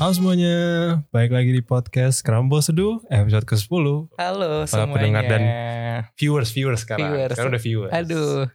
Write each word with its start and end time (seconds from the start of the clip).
Halo 0.00 0.16
semuanya, 0.16 0.56
baik 1.12 1.28
lagi 1.28 1.52
di 1.52 1.60
podcast 1.60 2.24
Kerambo 2.24 2.56
Seduh 2.64 3.04
episode 3.12 3.44
ke-10 3.44 3.68
Halo 4.16 4.64
Para 4.64 4.64
semuanya. 4.64 4.94
pendengar 4.96 5.24
dan 5.28 5.42
Viewers, 6.16 6.56
viewers 6.56 6.88
sekarang 6.88 7.12
Viewers. 7.12 7.36
Sekarang 7.36 7.52
udah 7.52 7.60
viewers 7.60 7.92
Aduh. 7.92 8.48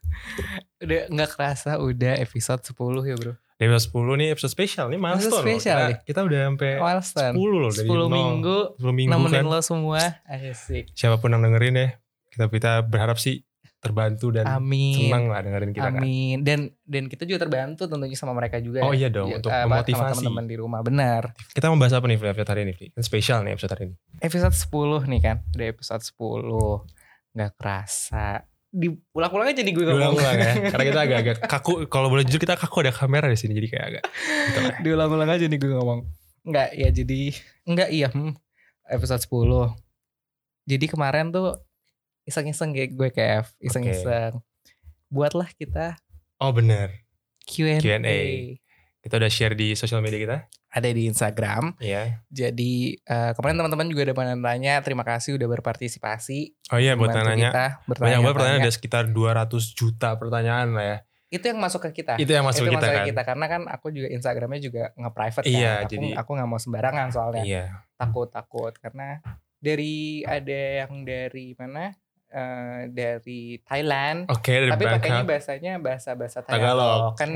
Udah 0.82 1.02
nggak 1.06 1.30
kerasa 1.38 1.78
udah 1.78 2.18
episode 2.18 2.66
10 2.66 2.74
ya, 3.06 3.14
Bro. 3.22 3.34
Di 3.38 3.62
episode 3.62 3.94
10 3.94 4.18
nih 4.26 4.28
episode 4.34 4.54
spesial 4.58 4.86
nih 4.90 4.98
milestone 4.98 5.22
Episode 5.22 5.38
loh. 5.38 5.46
spesial 5.46 5.78
kita, 5.78 5.86
nih. 5.86 5.98
kita 6.02 6.20
udah 6.26 6.40
sampai 6.50 6.72
Milestone. 6.82 7.36
10 7.38 7.46
loh 7.46 7.70
dari 7.70 7.86
10 7.86 7.94
nol. 7.94 8.10
minggu 8.10 8.58
10 8.82 8.90
minggu 8.90 9.12
nemenin 9.14 9.38
kan 9.38 9.46
lo 9.46 9.60
semua. 9.62 10.02
Asik. 10.26 10.84
Siapa 10.98 11.22
pun 11.22 11.30
yang 11.30 11.46
dengerin 11.46 11.78
ya 11.78 11.88
Kita, 12.34 12.50
kita 12.50 12.72
berharap 12.82 13.22
sih 13.22 13.46
terbantu 13.78 14.34
dan 14.34 14.50
Amin. 14.50 14.98
senang 14.98 15.30
lah 15.30 15.46
dengerin 15.46 15.70
kita 15.70 15.94
kan 15.94 16.02
Amin. 16.02 16.42
Dan 16.42 16.74
dan 16.82 17.06
kita 17.06 17.22
juga 17.24 17.46
terbantu 17.46 17.86
tentunya 17.86 18.18
sama 18.18 18.34
mereka 18.34 18.58
juga. 18.58 18.82
Oh 18.82 18.90
ya. 18.92 19.06
iya 19.06 19.10
dong, 19.14 19.30
Ya, 19.30 19.38
untuk 19.38 19.54
apa, 19.54 19.70
memotivasi. 19.70 20.26
teman-teman 20.26 20.46
di 20.50 20.56
rumah. 20.58 20.80
Benar. 20.82 21.38
Kita 21.54 21.70
membahas 21.70 21.94
apa 21.94 22.06
nih 22.10 22.18
episode 22.18 22.50
hari 22.50 22.62
ini? 22.66 22.74
Kan 22.92 23.04
spesial 23.06 23.46
nih 23.46 23.54
episode 23.54 23.72
hari 23.78 23.84
ini 23.92 23.96
Episode 24.18 24.56
10 24.58 25.06
nih 25.06 25.22
kan. 25.22 25.38
Udah 25.54 25.68
episode 25.70 26.02
10. 26.02 27.38
Nggak 27.38 27.52
kerasa. 27.62 28.28
Diulang-ulang 28.76 29.48
aja 29.54 29.62
nih 29.62 29.72
gue 29.72 29.84
ngomong. 29.86 29.96
Diulang-ulang 29.96 30.36
ya 30.36 30.52
Karena 30.68 30.84
kita 30.84 31.00
agak-agak 31.08 31.36
kaku 31.56 31.74
Kalau 31.88 32.12
boleh 32.12 32.28
jujur 32.28 32.44
kita 32.44 32.60
kaku 32.60 32.84
ada 32.84 32.92
kamera 32.92 33.32
di 33.32 33.40
sini 33.40 33.56
Jadi 33.56 33.68
kayak 33.72 33.86
agak 33.88 34.04
gitu 34.52 34.60
lah. 34.60 34.76
Diulang-ulang 34.84 35.30
aja 35.32 35.46
nih 35.48 35.56
gue 35.56 35.72
ngomong. 35.72 36.00
Enggak, 36.44 36.70
ya 36.76 36.90
jadi 36.92 37.22
enggak 37.64 37.90
iya 37.90 38.08
hmm, 38.10 38.34
episode 38.90 39.22
10. 39.24 39.74
Jadi 40.66 40.86
kemarin 40.90 41.30
tuh 41.30 41.56
iseng-iseng 42.26 42.74
kayak 42.74 42.92
gue 42.94 43.10
Kev, 43.10 43.46
iseng-iseng. 43.62 44.42
Buatlah 45.08 45.54
kita 45.54 45.96
Oh 46.42 46.52
bener 46.52 47.06
Q&A. 47.46 47.78
Q&A. 47.80 48.20
Kita 49.00 49.22
udah 49.22 49.30
share 49.30 49.54
di 49.54 49.78
sosial 49.78 50.02
media 50.02 50.18
kita 50.20 50.38
Ada 50.76 50.90
di 50.92 51.08
Instagram. 51.08 51.78
Iya 51.78 52.26
Jadi 52.28 52.98
eh, 52.98 53.32
kemarin 53.38 53.56
teman-teman 53.62 53.88
juga 53.88 54.12
ada 54.12 54.34
nanya, 54.36 54.82
terima 54.82 55.06
kasih 55.06 55.38
udah 55.38 55.48
berpartisipasi. 55.48 56.58
Oh 56.74 56.82
iya 56.82 56.98
buat 56.98 57.14
nanya 57.14 57.54
kita 57.54 57.66
Banyak 57.96 58.20
banget 58.20 58.36
pertanyaan 58.36 58.62
ada 58.66 58.74
sekitar 58.74 59.04
200 59.08 59.48
juta 59.78 60.10
pertanyaan 60.18 60.74
lah 60.76 60.86
ya 60.86 60.98
Itu 61.30 61.46
yang 61.54 61.62
masuk 61.62 61.86
ke 61.88 62.04
kita. 62.04 62.18
Itu 62.18 62.34
yang 62.34 62.44
masuk 62.44 62.66
Itu 62.66 62.74
kita 62.74 62.82
masuk 62.82 62.92
kan 62.92 63.06
ke 63.06 63.10
kita 63.14 63.22
karena 63.24 63.46
kan 63.46 63.62
aku 63.70 63.88
juga 63.94 64.08
Instagramnya 64.10 64.60
juga 64.60 64.84
nge-private 64.98 65.46
Iya, 65.46 65.54
kan. 65.54 65.78
Aku, 65.86 65.92
jadi- 65.94 66.16
aku 66.18 66.30
nggak 66.36 66.50
mau 66.50 66.60
sembarangan 66.60 67.08
soalnya. 67.14 67.46
Iya 67.46 67.66
takut 67.96 68.28
takut 68.28 68.76
karena 68.76 69.24
dari 69.56 70.22
ada 70.28 70.84
yang 70.84 71.08
dari 71.08 71.56
mana 71.56 71.96
Eh, 72.36 72.92
dari 72.92 73.64
Thailand. 73.64 74.28
Oke 74.28 74.52
dari 74.52 74.68
tapi 74.68 74.84
pakainya 74.84 75.24
Bangkok 75.24 75.30
bahasanya 75.32 75.74
bahasa 75.80 76.12
bahasa 76.20 76.44
Tagalog. 76.44 76.60
Tagalog 76.60 77.04
kan 77.16 77.32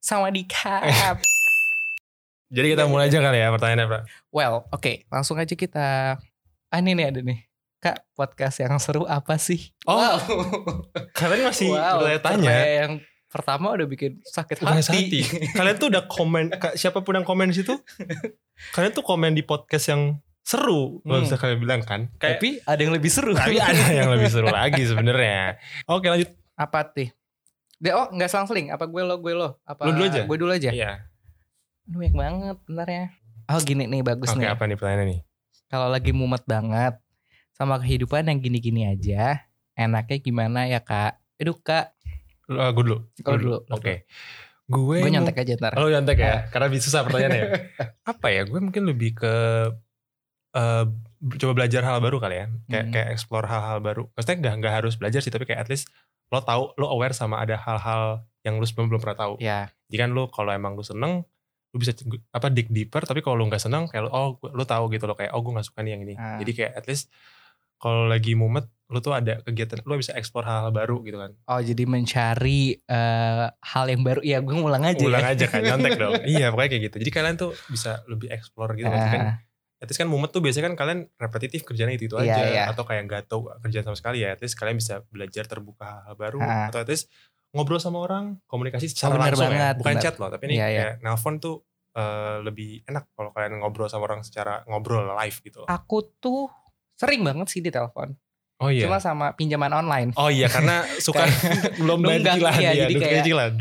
sama 0.00 0.32
di 0.32 0.48
Jadi 2.56 2.66
kita 2.74 2.88
mulai 2.88 3.12
aja 3.12 3.20
kali 3.22 3.38
ya 3.38 3.52
pertanyaannya 3.54 3.86
Bro 3.86 4.00
well 4.34 4.66
oke 4.72 5.04
langsung 5.12 5.36
aja 5.36 5.52
kita. 5.52 6.16
Ah 6.72 6.78
ini 6.80 6.96
nih 6.96 7.12
ada 7.12 7.20
nih. 7.20 7.44
Kak 7.84 8.00
podcast 8.16 8.64
yang 8.64 8.80
seru 8.80 9.04
apa 9.08 9.36
sih? 9.40 9.72
Oh, 9.84 9.96
wow. 9.96 10.16
Kalian 11.18 11.48
masih 11.48 11.76
wow 11.76 12.00
pertanyaan 12.00 12.64
yang 12.64 12.92
pertama 13.28 13.76
udah 13.76 13.88
bikin 13.88 14.24
sakit 14.24 14.64
hati, 14.64 14.88
hati. 14.88 15.20
Kalian 15.52 15.76
tuh 15.76 15.92
udah 15.92 16.08
komen 16.08 16.48
Siapa 16.80 17.04
pun 17.04 17.20
yang 17.20 17.28
komen 17.28 17.52
di 17.52 17.60
situ 17.60 17.76
Kalian 18.74 18.92
tuh 18.96 19.04
komen 19.04 19.36
di 19.36 19.44
podcast 19.44 19.92
yang 19.92 20.16
seru 20.50 20.98
Kalau 20.98 21.14
Hmm. 21.14 21.22
bisa 21.22 21.36
kalian 21.36 21.58
bilang 21.58 21.80
kan 21.80 22.10
Kayak, 22.16 22.36
tapi 22.36 22.48
ada 22.60 22.80
yang 22.80 22.92
lebih 22.92 23.06
seru 23.08 23.32
Tapi 23.32 23.56
ada 23.56 23.84
yang 23.88 24.08
lebih 24.08 24.26
seru 24.26 24.48
lagi 24.48 24.82
sebenarnya 24.82 25.56
Oke 25.86 26.06
lanjut 26.06 26.30
apa 26.54 26.80
tuh 26.84 27.08
Deh, 27.78 27.92
oh 27.92 28.10
nggak 28.10 28.26
selang-seling 28.26 28.68
apa 28.68 28.84
gue 28.84 29.00
lo 29.00 29.16
gue 29.16 29.32
lo 29.32 29.56
apa 29.62 29.86
Lu 29.86 29.94
dulu 29.94 30.04
aja. 30.04 30.22
gue 30.22 30.36
dulu 30.36 30.50
aja 30.50 30.70
Iya 30.70 30.92
banyak 31.86 32.12
banget 32.12 32.56
bentar 32.64 32.88
ya. 32.88 33.04
Oh 33.48 33.58
gini 33.58 33.82
nih 33.84 34.00
bagus 34.00 34.30
Oke 34.30 34.38
nih. 34.40 34.48
apa 34.48 34.62
nih 34.64 34.76
pertanyaannya 34.76 35.06
nih 35.08 35.20
Kalau 35.66 35.86
lagi 35.86 36.10
mumet 36.10 36.44
banget 36.44 36.94
sama 37.50 37.76
kehidupan 37.76 38.24
yang 38.24 38.38
gini-gini 38.38 38.86
aja, 38.86 39.42
enaknya 39.74 40.18
gimana 40.18 40.60
ya 40.64 40.78
kak? 40.78 41.18
Aduh 41.36 41.56
kak, 41.56 41.92
Lu, 42.46 42.56
ah, 42.56 42.70
Gue 42.70 42.84
dulu 42.84 42.98
Kalau 43.18 43.36
Gua 43.36 43.42
dulu, 43.42 43.58
Oke 43.70 44.04
Gue 44.66 44.96
gue 44.96 44.98
mau- 45.02 45.12
nyontek 45.12 45.40
aja 45.40 45.52
ntar. 45.56 45.72
Oh 45.74 45.86
nyontek 45.86 46.14
ya, 46.16 46.46
karena 46.46 46.66
bisa 46.68 46.86
susah 46.86 47.02
pertanyaannya. 47.02 47.40
ya. 47.40 47.48
Apa 48.12 48.26
ya? 48.28 48.42
Gue 48.44 48.60
mungkin 48.60 48.82
lebih 48.84 49.16
ke 49.16 49.34
eh 50.52 50.84
coba 51.36 51.52
belajar 51.54 51.82
hal 51.82 51.98
baru 51.98 52.18
kali 52.18 52.36
ya, 52.36 52.46
kayak 52.66 52.84
Hmm. 52.84 52.92
kayak 52.92 53.08
explore 53.10 53.46
hal-hal 53.46 53.78
baru. 53.78 54.02
Maksudnya 54.12 54.36
nggak 54.40 54.54
nggak 54.58 54.74
harus 54.74 54.94
belajar 54.94 55.20
sih, 55.20 55.28
tapi 55.28 55.44
kayak 55.44 55.60
at 55.60 55.68
least 55.68 55.86
lo 56.28 56.40
tahu, 56.40 56.74
lo 56.74 56.86
aware 56.88 57.12
sama 57.12 57.38
ada 57.38 57.54
hal-hal 57.56 58.22
yang 58.40 58.56
lo 58.56 58.64
sebelum 58.64 58.88
belum 58.88 59.00
pernah 59.00 59.18
tahu. 59.18 59.34
Ya, 59.38 59.68
Jadi 59.86 59.96
kan 59.98 60.10
lo 60.10 60.26
kalau 60.26 60.48
emang 60.48 60.72
lo 60.72 60.82
seneng, 60.82 61.22
lo 61.66 61.76
bisa 61.76 61.90
apa 62.30 62.48
dig 62.48 62.66
deeper. 62.68 63.02
Tapi 63.02 63.18
kalau 63.18 63.36
lo 63.36 63.46
nggak 63.46 63.60
seneng, 63.60 63.86
kayak 63.86 64.06
lo, 64.06 64.10
oh 64.10 64.28
lo 64.40 64.64
tahu 64.64 64.88
gitu 64.88 65.04
lo 65.04 65.12
kayak 65.12 65.30
oh 65.30 65.40
gue 65.40 65.52
nggak 65.52 65.66
suka 65.66 65.80
nih 65.80 65.92
yang 65.92 66.02
ini. 66.02 66.14
Ah. 66.14 66.38
Jadi 66.38 66.50
kayak 66.52 66.72
at 66.74 66.86
least 66.86 67.10
kalau 67.76 68.04
lagi 68.04 68.32
mumet, 68.32 68.64
lo 68.86 68.98
tuh 68.98 69.12
ada 69.12 69.40
kegiatan, 69.40 69.80
lo 69.82 69.94
bisa 69.94 70.12
explore 70.12 70.44
hal-hal 70.44 70.68
baru 70.70 71.00
gitu 71.00 71.16
kan. 71.16 71.32
oh 71.46 71.60
jadi 71.60 71.82
mencari 71.84 72.60
eh, 72.76 73.46
hal 73.50 73.84
yang 73.86 74.02
baru. 74.02 74.20
Ya 74.20 74.38
gue 74.38 74.52
ngulang 74.52 74.84
aja. 74.84 75.00
Ulang 75.00 75.22
ya. 75.22 75.32
aja 75.32 75.44
kan, 75.46 75.60
nyontek 75.60 75.96
dong. 76.02 76.14
iya 76.24 76.48
pokoknya 76.48 76.70
kayak 76.70 76.82
gitu. 76.86 76.96
Jadi 77.00 77.10
kalian 77.10 77.36
tuh 77.36 77.52
bisa 77.66 78.02
lebih 78.04 78.28
explore 78.28 78.74
gitu. 78.74 78.86
Maksudnya 78.86 79.12
kan 79.12 79.26
Ah, 79.26 79.36
at 79.80 79.86
least 79.86 79.96
kan 79.96 80.06
mumet 80.06 80.28
tuh 80.28 80.38
biasanya 80.38 80.68
kan 80.68 80.76
kalian 80.76 81.00
repetitif 81.16 81.64
kerjanya 81.64 81.90
itu 81.90 82.04
itu 82.04 82.14
Iya, 82.14 82.30
aja 82.30 82.42
iya. 82.44 82.64
atau 82.68 82.84
kayak 82.84 83.02
nggak 83.02 83.22
tahu 83.26 83.48
kerjaan 83.58 83.82
sama 83.82 83.96
sekali 83.96 84.20
ya 84.20 84.32
at 84.32 84.38
least 84.38 84.54
kalian 84.54 84.76
bisa 84.76 85.00
belajar 85.06 85.44
terbuka 85.44 86.04
hal 86.04 86.14
baru 86.14 86.38
Ah. 86.38 86.68
atau 86.68 86.78
at 86.78 86.86
least 86.86 87.08
ngobrol 87.50 87.76
sama 87.76 87.98
orang 87.98 88.38
komunikasi 88.44 88.86
secara 88.86 89.16
benar 89.16 89.32
langsung 89.32 89.46
ya 89.46 89.50
banget, 89.50 89.74
bukan 89.76 89.90
benar. 89.90 90.02
chat 90.02 90.14
loh 90.16 90.28
tapi 90.28 90.42
ini 90.44 90.54
Iya, 90.54 90.66
iya. 90.66 90.80
kayak 90.86 90.94
nelpon 91.00 91.34
tuh 91.38 91.56
eh, 91.90 92.36
lebih 92.40 92.70
enak 92.84 93.04
kalau 93.10 93.30
kalian 93.30 93.58
ngobrol 93.58 93.88
sama 93.88 94.04
orang 94.04 94.20
secara 94.20 94.62
ngobrol 94.64 95.02
live 95.16 95.38
gitu 95.40 95.64
loh. 95.64 95.66
aku 95.66 95.96
tuh 96.16 96.46
sering 96.94 97.20
banget 97.20 97.48
sih 97.48 97.58
di 97.58 97.68
telepon. 97.68 98.14
oh 98.58 98.68
iya 98.68 98.84
Cuma 98.84 99.00
sama 99.00 99.32
pinjaman 99.32 99.72
online. 99.72 100.12
oh 100.14 100.28
iya 100.28 100.46
karena 100.46 100.84
suka 101.02 101.24
belum 101.74 102.04
cicilan 102.04 102.54
iya, 102.54 102.70
ya 102.70 102.82
jadi 102.84 102.94
kayak- 102.94 103.14
cicilan 103.18 103.52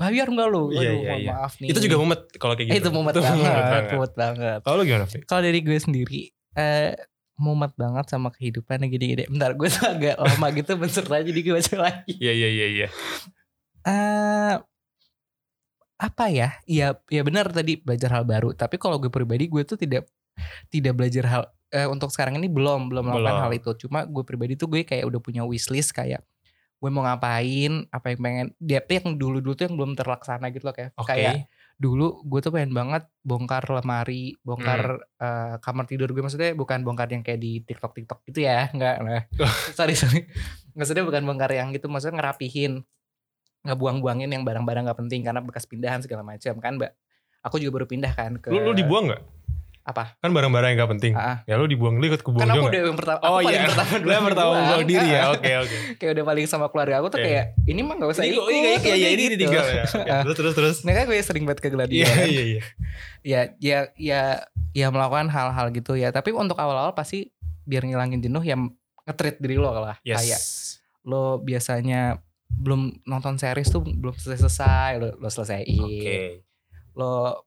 Bayar 0.00 0.26
nggak 0.26 0.48
lu? 0.48 0.72
Iya, 0.72 0.80
Aduh, 0.80 0.96
iya, 0.96 1.04
mohon 1.04 1.20
iya. 1.20 1.30
maaf 1.36 1.52
nih. 1.60 1.68
itu 1.68 1.78
juga 1.84 1.96
mumet 2.00 2.20
kalau 2.40 2.54
kayak 2.56 2.68
gitu 2.72 2.78
Itu 2.78 2.88
mumet 2.90 3.12
Itu 3.14 3.20
banget, 3.20 3.84
mumet 3.92 4.12
banget. 4.16 4.58
kalau 4.64 4.76
lu 4.76 4.84
gimana 4.84 5.04
Fi? 5.04 5.18
Kalau 5.22 5.42
dari 5.44 5.60
gue 5.60 5.76
sendiri 5.76 6.20
eh 6.50 6.96
mumet 7.36 7.72
banget 7.74 8.04
sama 8.08 8.28
kehidupan 8.30 8.80
gini-gini. 8.86 9.28
Bentar 9.28 9.52
gue 9.52 9.68
tuh 9.68 9.84
agak 9.86 10.16
lama 10.16 10.46
gitu 10.50 10.72
mencerna 10.74 11.20
jadi 11.20 11.38
gue 11.38 11.54
baca 11.54 11.76
lagi. 11.78 12.12
iya 12.16 12.32
iya 12.32 12.48
iya 12.48 12.66
iya 12.70 12.88
Eh 13.82 14.54
apa 15.96 16.24
ya? 16.28 16.56
Iya, 16.64 16.96
ya 17.08 17.20
benar 17.20 17.52
tadi 17.52 17.76
belajar 17.76 18.08
hal 18.10 18.24
baru. 18.24 18.56
Tapi 18.56 18.80
kalau 18.80 18.96
gue 18.96 19.12
pribadi 19.12 19.48
gue 19.48 19.62
tuh 19.62 19.76
tidak 19.76 20.08
tidak 20.72 20.96
belajar 20.96 21.24
hal 21.28 21.42
eh, 21.70 21.84
untuk 21.84 22.08
sekarang 22.08 22.40
ini 22.40 22.48
belum 22.48 22.88
belum 22.88 23.04
melakukan 23.04 23.20
Belum. 23.36 23.44
hal 23.44 23.52
itu. 23.52 23.70
Cuma 23.84 24.08
gue 24.08 24.24
pribadi 24.24 24.56
tuh 24.56 24.68
gue 24.68 24.80
kayak 24.80 25.04
udah 25.04 25.20
punya 25.20 25.44
wishlist 25.44 25.92
kayak 25.92 26.24
gue 26.80 26.88
mau 26.88 27.04
ngapain, 27.04 27.84
apa 27.92 28.06
yang 28.08 28.20
pengen. 28.24 28.46
Dia 28.56 28.80
tapi 28.80 29.04
yang 29.04 29.20
dulu-dulu 29.20 29.52
tuh 29.52 29.68
yang 29.68 29.76
belum 29.76 29.92
terlaksana 29.92 30.48
gitu 30.48 30.64
loh 30.64 30.74
kayak 30.74 30.96
oke 30.96 31.12
kayak 31.12 31.46
dulu 31.80 32.24
gue 32.28 32.40
tuh 32.44 32.52
pengen 32.52 32.72
banget 32.72 33.04
bongkar 33.20 33.64
lemari, 33.68 34.36
bongkar 34.40 35.00
eh, 35.20 35.54
kamar 35.60 35.84
tidur 35.84 36.12
gue 36.12 36.24
maksudnya 36.24 36.56
bukan 36.56 36.80
bongkar 36.84 37.12
yang 37.12 37.20
kayak 37.20 37.40
di 37.40 37.60
TikTok 37.64 37.92
TikTok 37.96 38.20
gitu 38.32 38.48
ya, 38.48 38.72
enggak 38.72 38.96
nah. 39.04 39.22
sorry 39.78 39.92
sorry. 39.92 40.24
Maksudnya 40.72 41.04
bukan 41.04 41.24
bongkar 41.24 41.52
yang 41.52 41.72
gitu, 41.76 41.88
maksudnya 41.92 42.20
ngerapihin, 42.20 42.84
ngebuang-buangin 43.68 44.32
yang 44.32 44.44
barang-barang 44.46 44.88
gak 44.88 44.98
penting 45.04 45.20
karena 45.20 45.44
bekas 45.44 45.68
pindahan 45.68 46.00
segala 46.00 46.24
macam 46.24 46.56
kan, 46.56 46.80
Mbak. 46.80 46.92
Aku 47.44 47.56
juga 47.56 47.80
baru 47.80 47.86
pindah 47.88 48.12
kan 48.12 48.36
ke 48.36 48.52
lu, 48.52 48.60
lu 48.60 48.72
dibuang 48.76 49.08
nggak 49.08 49.39
Apa? 49.90 50.04
kan 50.16 50.30
barang-barang 50.30 50.68
yang 50.68 50.78
gak 50.78 50.92
penting 50.94 51.12
ah. 51.12 51.42
ya 51.44 51.54
lu 51.54 51.64
dibuang 51.64 51.96
lu 51.96 52.06
ikut 52.06 52.20
kebuang 52.20 52.42
Kan 52.42 52.52
aku 52.52 52.66
udah 52.66 52.80
yang 52.82 52.94
pertama, 52.94 53.18
Oh 53.22 53.38
iya, 53.40 53.66
pertama 53.66 53.90
lu 54.00 54.10
yang 54.10 54.26
pertama 54.26 54.50
buang 54.62 54.84
diri 54.84 55.08
ya. 55.08 55.18
Ah, 55.18 55.24
ah. 55.26 55.34
Oke 55.34 55.50
oke. 55.58 55.76
Kayak 55.96 56.10
udah 56.12 56.24
paling 56.24 56.46
sama 56.46 56.66
keluarga 56.66 56.94
aku 56.98 57.08
tuh 57.08 57.18
Iya. 57.18 57.26
kayak 57.26 57.44
ini 57.66 57.80
mah 57.80 57.94
gak 57.96 58.10
usah 58.10 58.22
Ini 58.22 58.30
ikut. 58.30 58.40
kok 58.40 58.50
ini 58.50 58.68
kayak 58.76 58.96
ya 58.96 59.08
ini 59.08 59.22
gitu. 59.22 59.32
ditinggal 59.36 59.64
ya. 59.66 59.84
Oke, 59.90 59.98
Ah. 60.06 60.22
Terus 60.22 60.36
terus 60.36 60.54
terus. 60.54 60.76
Nah 60.82 60.92
kan 60.92 61.04
gue 61.04 61.18
sering 61.18 61.44
banget 61.44 61.58
ke 61.58 61.66
Iya 61.66 61.74
Gladiator 61.74 62.14
kan. 62.14 62.26
iya 62.26 62.42
iya. 62.44 62.62
ya 63.22 63.40
ya 63.58 63.78
ya 63.94 64.20
ya 64.70 64.86
melakukan 64.88 65.26
hal-hal 65.26 65.66
gitu 65.70 65.92
ya 65.94 66.08
tapi 66.08 66.30
untuk 66.30 66.56
awal-awal 66.56 66.92
pasti 66.92 67.28
biar 67.62 67.82
ngilangin 67.82 68.20
jenuh 68.20 68.40
ya 68.40 68.56
nge-treat 69.02 69.36
diri 69.36 69.54
lo 69.54 69.70
lah 69.70 69.98
Yes. 70.00 70.16
kayak 70.16 70.40
lo 71.04 71.22
biasanya 71.38 72.20
belum 72.48 72.80
nonton 73.04 73.36
series 73.36 73.66
tuh 73.66 73.80
belum 73.80 74.12
selesai 74.12 74.96
lo 74.96 75.14
lo 75.16 75.28
selesaiin 75.28 75.80
Oke. 75.80 76.18
lo 76.92 77.44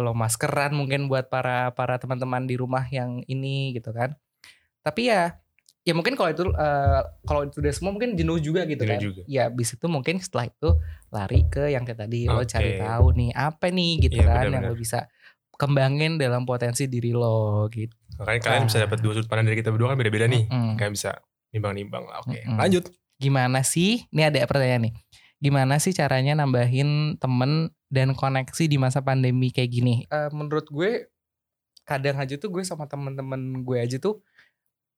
lo 0.00 0.12
maskeran 0.12 0.72
mungkin 0.72 1.06
buat 1.06 1.28
para 1.28 1.70
para 1.72 1.96
teman-teman 1.96 2.44
di 2.44 2.56
rumah 2.56 2.84
yang 2.88 3.20
ini 3.24 3.72
gitu 3.72 3.92
kan 3.92 4.16
tapi 4.80 5.08
ya 5.08 5.36
ya 5.80 5.92
mungkin 5.92 6.12
kalau 6.12 6.28
itu 6.28 6.44
eh, 6.44 7.00
kalau 7.24 7.44
itu 7.44 7.60
udah 7.60 7.72
semua 7.72 7.92
mungkin 7.92 8.12
jenuh 8.12 8.36
juga 8.36 8.64
gitu 8.64 8.80
Jenuh 8.80 8.92
kan 8.92 9.00
juga. 9.00 9.22
ya 9.24 9.48
bis 9.48 9.72
itu 9.72 9.86
mungkin 9.86 10.20
setelah 10.20 10.48
itu 10.48 10.68
lari 11.08 11.40
ke 11.46 11.68
yang 11.68 11.84
kayak 11.84 12.04
tadi 12.04 12.24
lo 12.24 12.40
Oke. 12.40 12.48
cari 12.48 12.70
tahu 12.76 13.06
nih 13.16 13.30
apa 13.32 13.66
nih 13.68 13.92
gitu 14.04 14.20
Iya, 14.20 14.26
kan 14.26 14.34
yang 14.44 14.60
benar-benar. 14.60 14.72
lo 14.72 14.76
bisa 14.76 14.98
kembangin 15.54 16.16
dalam 16.16 16.44
potensi 16.44 16.84
diri 16.86 17.12
lo 17.12 17.68
gitu 17.68 17.92
Makanya 18.16 18.40
kalian 18.42 18.64
bisa 18.68 18.78
dapat 18.78 18.98
dua 19.00 19.12
sudut 19.16 19.28
pandang 19.28 19.48
dari 19.48 19.56
kita 19.56 19.72
berdua 19.72 19.92
kan 19.92 19.96
beda-beda 19.96 20.28
nih. 20.28 20.44
Mm-mm. 20.44 20.76
Kalian 20.76 20.92
bisa 20.92 21.24
nimbang-nimbang 21.50 22.04
lah. 22.04 22.20
Oke. 22.20 22.44
Mm-mm. 22.44 22.60
Lanjut. 22.60 22.84
gimana 23.16 23.60
sih 23.60 24.08
ini 24.08 24.24
ada 24.24 24.40
pertanyaan 24.44 24.88
nih 24.88 24.92
gimana 25.40 25.80
sih 25.80 25.96
caranya 25.96 26.36
nambahin 26.36 27.16
temen 27.16 27.72
dan 27.88 28.12
koneksi 28.12 28.64
di 28.68 28.76
masa 28.76 29.00
pandemi 29.00 29.48
kayak 29.48 29.70
gini 29.72 29.94
Eh, 30.06 30.30
menurut 30.30 30.68
gue 30.68 31.10
kadang 31.88 32.20
aja 32.20 32.36
tuh 32.36 32.52
gue 32.52 32.62
sama 32.62 32.86
temen-temen 32.86 33.64
gue 33.64 33.78
aja 33.80 33.96
tuh 33.98 34.22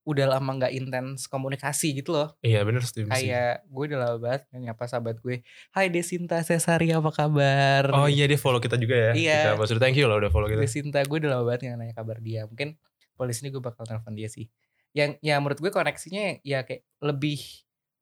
udah 0.02 0.34
lama 0.34 0.50
nggak 0.58 0.74
intens 0.74 1.30
komunikasi 1.30 1.94
gitu 2.02 2.10
loh. 2.10 2.34
Iya 2.42 2.66
bener 2.66 2.82
setuju. 2.82 3.06
Kayak 3.06 3.62
gue 3.70 3.84
udah 3.94 3.98
lama 4.02 4.18
banget 4.18 4.42
nyapa 4.50 4.84
sahabat 4.90 5.22
gue. 5.22 5.46
Hai 5.70 5.94
Desinta 5.94 6.42
Cesari 6.42 6.90
apa 6.90 7.14
kabar? 7.14 7.86
Oh 7.94 8.10
iya 8.10 8.26
dia 8.26 8.34
follow 8.34 8.58
kita 8.58 8.74
juga 8.74 8.98
ya. 8.98 9.12
Iya. 9.14 9.38
Kita 9.46 9.50
maksudnya 9.62 9.82
thank 9.86 9.94
you 9.94 10.10
loh 10.10 10.18
udah 10.18 10.30
follow 10.34 10.50
kita. 10.50 10.58
Desinta 10.58 10.98
gue 11.06 11.18
udah 11.22 11.38
lama 11.38 11.44
banget 11.46 11.70
nggak 11.70 11.78
nanya 11.78 11.94
kabar 11.94 12.18
dia. 12.18 12.50
Mungkin 12.50 12.74
polis 13.14 13.38
ini 13.46 13.54
gue 13.54 13.62
bakal 13.62 13.86
telepon 13.86 14.18
dia 14.18 14.26
sih. 14.26 14.50
Yang 14.90 15.22
ya 15.22 15.38
menurut 15.38 15.62
gue 15.62 15.70
koneksinya 15.70 16.42
ya 16.42 16.66
kayak 16.66 16.82
lebih 16.98 17.38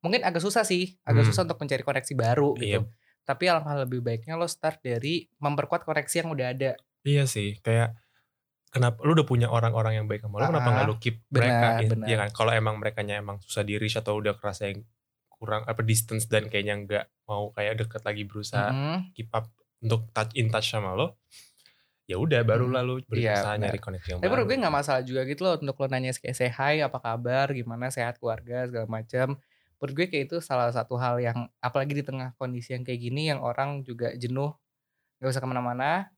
mungkin 0.01 0.21
agak 0.21 0.41
susah 0.41 0.61
sih, 0.61 0.97
agak 1.01 1.23
Hmm. 1.23 1.29
susah 1.29 1.41
untuk 1.45 1.57
mencari 1.57 1.81
koneksi 1.81 2.13
baru 2.13 2.49
Iya. 2.57 2.61
gitu. 2.61 2.81
Tapi 3.21 3.43
alangkah 3.47 3.77
lebih 3.77 4.01
baiknya 4.01 4.33
lo 4.33 4.49
start 4.49 4.81
dari 4.81 5.29
memperkuat 5.37 5.85
koneksi 5.85 6.15
yang 6.25 6.29
udah 6.33 6.47
ada. 6.51 6.71
Iya 7.01 7.25
sih 7.25 7.57
kayak 7.61 7.93
kenapa 8.71 9.01
lu 9.03 9.13
udah 9.13 9.27
punya 9.27 9.47
orang-orang 9.47 9.99
yang 10.01 10.07
baik 10.07 10.23
sama 10.23 10.39
lu 10.39 10.47
kenapa 10.47 10.69
Ah, 10.69 10.73
nggak 10.73 10.87
lu 10.87 10.95
keep 10.97 11.15
benar, 11.27 11.33
mereka 11.33 11.67
benar. 11.91 12.07
ya 12.07 12.15
kan 12.17 12.29
kalau 12.31 12.51
emang 12.55 12.75
mereka 12.79 12.99
emang 13.03 13.37
susah 13.41 13.61
di 13.61 13.75
reach 13.75 13.99
atau 13.99 14.17
udah 14.17 14.33
kerasa 14.39 14.71
yang 14.71 14.81
kurang 15.27 15.65
apa 15.65 15.81
distance 15.81 16.29
dan 16.29 16.47
kayaknya 16.47 16.75
nggak 16.79 17.05
mau 17.25 17.49
kayak 17.51 17.83
deket 17.83 18.01
lagi 18.05 18.23
berusaha 18.23 18.69
Mm-mm. 18.71 19.11
keep 19.11 19.27
up 19.33 19.49
untuk 19.81 20.07
touch 20.13 20.31
in 20.37 20.47
touch 20.47 20.71
sama 20.71 20.93
lo 20.93 21.17
ya 22.05 22.15
udah 22.15 22.43
baru 22.43 22.69
Hmm. 22.69 22.75
lalu 22.77 22.93
Iya, 23.11 23.33
berusaha 23.33 23.53
benar. 23.55 23.63
nyari 23.67 23.79
koneksi 23.79 24.07
yang 24.07 24.19
Tapi 24.21 24.29
baru 24.29 24.43
gue 24.43 24.55
gak 24.59 24.75
masalah 24.75 25.01
juga 25.01 25.21
gitu 25.23 25.41
loh 25.43 25.55
untuk 25.57 25.75
lo 25.79 25.87
nanya 25.87 26.11
kayak 26.13 26.35
say 26.35 26.49
hi, 26.51 26.83
apa 26.83 26.99
kabar, 26.99 27.47
gimana 27.51 27.87
sehat 27.87 28.19
keluarga 28.19 28.67
segala 28.67 28.87
macam. 28.87 29.39
Menurut 29.81 29.93
gue 29.97 30.05
kayak 30.07 30.23
itu 30.29 30.37
salah 30.39 30.69
satu 30.69 30.93
hal 30.95 31.17
yang 31.17 31.49
apalagi 31.57 31.91
di 31.91 32.05
tengah 32.05 32.37
kondisi 32.37 32.71
yang 32.71 32.85
kayak 32.85 33.01
gini 33.01 33.27
yang 33.27 33.41
orang 33.41 33.81
juga 33.81 34.13
jenuh 34.13 34.53
gak 35.17 35.25
usah 35.27 35.41
ke 35.41 35.49
mana-mana 35.49 36.13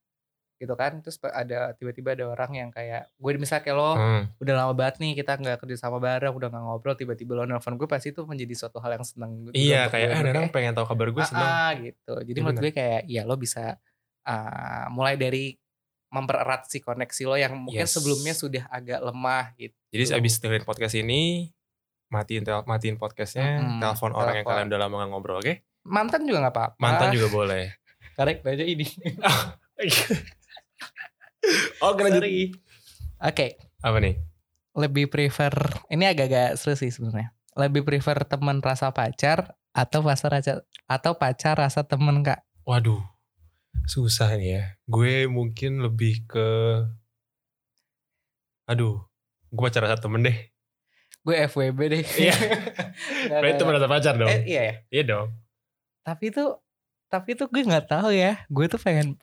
gitu 0.60 0.76
kan. 0.76 1.00
Terus 1.00 1.16
ada 1.24 1.72
tiba-tiba 1.72 2.12
ada 2.12 2.28
orang 2.28 2.52
yang 2.54 2.70
kayak 2.70 3.08
gue 3.16 3.32
misalnya 3.36 3.64
kayak 3.64 3.76
lo 3.76 3.92
Hmm. 3.96 4.24
udah 4.38 4.54
lama 4.54 4.74
banget 4.74 4.96
nih 5.00 5.12
kita 5.18 5.36
nggak 5.36 5.58
kerja 5.60 5.76
sama 5.78 5.98
bareng 5.98 6.32
udah 6.32 6.48
nggak 6.48 6.60
ngobrol 6.62 6.96
tiba-tiba 6.96 7.32
lo 7.34 7.44
nelfon 7.44 7.76
gue 7.76 7.84
pasti 7.84 8.12
itu 8.12 8.24
menjadi 8.24 8.54
suatu 8.54 8.80
hal 8.80 8.96
yang 8.96 9.04
seneng 9.04 9.32
juga 9.42 9.56
iya 9.56 9.88
kayak 9.88 10.08
eh 10.08 10.16
Kayak, 10.20 10.28
orang 10.30 10.46
pengen 10.52 10.74
tahu 10.74 10.86
kabar 10.86 11.08
gue 11.10 11.20
"Ah, 11.20 11.28
seneng. 11.28 11.48
Ah," 11.50 11.72
gitu. 11.82 12.14
Jadi 12.22 12.32
Iya 12.34 12.44
menurut 12.44 12.60
gue 12.62 12.72
kayak 12.72 13.02
ya 13.08 13.22
lo 13.24 13.36
bisa 13.36 13.64
ah, 14.24 14.88
mulai 14.88 15.16
dari 15.16 15.56
mempererat 16.10 16.68
si 16.68 16.78
koneksi 16.78 17.24
lo 17.26 17.36
yang 17.36 17.54
mungkin 17.58 17.84
Yes. 17.84 17.96
sebelumnya 17.96 18.34
sudah 18.34 18.64
agak 18.70 19.00
lemah 19.02 19.46
gitu. 19.58 19.74
Jadi 19.90 20.04
abis 20.14 20.34
dengerin 20.38 20.64
podcast 20.64 20.96
ini 20.96 21.50
matiin 22.14 22.46
tel 22.46 22.62
matiin 22.70 23.02
podcastnya 23.02 23.58
Mm-mm, 23.58 23.82
telepon 23.82 24.14
orang 24.14 24.38
yang 24.38 24.46
kalian 24.46 24.68
udah 24.70 24.80
lama 24.86 24.96
gak 25.02 25.10
ngobrol 25.10 25.38
oke? 25.42 25.54
Mantan 25.84 26.24
juga 26.30 26.38
nggak 26.46 26.54
apa-apa. 26.54 26.78
Mantan 26.78 27.10
juga 27.12 27.28
boleh. 27.34 27.74
Karek 28.18 28.46
aja 28.46 28.62
ini. 28.64 28.86
Oh 31.84 31.92
lanjut. 32.00 32.24
Oke. 33.20 33.60
Apa 33.84 34.00
nih? 34.00 34.16
Lebih 34.80 35.12
prefer 35.12 35.52
ini 35.92 36.08
agak-agak 36.08 36.56
seru 36.56 36.80
sih 36.80 36.88
sebenarnya. 36.88 37.36
Lebih 37.60 37.84
prefer 37.84 38.24
teman 38.24 38.64
rasa 38.64 38.96
pacar 38.96 39.60
atau 39.76 40.00
pacar 40.00 40.32
rasa 40.40 40.64
atau 40.88 41.20
pacar 41.20 41.60
rasa 41.60 41.84
temen 41.84 42.24
kak? 42.24 42.40
Waduh, 42.64 43.04
susah 43.84 44.40
nih 44.40 44.50
ya. 44.56 44.64
Gue 44.88 45.28
mungkin 45.28 45.84
lebih 45.84 46.24
ke, 46.26 46.48
aduh, 48.66 49.04
gue 49.52 49.62
pacaran 49.62 49.92
sama 49.92 50.00
temen 50.00 50.22
deh. 50.32 50.38
Gue 51.24 51.36
FWB 51.48 51.80
deh 51.90 52.04
Iya. 52.24 52.36
Nggak, 52.36 53.40
Berarti 53.40 53.48
nggak, 53.48 53.60
temen 53.60 53.76
atau 53.76 53.90
pacar 53.90 54.14
dong? 54.16 54.30
eh, 54.30 54.42
iya 54.46 54.62
ya 54.62 54.76
Iya 54.92 55.04
dong. 55.08 55.28
tapi 56.02 56.30
itu 56.30 56.44
tapi 57.08 57.30
itu 57.32 57.44
gue 57.46 57.62
nggak 57.64 57.88
tahu 57.88 58.12
ya 58.12 58.44
gue 58.46 58.66
tuh 58.68 58.76
pengen 58.76 59.16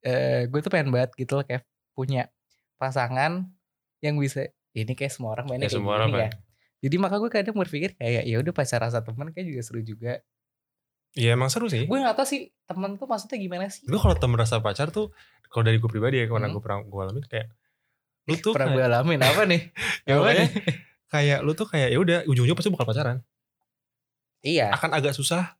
eh 0.00 0.46
gue 0.46 0.58
tuh 0.58 0.68
pengen 0.68 0.90
banget 0.90 1.14
gitu 1.14 1.38
loh 1.38 1.44
kayak 1.44 1.62
punya 1.92 2.26
pasangan 2.76 3.46
yang 4.00 4.16
bisa 4.16 4.46
ini 4.72 4.92
kayak 4.92 5.08
semua 5.08 5.32
orang 5.32 5.46
mainnya 5.46 5.64
Kayak 5.64 5.72
kayak 5.72 5.82
semua 5.82 5.94
orang, 5.96 6.10
ya 6.12 6.30
jadi 6.76 6.96
maka 6.98 7.16
gue 7.16 7.30
kadang 7.30 7.54
berpikir 7.54 7.94
kayak 7.94 8.22
ya 8.24 8.36
udah 8.36 8.52
pacar 8.52 8.78
rasa 8.78 9.00
teman 9.00 9.30
kayak 9.30 9.46
juga 9.46 9.62
seru 9.62 9.80
juga 9.80 10.18
Iya 11.12 11.32
emang 11.32 11.48
seru 11.48 11.64
sih. 11.66 11.88
gue 11.88 11.96
nggak 11.96 12.12
tahu 12.12 12.26
sih 12.26 12.40
temen 12.62 12.92
tuh 12.94 13.06
maksudnya 13.06 13.38
gimana 13.38 13.72
sih 13.72 13.86
Gue 13.86 13.96
kalau 13.96 14.12
temen 14.14 14.36
rasa 14.36 14.60
pacar 14.60 14.90
tuh, 14.90 15.16
kalau 15.48 15.64
dari 15.64 15.78
gue 15.78 15.88
pribadi 15.88 16.20
ya, 16.20 16.26
karena 16.26 16.44
Hmm. 16.44 16.52
gue 16.52 16.60
pernah 16.60 16.78
gue 16.82 17.00
alamin 17.00 17.24
kayak, 17.24 17.48
lu 18.28 18.34
tuh 18.44 18.52
pernah 18.52 18.68
gue 18.68 18.76
kayak, 18.78 18.90
alamin 18.92 19.20
apa 19.22 19.42
nih 19.46 19.62
ya 20.04 20.12
Apa 20.14 20.30
nih? 20.34 20.48
Kayak 21.12 21.38
lu 21.46 21.52
tuh 21.54 21.66
kayak 21.70 21.88
ya 21.94 21.98
udah 21.98 22.18
ujung-ujungnya 22.26 22.58
pasti 22.58 22.70
bakal 22.72 22.86
pacaran. 22.88 23.18
iya 24.42 24.70
Akan 24.74 24.90
agak 24.94 25.14
susah 25.14 25.54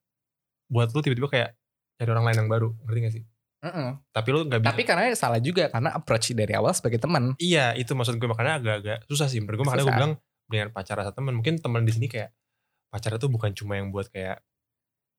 buat 0.67 0.91
lu 0.91 1.01
tiba-tiba 1.03 1.31
kayak 1.31 1.51
cari 1.97 2.11
orang 2.11 2.27
lain 2.27 2.39
yang 2.45 2.51
baru, 2.51 2.69
ngerti 2.85 2.99
gak 3.03 3.15
sih? 3.15 3.25
Mm-mm. 3.67 3.89
Tapi 4.13 4.29
lu 4.31 4.41
gak 4.47 4.61
bisa. 4.63 4.69
tapi 4.71 4.83
karena 4.85 5.03
salah 5.17 5.41
juga 5.41 5.67
karena 5.73 5.91
approach 5.97 6.31
dari 6.37 6.53
awal 6.55 6.71
sebagai 6.77 7.01
teman 7.01 7.35
Iya 7.41 7.73
itu 7.75 7.97
maksud 7.97 8.21
gue 8.21 8.29
makanya 8.29 8.61
agak-agak 8.61 8.99
susah 9.09 9.27
sih 9.27 9.41
menurut 9.41 9.65
gue 9.65 9.67
makanya 9.67 9.85
gue 9.89 9.97
bilang 9.97 10.15
dengan 10.47 10.69
pacar 10.71 10.95
rasa 11.01 11.11
teman 11.11 11.35
mungkin 11.35 11.59
teman 11.59 11.83
di 11.83 11.91
sini 11.91 12.07
kayak 12.07 12.31
pacar 12.93 13.17
itu 13.19 13.27
bukan 13.27 13.51
cuma 13.57 13.81
yang 13.81 13.91
buat 13.91 14.07
kayak 14.13 14.39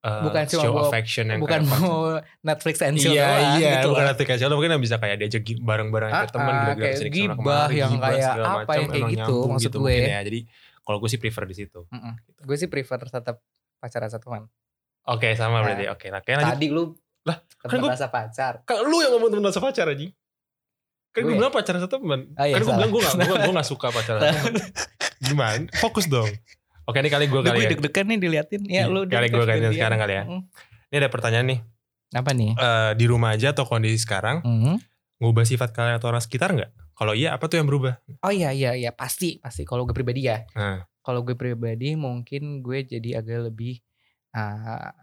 uh, 0.07 0.23
Bukan 0.23 0.43
cuma 0.47 0.63
show 0.63 0.73
affection 0.81 1.25
yang 1.27 1.39
bukan 1.39 1.61
mau 1.65 2.15
Netflix 2.39 2.79
and 2.79 2.95
chill 2.95 3.11
iya 3.11 3.27
doang 3.27 3.51
iya 3.53 3.71
gitu 3.75 3.87
bukan 3.89 3.99
loh. 3.99 4.09
Netflix 4.09 4.27
and 4.29 4.39
chill 4.39 4.51
mungkin 4.53 4.71
yang 4.71 4.81
bisa 4.81 4.95
kayak 4.95 5.17
diajak 5.17 5.43
bareng-bareng 5.59 6.09
Ah, 6.09 6.23
ke 6.23 6.27
teman 6.31 6.47
ah, 6.49 6.61
gara-gara 6.65 6.95
kayak 6.95 7.11
gibah 7.11 7.67
yang 7.69 7.91
kayak 7.93 8.33
apa 8.37 8.71
yang 8.73 8.87
kayak 8.87 9.05
gitu, 9.11 9.35
maksud 9.45 9.67
gitu 9.67 9.77
gue. 9.79 9.95
ya. 10.01 10.19
Jadi 10.21 10.39
kalau 10.81 10.97
gue 10.97 11.09
sih 11.09 11.17
prefer 11.17 11.43
di 11.43 11.55
situ. 11.57 11.79
Mm-mm. 11.85 12.13
gue 12.39 12.55
sih 12.55 12.65
prefer 12.65 12.99
tetap 13.01 13.43
pacar 13.77 13.99
rasa 14.01 14.17
teman 14.17 14.47
oke 15.03 15.27
sama 15.33 15.59
Nah, 15.59 15.61
berarti 15.61 15.85
oke 15.87 16.05
nah 16.07 16.19
kayak 16.19 16.37
lanjut. 16.39 16.53
tadi 16.53 16.67
lu 16.67 16.83
Lah, 17.23 17.37
teman 17.59 17.67
kan 17.67 17.77
gua- 17.77 17.91
rasa 17.91 18.07
pacar. 18.07 18.53
Kan 18.63 18.77
lu 18.81 18.97
yang 18.97 19.11
ngomong 19.13 19.29
temen 19.29 19.43
rasa 19.43 19.59
pacar 19.59 19.87
aja 19.87 20.07
kan 21.09 21.19
gue 21.19 21.23
Gue- 21.25 21.35
bilang 21.35 21.49
pacaran 21.49 21.79
satu 21.79 21.97
teman 21.97 22.29
Oh 22.31 22.41
iya, 22.41 22.53
kan 22.53 22.61
gue 22.61 22.73
bilang 22.73 22.89
gue 22.89 23.01
gak, 23.01 23.13
gue, 23.17 23.37
gue 23.41 23.53
gak 23.53 23.67
suka 23.67 23.87
pacaran 23.95 24.19
satu 24.19 24.37
teman 24.37 24.53
gimana? 25.19 25.65
Fokus 25.75 26.05
dong 26.05 26.29
oke 26.87 26.97
ini 26.97 27.09
kali 27.09 27.25
gue 27.27 27.41
kali 27.41 27.51
gue 27.53 27.63
ya 27.63 27.69
deg-degan 27.69 28.05
nih 28.07 28.17
diliatin 28.17 28.61
Iya, 28.63 28.81
ya 28.81 28.85
lu 28.87 29.03
kali 29.03 29.27
gue 29.27 29.43
gantian. 29.43 29.71
sekarang 29.71 29.99
kali 29.99 30.13
ya. 30.13 30.23
Mm. 30.23 30.41
Ini 30.87 30.95
ada 30.97 31.09
pertanyaan 31.09 31.47
nih. 31.47 31.59
apa 32.09 32.31
nih 32.31 32.51
Eh, 32.55 32.91
di 32.95 33.05
rumah 33.05 33.35
aja 33.35 33.51
atau 33.51 33.63
kondisi 33.63 33.99
sekarang, 33.99 34.39
Mm. 34.41 34.79
ngubah 35.19 35.43
sifat 35.43 35.69
kalian 35.71 35.95
atau 35.95 36.07
orang 36.07 36.23
sekitar 36.23 36.51
nggak? 36.51 36.71
Kalau 36.93 37.11
iya, 37.11 37.29
apa 37.31 37.45
tuh 37.45 37.59
yang 37.59 37.67
berubah? 37.67 37.99
oh 38.17 38.31
iya 38.31 38.49
iya 38.49 38.71
iya 38.73 38.89
pasti 38.89 39.37
pasti 39.37 39.61
kalau 39.61 39.83
gue 39.83 39.91
pribadi 39.91 40.25
ya 40.25 40.47
Nah, 40.53 40.81
kalau 40.99 41.21
gue 41.21 41.35
pribadi 41.35 41.93
mungkin 41.93 42.59
gue 42.59 42.81
jadi 42.83 43.19
agak 43.19 43.51
lebih 43.51 43.83
ah, 44.31 44.95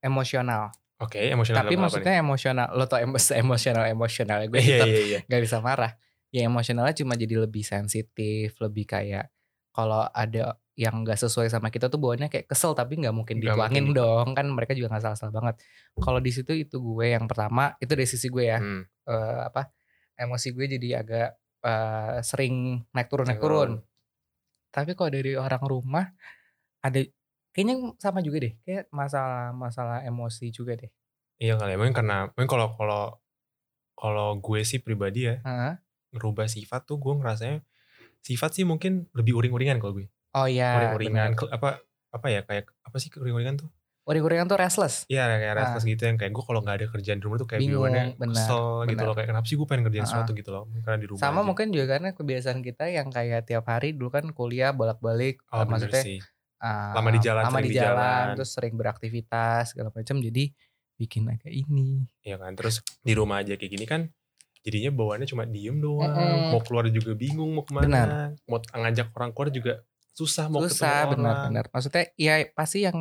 emosional 0.00 0.70
oke, 0.96 1.14
emosional 1.14 1.62
tapi 1.62 1.74
apa 1.74 1.82
maksudnya 1.84 2.14
emosional 2.16 2.66
lo 2.70 2.84
tau 2.84 2.98
emos 2.98 3.28
emosional 3.34 3.84
emosional 3.86 4.38
gue 4.44 4.56
nih? 4.56 4.64
Iya, 4.64 4.78
tetap 4.78 4.88
iya, 4.88 5.00
iya. 5.04 5.20
gak 5.24 5.40
bisa 5.42 5.56
marah 5.60 5.92
ya 6.28 6.42
emosionalnya 6.44 6.94
cuma 6.94 7.14
jadi 7.14 7.34
lebih 7.38 7.62
sensitif 7.62 8.52
lebih 8.58 8.84
kayak 8.84 9.30
kalau 9.70 10.04
ada 10.06 10.58
yang 10.78 11.02
gak 11.02 11.18
sesuai 11.18 11.50
sama 11.50 11.74
kita 11.74 11.90
tuh 11.90 11.98
bawaannya 11.98 12.30
kayak 12.30 12.46
kesel 12.46 12.70
tapi 12.70 13.02
nggak 13.02 13.10
mungkin 13.10 13.42
Nggak 13.42 13.50
dituangin 13.58 13.84
mungkin. 13.90 13.98
dong 13.98 14.28
kan 14.38 14.46
mereka 14.46 14.78
juga 14.78 14.94
nggak 14.94 15.04
salah-salah 15.10 15.34
banget 15.34 15.54
kalau 15.98 16.22
di 16.22 16.30
situ 16.30 16.54
itu 16.54 16.78
gue 16.78 17.06
yang 17.18 17.26
pertama 17.26 17.74
itu 17.82 17.90
dari 17.98 18.06
sisi 18.06 18.30
gue 18.30 18.44
ya 18.46 18.62
Hmm, 18.62 18.86
eh, 19.10 19.40
apa 19.50 19.74
emosi 20.14 20.54
gue 20.54 20.64
jadi 20.78 20.88
agak 21.02 21.28
eh, 21.66 22.16
sering 22.22 22.54
naik 22.94 23.10
turun 23.10 23.26
naik 23.26 23.42
turun. 23.42 23.70
tapi 24.70 24.94
kalau 24.94 25.10
dari 25.10 25.34
orang 25.34 25.62
rumah 25.66 26.06
ada 26.78 27.02
kayaknya 27.50 27.98
sama 27.98 28.22
juga 28.22 28.46
deh 28.46 28.54
kayak 28.62 28.86
masalah 28.94 29.50
masalah 29.50 29.98
emosi 30.06 30.54
juga 30.54 30.78
deh 30.78 30.90
Iya 31.38 31.54
kali 31.54 31.74
ya, 31.74 31.78
mungkin 31.78 31.94
karena, 31.94 32.26
mungkin 32.34 32.50
kalau 32.50 32.74
kalau 32.74 33.02
kalau 33.94 34.28
gue 34.38 34.60
sih 34.66 34.82
pribadi 34.82 35.26
ya, 35.30 35.38
Heeh. 35.42 35.74
ngerubah 36.14 36.46
sifat 36.50 36.86
tuh 36.86 36.98
gue 36.98 37.14
ngerasanya 37.14 37.62
sifat 38.22 38.58
sih 38.58 38.64
mungkin 38.66 39.06
lebih 39.14 39.38
uring-uringan 39.38 39.78
kalau 39.78 40.02
gue. 40.02 40.06
Oh 40.34 40.46
ya 40.46 40.92
uring-uringan, 40.92 41.30
apa 41.48 41.68
apa 42.08 42.26
ya 42.28 42.40
kayak 42.42 42.68
apa 42.80 42.96
sih 42.96 43.08
uring-uringan 43.10 43.56
tuh? 43.58 43.70
uring-uringan 44.04 44.48
tuh 44.48 44.56
restless 44.56 45.04
Iya 45.04 45.28
kayak 45.28 45.52
restless 45.54 45.84
gitu 45.84 46.00
yang 46.02 46.16
kayak 46.16 46.32
gue 46.32 46.40
kalau 46.40 46.64
nggak 46.64 46.80
ada 46.80 46.86
kerjaan 46.88 47.20
di 47.20 47.24
rumah 47.28 47.36
tuh 47.36 47.44
kayak 47.44 47.60
Ah. 47.60 47.64
Bingung, 47.68 47.84
benar, 48.16 48.32
kesel 48.32 48.64
gitu 48.80 48.96
benar. 48.96 49.04
loh 49.04 49.14
kayak 49.14 49.28
kenapa 49.28 49.44
sih 49.44 49.56
gue 49.56 49.66
pengen 49.68 49.82
kerjain 49.84 50.00
Ah, 50.00 50.08
ah. 50.08 50.12
sesuatu 50.16 50.30
gitu 50.32 50.48
loh 50.48 50.64
karena 50.80 50.96
di 50.96 51.06
rumah 51.06 51.20
Sama 51.20 51.36
aja. 51.36 51.44
mungkin 51.44 51.66
juga 51.68 51.84
karena 51.92 52.08
kebiasaan 52.16 52.58
kita 52.64 52.84
yang 52.88 53.08
kayak 53.08 53.40
tiap 53.44 53.64
hari 53.64 53.92
dulu 53.92 54.08
kan 54.08 54.24
kuliah 54.32 54.72
bolak-balik 54.72 55.44
oh, 55.46 55.60
eh, 55.60 55.60
bener 55.60 55.68
maksudnya 55.92 56.02
sih 56.02 56.18
ah, 56.58 56.96
Lama 56.96 57.08
di 57.12 57.20
jalan, 57.20 57.42
lama 57.44 57.60
di 57.60 57.68
di 57.68 57.76
jalan, 57.76 58.24
terus 58.32 58.50
sering 58.50 58.74
beraktivitas 58.74 59.62
segala 59.70 59.92
macam 59.92 60.16
jadi 60.18 60.44
bikin 60.96 61.22
agak 61.28 61.52
ini. 61.52 62.08
Iya 62.20 62.40
kan 62.40 62.56
terus 62.56 62.80
di 62.98 63.12
rumah 63.12 63.38
aja 63.38 63.54
kayak 63.54 63.70
gini 63.70 63.84
kan 63.84 64.08
jadinya 64.58 64.88
bawaannya 64.90 65.28
cuma 65.28 65.44
diem 65.44 65.78
doang 65.78 66.10
Mm-mm. 66.10 66.50
mau 66.50 66.60
keluar 66.60 66.88
juga 66.88 67.12
bingung 67.12 67.52
mau 67.52 67.62
ke 67.62 67.70
mana 67.70 67.84
Benar. 67.86 68.08
mau 68.44 68.58
ngajak 68.58 69.12
orang 69.12 69.30
keluar 69.30 69.48
juga 69.52 69.72
susah 70.18 70.50
mau 70.50 70.66
Susah 70.66 70.74
ketemu 70.74 70.98
orang 70.98 71.10
benar-benar. 71.14 71.64
Maksudnya 71.70 72.04
ya 72.18 72.34
pasti 72.50 72.78
yang 72.82 72.98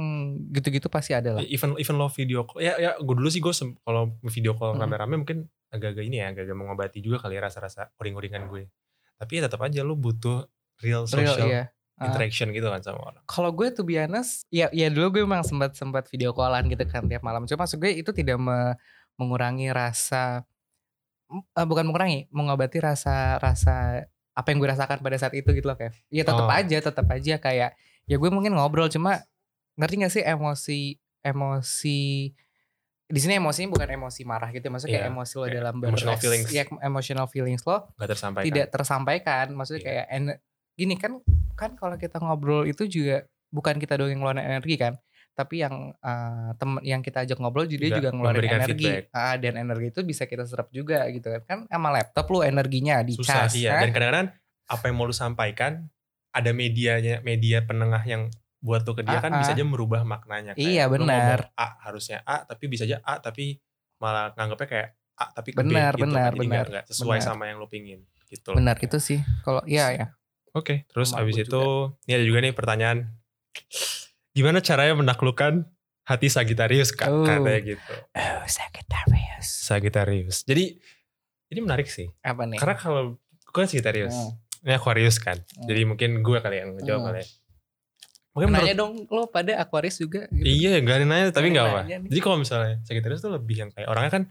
gitu-gitu 0.53 0.88
pasti 0.93 1.17
ada 1.17 1.33
lah. 1.33 1.41
even 1.50 1.74
even 1.81 1.97
lo 1.97 2.05
video 2.13 2.45
call 2.45 2.62
ya 2.62 2.77
ya 2.77 2.91
gue 3.01 3.15
dulu 3.17 3.29
sih 3.33 3.41
gue 3.41 3.53
kalau 3.81 4.13
video 4.29 4.53
call 4.53 4.77
rame-rame 4.77 5.17
mungkin 5.17 5.50
agak-agak 5.74 6.05
ini 6.05 6.21
ya 6.21 6.29
agak-agak 6.29 6.53
mengobati 6.55 7.00
juga 7.01 7.25
kali 7.25 7.41
ya 7.41 7.50
rasa-rasa 7.50 7.89
uring-uringan 7.97 8.45
gue 8.53 8.69
tapi 9.17 9.41
ya 9.41 9.50
tetap 9.50 9.59
aja 9.65 9.81
lu 9.81 9.97
butuh 9.97 10.45
real 10.86 11.09
Real 11.09 11.33
social 11.33 11.50
iya. 11.50 11.63
Ah. 11.97 12.13
interaction 12.13 12.53
gitu 12.53 12.69
kan 12.69 12.77
sama 12.86 13.01
orang 13.09 13.24
Kalau 13.25 13.50
gue 13.50 13.74
tuh 13.74 13.81
honest, 13.81 14.45
ya 14.53 14.69
ya 14.69 14.93
dulu 14.93 15.17
gue 15.17 15.21
memang 15.25 15.41
sempat 15.41 15.74
sempat 15.74 16.05
video 16.13 16.29
callan 16.29 16.69
gitu 16.69 16.86
kan 16.86 17.09
tiap 17.09 17.25
malam. 17.25 17.50
Cuma 17.50 17.65
maksud 17.65 17.81
gue 17.81 17.89
itu 17.89 18.13
tidak 18.13 18.38
me- 18.38 18.77
mengurangi 19.17 19.74
rasa 19.74 20.45
eh, 21.33 21.65
bukan 21.65 21.89
mengurangi, 21.89 22.29
mengobati 22.29 22.77
rasa 22.77 23.41
rasa 23.41 24.05
apa 24.38 24.48
yang 24.48 24.62
gue 24.62 24.70
rasakan 24.70 25.01
pada 25.01 25.17
saat 25.17 25.34
itu 25.34 25.50
gitu 25.50 25.65
loh 25.65 25.74
Kev. 25.74 25.98
Ya 26.08 26.22
tetap 26.22 26.46
Oh. 26.46 26.53
aja, 26.53 26.77
tetap 26.77 27.08
aja 27.08 27.36
kayak 27.38 27.74
ya 28.06 28.15
gue 28.15 28.29
mungkin 28.29 28.53
ngobrol 28.53 28.86
cuma 28.88 29.25
ngerti 29.75 29.94
gak 29.98 30.13
sih 30.13 30.24
emosi 30.24 30.82
emosi 31.22 32.32
di 33.08 33.20
sini 33.20 33.34
emosinya 33.36 33.72
bukan 33.72 33.88
emosi 33.89 34.22
marah 34.24 34.51
gitu, 34.51 34.67
maksudnya 34.67 35.00
kayak 35.00 35.06
Iya, 35.06 35.15
emosi 35.15 35.34
lo 35.34 35.41
kayak 35.41 35.56
dalam 35.56 35.75
emotional 35.79 36.12
beres- 36.12 36.22
feelings. 36.22 36.48
ya 36.51 36.63
emotional 36.82 37.25
feelings 37.25 37.63
lo 37.63 37.77
Gak 37.96 38.10
tersampaikan. 38.10 38.46
tidak 38.46 38.67
tersampaikan, 38.70 39.46
maksudnya 39.51 39.79
Iya. 39.79 39.88
kayak 39.88 40.06
en- 40.12 40.39
gini 40.75 40.96
kan 40.96 41.12
kan 41.56 41.72
kalau 41.74 41.96
kita 41.96 42.20
ngobrol 42.20 42.63
itu 42.63 42.86
juga 42.86 43.24
bukan 43.50 43.79
kita 43.79 43.96
doang 43.96 44.12
yang 44.12 44.22
ngeluarin 44.22 44.44
energi 44.46 44.75
kan, 44.75 45.00
tapi 45.38 45.62
yang 45.62 45.94
eh, 45.94 46.50
temen 46.58 46.82
yang 46.82 47.06
kita 47.06 47.22
ajak 47.22 47.38
ngobrol 47.38 47.70
juga 47.70 47.77
dia 47.77 47.89
Juga 47.94 47.98
juga 48.01 48.10
ngeluarin 48.17 48.50
energi 48.50 48.74
feedback. 48.74 49.03
Ah, 49.13 49.36
dan 49.38 49.53
energi 49.62 49.88
itu 49.94 50.01
bisa 50.01 50.24
kita 50.25 50.50
serap 50.50 50.74
juga 50.74 51.06
gitu 51.13 51.29
kan 51.29 51.41
kan 51.46 51.60
sama 51.70 51.94
laptop 51.94 52.25
lu 52.34 52.41
energinya 52.41 53.06
di 53.06 53.13
Susah 53.13 53.46
cas 53.46 53.53
iya. 53.53 53.77
kan? 53.77 53.86
Dan 53.86 53.89
kadang-kadang 53.94 54.27
apa 54.65 54.84
yang 54.89 54.96
mau 54.98 55.06
lu 55.06 55.13
sampaikan 55.13 55.86
ada 56.34 56.51
medianya, 56.51 57.22
media 57.22 57.62
penengah 57.62 58.01
yang 58.01 58.34
buat 58.58 58.82
lu 58.82 58.98
ke 58.98 59.06
dia 59.06 59.22
kan 59.22 59.29
Ah, 59.29 59.46
bisa 59.46 59.53
aja 59.53 59.62
merubah 59.62 60.01
maknanya. 60.01 60.58
Kayak 60.58 60.65
Iya, 60.65 60.84
benar. 60.89 61.39
A 61.53 61.77
harusnya 61.86 62.25
A 62.25 62.41
tapi 62.41 62.65
bisa 62.65 62.89
aja 62.89 62.98
A 63.06 63.22
tapi 63.22 63.62
malah 64.01 64.34
nganggapnya 64.34 64.65
kayak 64.67 64.89
A 65.17 65.25
tapi 65.32 65.53
ke 65.53 65.62
Benar, 65.62 65.94
B 65.94 66.01
gitu. 66.01 66.03
benar, 66.10 66.32
nggak- 66.34 66.41
benar, 66.41 66.65
nggak 66.65 66.86
sesuai 66.89 67.17
benar. 67.22 67.29
sama 67.29 67.44
yang 67.46 67.62
lu 67.62 67.70
pingin 67.70 68.01
gitu. 68.25 68.51
loh. 68.51 68.58
benar 68.58 68.75
itu 68.82 68.98
sih 68.98 69.22
kalau 69.46 69.62
iya 69.70 69.94
ya 69.94 70.08
Oke, 70.58 70.89
terus 70.89 71.13
Sama 71.13 71.22
abis 71.22 71.46
itu 71.46 71.63
ini 72.10 72.17
ada 72.17 72.25
juga 72.25 72.41
nih 72.41 72.50
pertanyaan. 72.50 72.98
Gimana 74.38 74.62
caranya 74.62 74.94
menaklukkan 74.94 75.65
hati 76.03 76.29
Sagitarius 76.29 76.94
kak? 76.94 77.10
Oh. 77.10 77.25
Katanya 77.25 77.58
gitu. 77.65 77.94
oh 78.13 78.46
Sagittarius 78.46 79.48
Sagitarius. 79.65 80.38
Jadi 80.44 80.77
ini 81.48 81.60
menarik 81.60 81.88
sih. 81.88 82.06
apa 82.22 82.46
nih 82.46 82.56
Karena 82.56 82.75
kalau 82.75 83.03
gue 83.17 83.53
kan 83.56 83.65
Sagitarius, 83.65 84.13
Hmm. 84.13 84.38
ini 84.62 84.74
Aquarius 84.74 85.17
kan. 85.17 85.41
Hmm. 85.41 85.65
Jadi 85.65 85.82
mungkin 85.84 86.22
gue 86.22 86.38
kali 86.38 86.56
yang 86.56 86.70
ngejawab 86.77 87.01
Hmm. 87.01 87.10
kali 87.10 87.20
ya. 87.20 87.27
Mungkin 88.29 88.48
nanya 88.53 88.63
menurut, 88.70 88.77
dong 88.77 88.94
lo 89.10 89.24
pada 89.27 89.58
Aquarius 89.58 89.98
juga 89.98 90.29
gitu. 90.29 90.46
iya 90.46 90.77
gak 90.77 90.96
ada 90.96 91.06
nanya 91.06 91.27
tapi 91.32 91.50
Gak 91.50 91.58
gak 91.58 91.65
apa. 91.67 91.79
nih. 91.82 92.06
Jadi 92.06 92.20
kalau 92.22 92.38
misalnya 92.38 92.77
Sagitarius 92.86 93.17
tuh 93.20 93.34
lebih 93.34 93.56
yang 93.58 93.70
kayak 93.74 93.89
orangnya 93.89 94.12
kan 94.13 94.24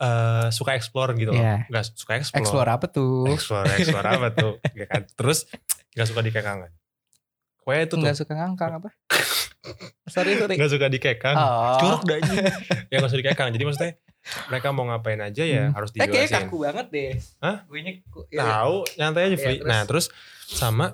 eh 0.00 0.48
suka 0.48 0.72
explore 0.72 1.12
gitu 1.14 1.28
loh. 1.30 1.36
Iya. 1.36 1.68
Gak 1.68 1.84
suka 1.92 2.16
explore. 2.16 2.40
explore 2.40 2.68
apa 2.70 2.86
tuh 2.88 3.28
Explore, 3.28 3.68
explore 3.76 4.08
apa 4.08 4.28
tuh. 4.32 4.52
Ya 4.80 4.86
kan? 4.88 5.04
Terus 5.12 5.44
gak 5.92 6.08
suka 6.08 6.24
dikekangan. 6.24 6.72
Pokoknya 7.70 7.84
itu 7.84 7.92
tuh. 7.92 7.98
nggak 8.00 8.16
suka 8.16 8.32
ngangkang 8.34 8.72
apa 8.74 8.88
sorry 10.08 10.34
sorry 10.34 10.54
Gak 10.56 10.70
suka 10.70 10.86
dikekang. 10.86 11.32
oh 11.32 11.78
Jorok 11.78 12.02
dah 12.04 12.16
ya 12.90 12.96
gak 12.96 13.06
usah 13.06 13.16
dikekang. 13.16 13.48
Jadi 13.50 13.62
maksudnya 13.62 13.92
mereka 14.46 14.68
mau 14.68 14.84
ngapain 14.84 15.16
aja 15.18 15.40
ya 15.40 15.62
Hmm. 15.62 15.72
harus 15.72 15.90
eh 15.92 15.98
kayak 16.00 16.10
dijelasin. 16.26 16.34
kaku 16.42 16.56
banget 16.60 16.86
deh 16.88 17.10
Hah? 17.38 17.56
gue 17.64 17.78
nya 17.78 17.92
kaku. 18.00 18.20
Ya, 18.28 18.40
Tahu, 18.42 18.76
nyantai 18.96 19.22
aja 19.24 19.36
free. 19.38 19.56
terus? 19.56 19.64
Nah, 19.64 19.80
terus 19.84 20.06
sama 20.44 20.86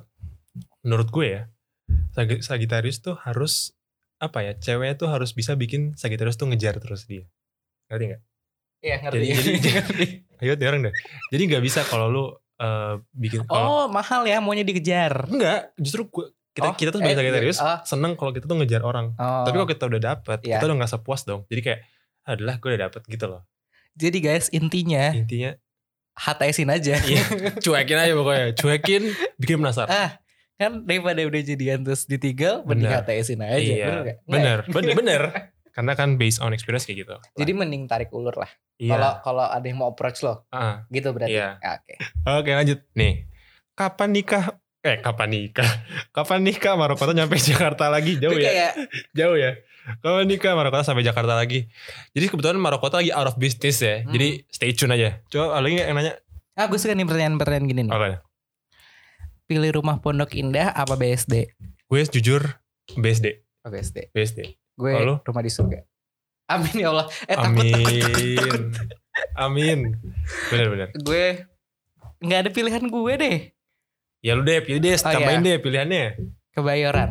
menurut 0.80 1.08
gue 1.08 1.26
ya, 1.26 1.42
Sag- 2.12 2.40
Sagittarius 2.40 3.00
tuh 3.00 3.16
harus 3.18 3.72
apa 4.16 4.40
ya? 4.42 4.52
Ceweknya 4.54 4.94
tuh 4.96 5.08
harus 5.08 5.30
bisa 5.30 5.52
bikin 5.54 5.92
Sagittarius 5.94 6.36
tuh 6.36 6.46
ngejar 6.46 6.76
terus 6.76 7.04
dia. 7.04 7.24
Ngerti 7.88 8.04
gak? 8.08 8.20
Iya 8.78 8.96
ngerti. 9.00 9.16
Jadi- 9.16 9.32
jadi- 9.32 9.72
Ngerti. 9.80 10.06
Ayo 10.36 10.52
dia 10.54 10.68
orang 10.68 10.82
deh. 10.84 10.94
Jadi 11.30 11.42
gak 11.48 11.62
bisa 11.62 11.80
kalau 11.82 12.06
lu 12.06 12.24
eh, 12.56 12.94
bikin 13.10 13.42
oh 13.42 13.48
kalau 13.48 13.76
mahal 13.86 14.22
ya 14.22 14.38
maunya 14.38 14.62
dikejar. 14.62 15.26
enggak, 15.26 15.72
justru 15.76 16.06
gue 16.06 16.26
kita 16.56 16.66
Oh, 16.66 16.72
kita 16.72 16.88
tuh 16.88 16.98
sebagai 16.98 17.12
eh, 17.12 17.20
Sagittarius 17.20 17.58
oh. 17.60 17.78
seneng 17.84 18.16
kalau 18.16 18.32
kita 18.32 18.48
tuh 18.48 18.56
ngejar 18.56 18.80
orang. 18.80 19.12
Oh. 19.14 19.44
Tapi 19.44 19.54
kalau 19.54 19.68
kita 19.68 19.84
udah 19.84 20.00
dapet, 20.02 20.38
Iya. 20.40 20.56
kita 20.56 20.64
udah 20.66 20.76
gak 20.80 20.90
sepuas 20.90 21.20
dong. 21.22 21.44
Jadi 21.46 21.60
kayak 21.62 21.80
adalah 22.24 22.56
gue 22.56 22.68
udah 22.72 22.82
dapet 22.88 23.02
gitu 23.06 23.26
loh. 23.26 23.42
Jadi 23.92 24.18
guys 24.18 24.48
intinya 24.48 25.12
Intinya 25.12 25.52
HTSin 26.12 26.68
aja. 26.68 26.96
Iya, 26.96 27.24
cuekin 27.64 27.98
aja 27.98 28.12
pokoknya. 28.12 28.46
Cuekin, 28.56 29.02
bikin 29.36 29.56
penasaran. 29.58 29.88
ah 29.88 30.10
kan 30.56 30.80
daripada 30.82 31.20
udah 31.20 31.42
jadian 31.44 31.84
terus 31.84 32.08
ditinggal 32.08 32.64
mending. 32.64 32.88
HTSin 32.88 33.36
aja. 33.38 33.60
iya, 33.60 33.84
Bener 33.86 34.00
gak? 34.02 34.16
bener, 34.24 34.58
Nggak 34.58 34.64
ya? 34.64 34.72
bener, 34.72 34.92
bener. 34.96 35.22
Karena 35.76 35.92
kan 35.92 36.16
based 36.16 36.40
on 36.40 36.50
experience 36.50 36.88
kayak 36.88 37.04
gitu. 37.04 37.16
Jadi 37.36 37.52
mending 37.52 37.84
tarik 37.84 38.08
ulur 38.08 38.32
lah. 38.32 38.48
iya. 38.76 38.96
Kalau 38.96 39.12
kalau 39.20 39.44
ada 39.44 39.60
yang 39.62 39.76
mau 39.76 39.92
approach 39.92 40.24
lo, 40.24 40.48
Ah, 40.48 40.88
gitu 40.88 41.12
berarti. 41.12 41.36
Iya. 41.36 41.60
Ya, 41.60 41.70
Oke. 41.76 41.94
Oke 42.26 42.50
lanjut. 42.50 42.78
Nih, 42.92 43.28
kapan 43.72 44.08
nikah? 44.10 44.56
Eh, 44.86 45.02
kapan 45.02 45.28
nikah? 45.28 45.66
Kapan 46.16 46.46
nikah 46.46 46.78
Marokota 46.78 47.10
nyampe 47.10 47.34
Jakarta 47.36 47.90
lagi? 47.90 48.22
Jauh 48.22 48.30
ya? 48.32 48.46
kayak 48.46 48.72
Jauh 49.10 49.34
ya? 49.34 49.58
Kapan 49.98 50.30
nikah 50.30 50.54
Marokota 50.54 50.86
sampai 50.86 51.02
Jakarta 51.02 51.34
lagi? 51.34 51.66
Jadi 52.14 52.26
kebetulan 52.30 52.54
Marokota 52.54 53.02
lagi 53.02 53.10
out 53.10 53.26
of 53.26 53.36
business 53.36 53.82
ya. 53.82 54.06
Hmm. 54.06 54.14
Jadi 54.14 54.28
stay 54.46 54.70
tune 54.70 54.94
aja. 54.94 55.18
Coba 55.26 55.58
ada 55.58 55.66
lagi 55.66 55.76
yang 55.76 55.92
nanya? 55.92 56.14
ah 56.56 56.64
gue 56.64 56.78
suka 56.78 56.94
nih 56.94 57.04
pertanyaan-pertanyaan 57.04 57.66
gini 57.66 57.82
nih. 57.84 57.92
Apa? 57.92 58.24
Pilih 59.44 59.70
rumah 59.76 59.98
Pondok 59.98 60.32
Indah 60.32 60.70
apa 60.70 60.94
BSD? 60.94 61.52
Gue 61.84 62.00
jujur 62.06 62.42
BSD. 62.94 63.42
Oh, 63.60 63.68
BSD. 63.68 64.14
BSD. 64.14 64.54
Gue 64.72 64.90
Oh, 64.94 65.02
lu? 65.02 65.14
rumah 65.20 65.42
di 65.42 65.50
surga. 65.50 65.82
Amin 66.46 66.78
ya 66.78 66.94
Allah. 66.94 67.06
Eh 67.26 67.34
takut 67.34 67.58
Amin. 67.58 67.74
takut 67.74 67.98
takut. 67.98 68.34
takut. 68.38 68.62
Amin. 69.34 69.78
Bener-bener. 70.48 70.88
Gue 70.96 71.44
nggak 72.22 72.38
ada 72.46 72.50
pilihan 72.54 72.84
gue 72.86 73.12
deh. 73.18 73.38
Ya 74.20 74.32
lu 74.32 74.42
deh, 74.42 74.58
pilih 74.60 74.78
deh. 74.78 74.94
Oh, 74.94 75.02
Tambahin 75.06 75.40
iya. 75.40 75.46
deh 75.46 75.56
pilihannya. 75.58 76.04
Kebayoran. 76.50 77.10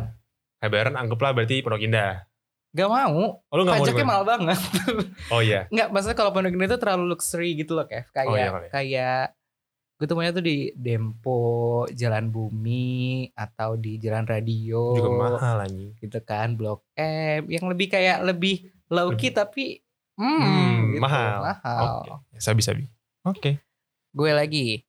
Lebaran 0.58 0.94
anggaplah 0.94 1.30
berarti 1.32 1.60
Pondok 1.60 1.80
Indah. 1.80 2.26
Gak 2.70 2.88
mau. 2.88 3.40
Oh 3.40 3.54
lu 3.54 3.62
gak 3.62 3.72
mau 3.72 3.80
Pajaknya 3.80 3.98
di- 3.98 4.08
mahal 4.08 4.24
banget. 4.24 4.58
Oh 5.32 5.40
iya. 5.40 5.64
Enggak, 5.68 5.88
maksudnya 5.90 6.14
kalau 6.14 6.30
Pondok 6.30 6.52
Indah 6.52 6.66
itu 6.66 6.78
terlalu 6.78 7.04
luxury 7.08 7.50
gitu 7.54 7.72
loh, 7.72 7.84
Kev. 7.84 8.04
Kayak 8.10 8.26
Oh, 8.26 8.34
iya 8.34 8.48
kali. 8.50 8.68
kayak 8.68 9.24
gue 9.96 10.06
temunya 10.06 10.28
tuh 10.30 10.44
di 10.44 10.56
Dempo, 10.74 11.40
Jalan 11.88 12.28
Bumi 12.28 12.84
atau 13.32 13.74
di 13.74 13.96
Jalan 13.96 14.24
Radio 14.24 14.92
Juga 14.92 15.08
mahal 15.08 15.56
anjing. 15.62 15.96
gitu 15.96 16.20
kan, 16.20 16.52
Blok 16.52 16.84
M 16.94 17.48
yang 17.48 17.64
lebih 17.64 17.88
kayak 17.88 18.20
lebih 18.22 18.60
low 18.88 19.14
key 19.14 19.30
tapi 19.30 19.80
hmm, 20.14 20.36
Hmm, 20.36 20.76
gitu, 20.90 21.00
mahal. 21.00 21.38
mahal. 21.40 21.84
Oke. 22.04 22.12
Sabi-sabi. 22.36 22.84
Oke. 23.22 23.64
Gue 24.10 24.30
lagi 24.30 24.84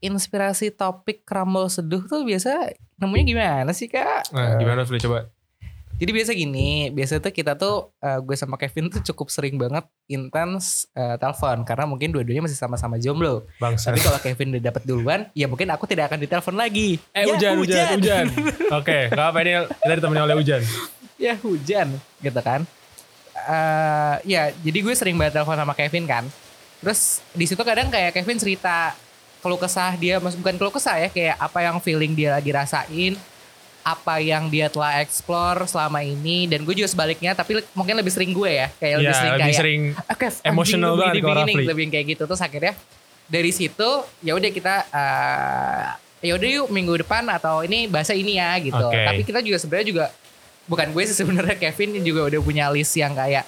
inspirasi 0.00 0.72
topik 0.72 1.22
Rumble 1.28 1.68
Seduh 1.68 2.02
tuh 2.08 2.24
biasa 2.24 2.72
nemunya 2.96 3.24
gimana 3.24 3.70
sih, 3.72 3.88
Kak? 3.88 4.32
Nah, 4.32 4.56
gimana 4.56 4.84
Fili 4.84 5.00
coba? 5.00 5.28
Jadi 6.00 6.16
biasa 6.16 6.32
gini, 6.32 6.88
biasa 6.88 7.20
tuh 7.20 7.28
kita 7.28 7.60
tuh 7.60 7.92
eh, 8.00 8.16
gue 8.24 8.32
sama 8.32 8.56
Kevin 8.56 8.88
tuh 8.88 9.04
cukup 9.12 9.28
sering 9.28 9.60
banget 9.60 9.84
intens 10.08 10.88
eh, 10.96 11.20
telepon 11.20 11.60
karena 11.60 11.84
mungkin 11.84 12.08
dua-duanya 12.08 12.48
masih 12.48 12.56
sama-sama 12.56 12.96
jomblo. 12.96 13.44
Bangsa. 13.60 13.92
Tapi 13.92 14.00
kalau 14.00 14.16
Kevin 14.16 14.56
udah 14.56 14.64
dapat 14.64 14.82
duluan, 14.88 15.20
ya 15.36 15.44
mungkin 15.44 15.68
aku 15.68 15.84
tidak 15.84 16.08
akan 16.08 16.24
ditelepon 16.24 16.56
lagi. 16.56 16.96
Eh 17.12 17.28
Ya, 17.28 17.36
hujan, 17.36 17.52
hujan, 17.60 17.86
hujan. 18.00 18.26
Oke, 18.80 19.12
gak 19.12 19.26
apa 19.28 19.38
ini 19.44 19.52
kita 19.68 19.92
ditemani 20.00 20.20
oleh 20.24 20.36
hujan. 20.40 20.60
ya 21.20 21.36
hujan, 21.36 21.88
gitu 22.24 22.40
kan. 22.40 22.64
Eh 23.36 24.16
ya, 24.24 24.42
jadi 24.56 24.78
gue 24.80 24.94
sering 24.96 25.20
banget 25.20 25.36
telepon 25.36 25.60
sama 25.60 25.76
Kevin 25.76 26.08
kan. 26.08 26.24
Terus 26.80 27.20
di 27.36 27.44
situ 27.44 27.60
kadang 27.60 27.92
kayak 27.92 28.16
Kevin 28.16 28.40
cerita 28.40 28.96
keluh 29.40 29.60
kesah 29.60 29.96
dia, 29.96 30.20
bukan 30.20 30.54
keluh 30.60 30.72
kesah 30.72 30.96
ya, 31.00 31.08
kayak 31.08 31.36
apa 31.40 31.58
yang 31.64 31.76
feeling 31.80 32.12
dia 32.12 32.36
lagi 32.36 32.52
rasain, 32.52 33.16
apa 33.80 34.20
yang 34.20 34.52
dia 34.52 34.68
telah 34.68 35.00
explore 35.00 35.64
selama 35.64 36.04
ini, 36.04 36.44
dan 36.44 36.60
gue 36.62 36.76
juga 36.76 36.88
sebaliknya, 36.92 37.32
tapi 37.32 37.64
mungkin 37.72 37.96
lebih 37.96 38.12
sering 38.12 38.36
gue 38.36 38.50
ya, 38.52 38.68
kayak 38.76 38.94
lebih 39.00 39.08
Ya, 39.08 39.16
sering 39.16 39.32
lebih 39.32 39.44
kayak 39.44 39.56
sering 39.56 39.82
Oke, 40.12 40.26
Emotional 40.44 40.92
banget 41.00 41.24
Rafli. 41.24 41.64
lebih 41.64 41.82
yang 41.88 41.92
kayak 41.92 42.06
gitu 42.12 42.22
terus 42.28 42.42
akhirnya 42.44 42.74
dari 43.30 43.54
situ 43.54 43.90
ya 44.20 44.34
udah 44.34 44.50
kita 44.50 44.74
eh, 44.90 45.86
ya 46.20 46.32
udah 46.36 46.48
yuk 46.50 46.68
minggu 46.68 47.00
depan 47.06 47.24
atau 47.30 47.62
ini 47.62 47.86
bahasa 47.86 48.12
ini 48.12 48.36
ya 48.36 48.58
gitu. 48.58 48.76
Oke. 48.90 49.06
Tapi 49.06 49.22
kita 49.22 49.40
juga 49.40 49.56
sebenarnya 49.56 49.86
juga 49.88 50.04
bukan 50.66 50.90
gue 50.92 51.02
sih 51.08 51.16
sebenarnya 51.16 51.56
Kevin 51.56 52.02
juga 52.04 52.26
udah 52.26 52.40
punya 52.42 52.66
list 52.68 52.92
yang 52.98 53.14
kayak 53.14 53.46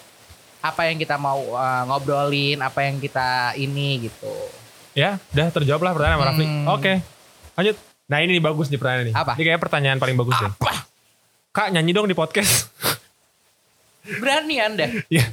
apa 0.62 0.86
yang 0.86 0.96
kita 0.96 1.18
mau 1.18 1.42
eh, 1.58 1.82
ngobrolin, 1.90 2.62
apa 2.62 2.86
yang 2.86 2.96
kita 3.02 3.58
ini 3.58 4.06
gitu. 4.08 4.32
Ya, 4.92 5.20
udah 5.32 5.46
terjawab 5.50 5.80
lah 5.82 5.92
pertanyaan 5.96 6.18
sama 6.18 6.28
Rafli. 6.32 6.46
Hmm. 6.46 6.66
Oke. 6.72 6.92
Lanjut. 7.58 7.76
Nah, 8.08 8.18
ini 8.20 8.30
nih 8.36 8.44
bagus 8.44 8.66
nih 8.68 8.78
pertanyaan 8.80 9.06
nih. 9.08 9.14
Apa? 9.16 9.32
Ini 9.38 9.44
kayak 9.48 9.60
pertanyaan 9.60 9.98
paling 10.00 10.16
bagus 10.18 10.36
deh. 10.36 10.50
Apa? 10.52 10.72
Kak, 11.52 11.68
nyanyi 11.72 11.92
dong 11.92 12.08
di 12.08 12.16
podcast. 12.16 12.68
Berani 14.22 14.56
Anda. 14.60 14.88
Iya. 15.08 15.26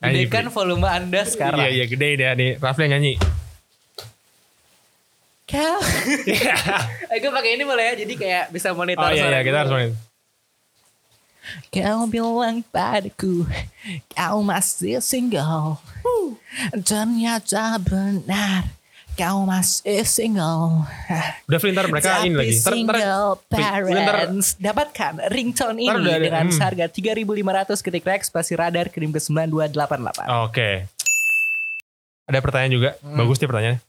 Gedekan 0.00 0.48
volume 0.48 0.88
Anda 0.88 1.24
sekarang. 1.28 1.60
Iya, 1.60 1.68
iya, 1.72 1.84
gede 1.88 2.08
deh 2.16 2.26
nih. 2.36 2.50
Rafli 2.60 2.88
yang 2.88 3.00
nyanyi. 3.00 3.14
Kau. 5.46 5.78
eh, 7.12 7.18
gue 7.22 7.30
pakai 7.30 7.50
ini 7.54 7.62
boleh 7.62 7.84
ya, 7.92 7.94
jadi 8.02 8.14
kayak 8.18 8.44
bisa 8.50 8.74
monitor 8.74 9.06
oh 9.06 9.14
iya, 9.14 9.30
iya, 9.30 9.40
kita 9.46 9.62
harus 9.62 9.72
main. 9.72 9.92
Kau 11.70 12.06
bilang 12.06 12.62
padaku 12.70 13.46
Kau 14.12 14.42
masih 14.42 14.98
single 14.98 15.78
Ternyata 16.82 17.78
benar 17.82 18.70
Kau 19.16 19.48
masih 19.48 20.04
single 20.04 20.84
Udah 21.48 21.58
ntar 21.62 21.86
mereka 21.88 22.20
Tapi 22.20 22.28
ini 22.28 22.36
lagi. 22.36 22.52
Ntar, 22.60 22.72
single 22.74 23.28
ntar- 23.48 23.84
parents 23.86 24.48
Dapatkan 24.60 25.12
ringtone 25.32 25.78
ini 25.80 25.94
udah 25.94 26.14
ada- 26.18 26.24
Dengan 26.26 26.46
hmm. 26.50 26.60
harga 26.60 26.86
3.500 26.90 27.84
ketik 27.84 28.04
Rex 28.04 28.20
Spasi 28.28 28.52
radar 28.58 28.92
kirim 28.92 29.14
ke 29.14 29.20
9288 29.22 30.26
Oke. 30.46 30.70
ada 32.26 32.42
pertanyaan 32.42 32.74
juga. 32.74 32.90
Hmm. 33.06 33.22
Bagus 33.22 33.38
nih 33.38 33.46
pertanyaannya. 33.46 33.80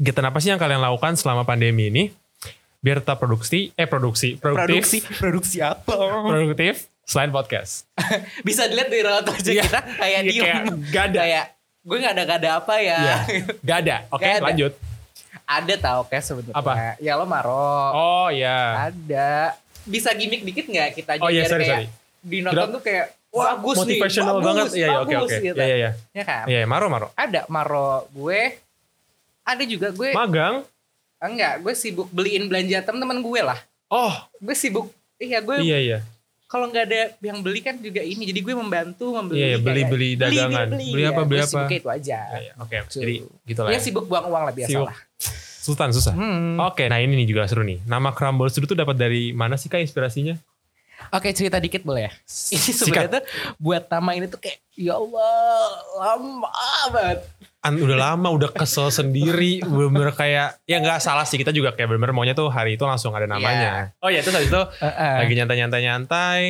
Kegiatan 0.00 0.24
apa 0.24 0.38
sih 0.40 0.48
yang 0.48 0.56
kalian 0.56 0.80
lakukan 0.80 1.20
selama 1.20 1.44
pandemi 1.44 1.92
ini 1.92 2.04
biar 2.78 2.98
tetap 2.98 3.18
produksi 3.18 3.74
eh 3.74 3.84
produksi 3.84 4.36
produktif 4.36 4.70
Produksi, 4.70 4.98
produksi 5.16 5.56
apa? 5.58 5.94
produktif 6.24 6.74
selain 7.02 7.28
podcast. 7.28 7.88
Bisa 8.46 8.64
dilihat 8.64 8.86
dari 8.86 9.02
raut 9.02 9.24
wajah 9.24 9.40
Iya. 9.50 9.64
kita 9.64 9.80
kayak 9.96 10.20
Iya, 10.20 10.20
diem. 10.24 10.44
kayak 10.44 10.62
gak 10.88 11.04
ada. 11.06 11.18
Kayak 11.18 11.44
gue 11.80 11.96
gak 11.98 12.12
ada 12.12 12.22
gak 12.22 12.38
ada 12.38 12.50
apa 12.54 12.74
ya. 12.78 12.98
Iya. 13.00 13.16
Gak 13.58 13.78
ada. 13.80 13.96
Oke, 14.14 14.26
ada. 14.26 14.44
lanjut. 14.44 14.72
ada 15.40 15.74
tau 15.74 16.00
kayak 16.04 16.20
sebetulnya. 16.22 16.54
Apa? 16.54 16.72
Ya 16.98 17.12
lo 17.14 17.24
maro. 17.24 17.72
Oh 17.90 18.28
ya. 18.28 18.92
Ada. 18.92 19.56
Bisa 19.82 20.12
gimmick 20.12 20.44
dikit 20.44 20.66
gak 20.66 20.92
kita 20.94 21.16
Oh 21.18 21.26
iya, 21.26 21.42
biar 21.42 21.50
sorry, 21.50 21.64
kayak 21.64 21.78
sorry. 21.80 21.86
di 22.20 22.38
nonton 22.40 22.68
tuh 22.70 22.82
kayak 22.82 23.06
bagus 23.28 23.76
nih. 23.78 23.80
Motivational 23.96 24.34
bagus, 24.34 24.46
banget. 24.46 24.66
Iya, 24.70 24.86
iya, 24.86 24.98
oke 24.98 25.08
bagus, 25.10 25.30
oke. 25.30 25.40
gitu. 25.42 25.56
Iya, 25.56 25.66
iya, 25.66 25.76
iya. 25.76 25.90
Ya 26.12 26.24
kan? 26.24 26.44
Iya, 26.46 26.58
maro 26.64 26.86
maro. 26.86 27.08
Ada 27.14 27.40
maro 27.48 27.88
gue. 28.10 28.40
Ada 29.42 29.62
juga 29.64 29.88
gue. 29.90 30.10
Magang. 30.12 30.54
Enggak, 31.20 31.60
gue 31.60 31.72
sibuk 31.72 32.08
beliin 32.08 32.46
belanja 32.46 32.82
teman-teman 32.82 33.18
gue 33.18 33.40
lah. 33.40 33.58
Oh, 33.88 34.12
Gue 34.38 34.52
sibuk. 34.52 34.92
Iya 35.16 35.40
gue 35.40 35.58
iya 35.60 35.78
iya. 35.78 35.98
kalau 36.44 36.70
nggak 36.70 36.84
ada 36.86 37.00
yang 37.18 37.40
beli 37.40 37.58
kan 37.58 37.74
juga 37.76 37.98
ini. 38.00 38.22
Jadi 38.24 38.38
gue 38.38 38.54
membantu 38.54 39.10
membeli. 39.10 39.36
Iya, 39.36 39.48
iya, 39.48 39.58
beli-beli 39.58 40.10
dagangan. 40.14 40.68
Beli 40.70 41.04
apa, 41.04 41.20
ya. 41.20 41.26
beli 41.26 41.34
Gue 41.34 41.42
apa. 41.42 41.50
sibuknya 41.50 41.76
itu 41.76 41.88
aja. 41.90 42.18
Iya, 42.22 42.38
iya. 42.40 42.52
Oke, 42.56 42.76
Tuh. 42.86 43.00
jadi 43.02 43.14
gitu 43.44 43.60
lah. 43.60 43.68
Dia 43.68 43.74
Ya. 43.74 43.82
sibuk 43.82 44.04
buang 44.06 44.24
uang 44.26 44.42
lah 44.46 44.54
biasa 44.54 44.70
Sibuk. 44.70 44.86
lah. 44.86 44.96
Sultan 45.58 45.90
susah. 45.90 46.14
Hmm. 46.14 46.56
Oke, 46.62 46.86
nah 46.86 46.96
ini 46.96 47.12
nih 47.14 47.26
juga 47.26 47.44
seru 47.44 47.60
nih. 47.60 47.82
Nama 47.82 48.08
Crumble 48.10 48.48
Studio 48.48 48.72
tuh 48.72 48.78
dapat 48.78 48.94
dari 48.94 49.32
mana 49.32 49.56
sih 49.56 49.66
kak 49.66 49.82
inspirasinya? 49.82 50.38
Oke 51.08 51.30
cerita 51.30 51.56
dikit 51.56 51.82
boleh 51.82 52.08
ya? 52.08 52.12
Ini 52.50 52.70
sebenarnya 52.74 53.20
tuh 53.20 53.24
buat 53.56 53.84
nama 53.86 54.10
ini 54.12 54.26
tuh 54.26 54.38
kayak 54.38 54.58
ya 54.72 54.94
Allah 54.94 55.68
lama 55.94 56.48
banget. 56.90 57.18
An, 57.58 57.74
udah 57.74 57.98
lama, 57.98 58.30
udah 58.30 58.50
kesel 58.50 58.86
sendiri, 58.88 59.58
bener-bener 59.60 60.14
kayak 60.14 60.62
ya 60.62 60.78
nggak 60.78 60.98
salah 60.98 61.22
sih 61.22 61.34
kita 61.34 61.50
juga 61.50 61.70
kayak 61.70 61.90
bener-bener 61.90 62.12
maunya 62.12 62.30
tuh 62.30 62.46
hari 62.46 62.74
itu 62.74 62.84
langsung 62.84 63.10
ada 63.10 63.26
namanya. 63.26 63.90
Oh 63.98 64.06
iya, 64.06 64.22
terus 64.22 64.34
habis 64.34 64.46
itu 64.46 64.62
Heeh. 64.78 65.14
lagi 65.18 65.32
nyantai-nyantai-nyantai. 65.34 66.42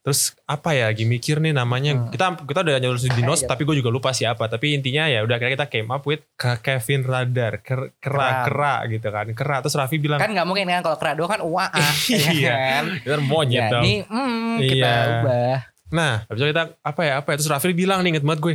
Terus 0.00 0.32
apa 0.42 0.72
ya? 0.72 0.88
Lagi 0.88 1.04
mikir 1.04 1.44
nih 1.44 1.52
namanya. 1.52 1.92
Hmm. 1.92 2.08
Kita 2.08 2.32
kita 2.40 2.64
udah 2.64 2.80
nyuruh 2.80 2.96
di 2.96 3.20
notes, 3.20 3.44
Ayo. 3.44 3.52
tapi 3.52 3.68
gue 3.68 3.76
juga 3.76 3.92
lupa 3.92 4.16
siapa. 4.16 4.48
Tapi 4.48 4.72
intinya 4.72 5.04
ya 5.04 5.20
udah 5.20 5.36
akhirnya 5.36 5.60
kita 5.60 5.68
came 5.68 5.92
up 5.92 6.00
with 6.02 6.24
Ke- 6.32 6.56
Kevin 6.58 7.04
Radar, 7.04 7.60
Ker- 7.60 7.92
kera, 8.00 8.16
Kera. 8.16 8.40
kera 8.42 8.74
gitu 8.88 9.08
kan, 9.12 9.26
kera. 9.30 9.56
Terus 9.60 9.76
Raffi 9.76 10.00
bilang, 10.00 10.16
Kan 10.16 10.32
nggak 10.32 10.48
mungkin 10.48 10.64
kan 10.66 10.80
kalau 10.80 10.96
kerado 10.96 11.28
kan 11.28 11.44
uang 11.44 11.70
Iya. 12.32 12.48
kan. 12.48 12.84
itu 12.96 13.08
kan 13.10 13.20
monyet 13.22 13.68
dong. 13.68 13.84
Jadi 13.84 13.94
hmm, 14.08 14.56
kita 14.58 14.88
Iya. 14.88 15.04
ubah. 15.20 15.58
Nah, 15.90 16.12
habis 16.24 16.38
itu 16.38 16.48
kita 16.48 16.64
apa 16.80 17.00
ya 17.02 17.12
apa 17.18 17.28
ya 17.28 17.36
terus 17.36 17.50
Raffi 17.50 17.76
bilang 17.76 18.00
nih 18.00 18.16
inget 18.16 18.24
banget 18.24 18.40
gue 18.40 18.54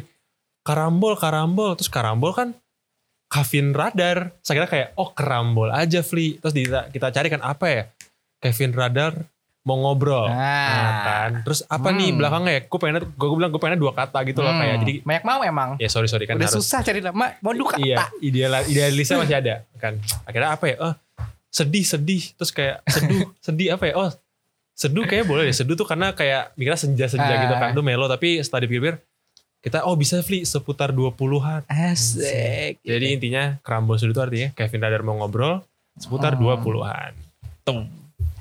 karambol 0.65 1.13
karambol 1.13 1.77
terus 1.77 1.87
karambol 1.87 2.33
kan 2.33 2.57
Kevin 3.25 3.71
Radar. 3.71 4.33
Saya 4.39 4.55
kira 4.59 4.67
kayak 4.67 4.87
oh 4.95 5.11
kerambol 5.11 5.69
aja 5.69 6.01
Fli. 6.01 6.37
Terus 6.37 6.53
kita 6.53 6.81
kita 6.89 7.07
cari 7.09 7.27
kan 7.27 7.41
apa 7.41 7.65
ya 7.67 7.83
Kevin 8.37 8.71
Radar 8.71 9.13
mau 9.61 9.77
ngobrol. 9.79 10.29
Nah. 10.29 10.37
Nah, 10.37 10.93
kan. 11.03 11.31
Terus 11.41 11.65
apa 11.65 11.89
nih 11.89 12.09
Hmm. 12.09 12.17
belakangnya 12.17 12.51
ya? 12.51 12.61
Gue 12.63 12.79
pengen 12.79 13.01
gue 13.07 13.27
bilang 13.31 13.49
gue 13.49 13.57
pengen 13.59 13.77
dua 13.77 13.91
kata 13.91 14.21
gitu 14.23 14.39
loh 14.39 14.51
Hmm, 14.51 14.61
kayak 14.61 14.75
jadi 14.79 14.93
banyak 15.01 15.23
mau 15.23 15.41
emang. 15.41 15.69
ya 15.75 15.87
sorry 15.87 16.05
sorry 16.05 16.23
kan 16.23 16.35
Udah 16.35 16.45
harus 16.47 16.57
susah 16.59 16.79
cari 16.81 16.99
nama. 16.99 17.33
Mau 17.39 17.51
duka 17.51 17.77
iya 17.77 18.05
ideal 18.19 18.61
idealisnya 18.63 19.17
masih 19.17 19.35
ada 19.35 19.65
kan. 19.75 19.97
Akhirnya 20.23 20.49
apa 20.51 20.65
ya? 20.67 20.75
Oh, 20.79 20.93
sedih 21.47 21.81
sedih 21.83 22.23
terus 22.31 22.51
kayak 22.51 22.85
seduh 22.85 23.25
sedih 23.45 23.67
apa 23.71 23.83
ya? 23.85 23.93
Oh 23.95 24.09
seduh 24.71 25.03
kayak 25.03 25.23
boleh 25.23 25.43
deh 25.43 25.55
seduh 25.55 25.73
tuh 25.73 25.83
karena 25.83 26.11
kayak 26.11 26.51
mikirnya 26.53 26.75
senja 26.77 27.05
senja 27.07 27.25
Ah. 27.27 27.41
gitu 27.41 27.53
kan 27.53 27.69
tuh 27.71 27.81
melo 27.81 28.05
tapi 28.05 28.37
setelah 28.37 28.59
dipikir 28.61 28.99
kita 29.65 29.81
oh 29.81 29.97
bisa 29.97 30.21
Fli 30.21 30.45
seputar 30.45 30.93
20-an. 30.93 31.65
Asik. 31.65 32.77
Jadi 32.79 33.05
intinya 33.11 33.57
kerambol 33.59 33.97
seduh 33.97 34.13
itu 34.13 34.21
artinya 34.21 34.49
Kevin 34.53 34.79
Radar 34.79 35.01
mau 35.01 35.17
ngobrol 35.17 35.65
seputar 35.95 36.37
Hmm. 36.37 36.53
20-an. 36.61 37.11
Tung. 37.63 37.89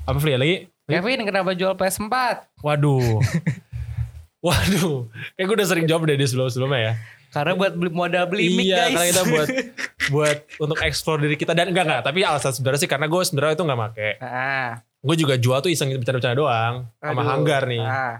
Apa 0.03 0.17
Fli 0.17 0.37
lagi? 0.37 0.55
Kevin 0.85 1.25
kenapa 1.25 1.51
jual 1.51 1.73
PS4? 1.73 2.13
Waduh. 2.61 3.17
Waduh. 4.45 5.09
Kayak 5.33 5.45
gue 5.47 5.55
udah 5.57 5.67
sering 5.67 5.85
jawab 5.85 6.05
deh 6.05 6.13
di 6.13 6.23
sebelum-sebelumnya 6.23 6.79
ya. 6.79 6.93
Karena 7.33 7.51
buat 7.51 7.73
beli 7.73 7.89
modal 7.89 8.29
beli 8.29 8.47
mic 8.47 8.69
iya, 8.69 8.85
guys. 8.85 8.93
karena 8.93 9.05
kita 9.09 9.23
buat 9.25 9.47
buat 10.13 10.37
untuk 10.55 10.77
explore 10.79 11.19
diri 11.19 11.35
kita 11.35 11.51
dan 11.51 11.67
enggak 11.67 11.83
enggak, 11.83 12.03
tapi 12.05 12.21
alasan 12.21 12.53
sebenarnya 12.53 12.79
sih 12.79 12.87
karena 12.87 13.09
gue 13.09 13.21
sebenarnya 13.25 13.53
itu 13.57 13.63
enggak 13.65 13.79
make. 13.81 14.09
Ah, 14.21 14.71
Gue 15.01 15.15
juga 15.17 15.35
jual 15.35 15.57
tuh 15.59 15.67
iseng 15.67 15.89
bercanda-bercanda 15.91 16.37
doang 16.37 16.73
sama 16.97 17.11
aduh. 17.17 17.27
Hanggar 17.27 17.61
nih. 17.65 17.81
Ah, 17.81 18.15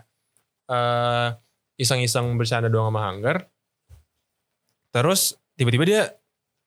Eh 0.65 1.27
iseng-iseng 1.75 2.35
bercanda 2.35 2.65
doang 2.65 2.89
sama 2.89 3.01
Hanggar. 3.03 3.47
Terus 4.89 5.21
tiba-tiba 5.53 5.83
dia 5.83 6.01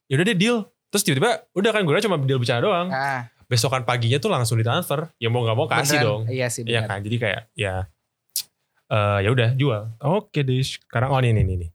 yaudah 0.06 0.26
dia 0.26 0.36
deal. 0.36 0.58
Terus 0.88 1.02
tiba-tiba 1.02 1.44
udah 1.52 1.70
kan 1.70 1.82
gue 1.82 2.00
cuma 2.00 2.16
deal 2.18 2.36
bercanda 2.36 2.62
doang. 2.62 2.88
ah. 2.88 3.28
Besokan 3.44 3.80
paginya 3.82 4.16
tuh 4.16 4.28
langsung 4.28 4.56
ditransfer. 4.56 5.08
Ya 5.16 5.26
mau 5.26 5.40
nggak 5.40 5.56
mau 5.56 5.64
kasih 5.66 5.96
Beneran. 5.96 6.04
dong. 6.04 6.22
Iya 6.28 6.46
sih 6.48 6.62
Iya 6.62 6.84
kan. 6.84 7.00
Jadi 7.00 7.16
kayak 7.16 7.42
ya 7.52 7.88
eh 8.86 9.18
ya 9.20 9.28
udah 9.28 9.48
jual. 9.54 9.82
Oke 9.98 10.40
deh. 10.42 10.60
Sekarang 10.60 11.08
oh 11.08 11.18
ini 11.18 11.32
nih 11.32 11.44
nih. 11.44 11.56
nih. 11.58 11.70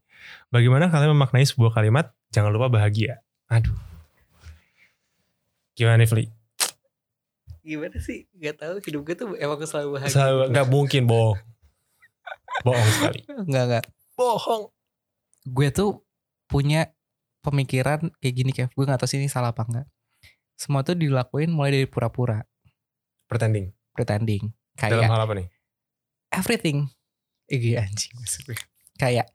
Bagaimana 0.48 0.86
kalian 0.86 1.10
memaknai 1.12 1.42
sebuah 1.42 1.70
kalimat 1.72 2.14
jangan 2.30 2.50
lupa 2.50 2.70
bahagia? 2.70 3.18
Aduh. 3.46 3.74
Gimana 5.74 5.98
nih 5.98 6.06
Fli? 6.06 6.24
Gimana 7.60 7.98
sih? 7.98 8.30
Gak 8.32 8.60
tahu 8.60 8.78
hidup 8.78 9.02
gue 9.02 9.14
tuh 9.16 9.26
emang 9.34 9.58
selalu 9.60 9.98
bahagia. 9.98 10.12
Selalu- 10.12 10.48
Nggak 10.52 10.66
mungkin 10.68 11.02
bohong. 11.04 11.38
Bohong 12.62 12.90
sekali. 12.92 13.18
Enggak 13.44 13.64
enggak. 13.66 13.84
Bohong. 14.14 14.70
Gue 15.44 15.68
tuh 15.68 16.06
punya 16.46 16.92
pemikiran 17.40 18.14
kayak 18.22 18.34
gini 18.34 18.50
Kev. 18.50 18.70
Gue 18.72 18.84
gak 18.84 19.02
tahu 19.02 19.10
sih 19.10 19.18
ini 19.18 19.26
salah 19.26 19.50
apa 19.50 19.66
enggak. 19.66 19.86
Semua 20.54 20.80
tuh 20.80 20.94
dilakuin 20.94 21.50
mulai 21.50 21.74
dari 21.74 21.88
pura-pura, 21.90 22.46
Pretending. 23.26 23.74
pretending. 23.90 24.54
Dalam 24.74 25.02
Kayak 25.02 25.10
hal 25.10 25.22
apa 25.22 25.34
nih? 25.34 25.48
everything. 26.30 26.86
Ih 27.46 27.74
anjing 27.76 28.14
maksud 28.16 28.46
gue. 28.46 28.58
Kayak 28.94 29.30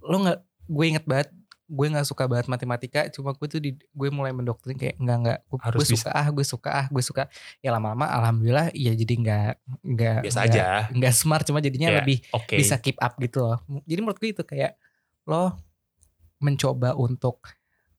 lo 0.00 0.20
nggak 0.20 0.40
gue 0.68 0.84
inget 0.86 1.04
banget 1.04 1.28
gue 1.70 1.86
nggak 1.86 2.02
suka 2.02 2.26
banget 2.26 2.46
matematika 2.46 3.06
cuma 3.08 3.30
gue 3.30 3.46
tuh 3.46 3.58
di, 3.58 3.70
gue 3.72 4.08
mulai 4.10 4.30
mendoktrin 4.30 4.74
kayak 4.74 4.98
enggak 4.98 5.16
enggak 5.16 5.38
gue, 5.46 5.58
Harus 5.62 5.78
gue 5.80 5.94
suka 5.94 6.10
ah 6.10 6.26
gue 6.26 6.42
suka 6.44 6.70
ah 6.74 6.86
gue 6.86 6.98
suka 7.00 7.22
ya 7.58 7.70
lama-lama 7.70 8.10
alhamdulillah 8.10 8.68
ya 8.72 8.90
jadi 8.90 9.14
nggak 9.16 9.52
nggak 9.86 10.18
Biasa 10.26 10.38
nggak- 10.40 10.50
aja. 10.50 10.64
nggak 10.90 11.14
smart 11.14 11.44
cuma 11.44 11.58
jadinya 11.58 11.88
Ya, 11.88 12.02
lebih 12.02 12.18
Oke. 12.30 12.58
bisa 12.58 12.74
keep 12.76 12.98
up 12.98 13.14
gitu 13.16 13.38
loh 13.40 13.62
jadi 13.84 14.00
menurut 14.00 14.18
gue 14.18 14.30
itu 14.30 14.42
kayak 14.42 14.74
lo 15.24 15.54
mencoba 16.38 16.92
untuk 16.94 17.38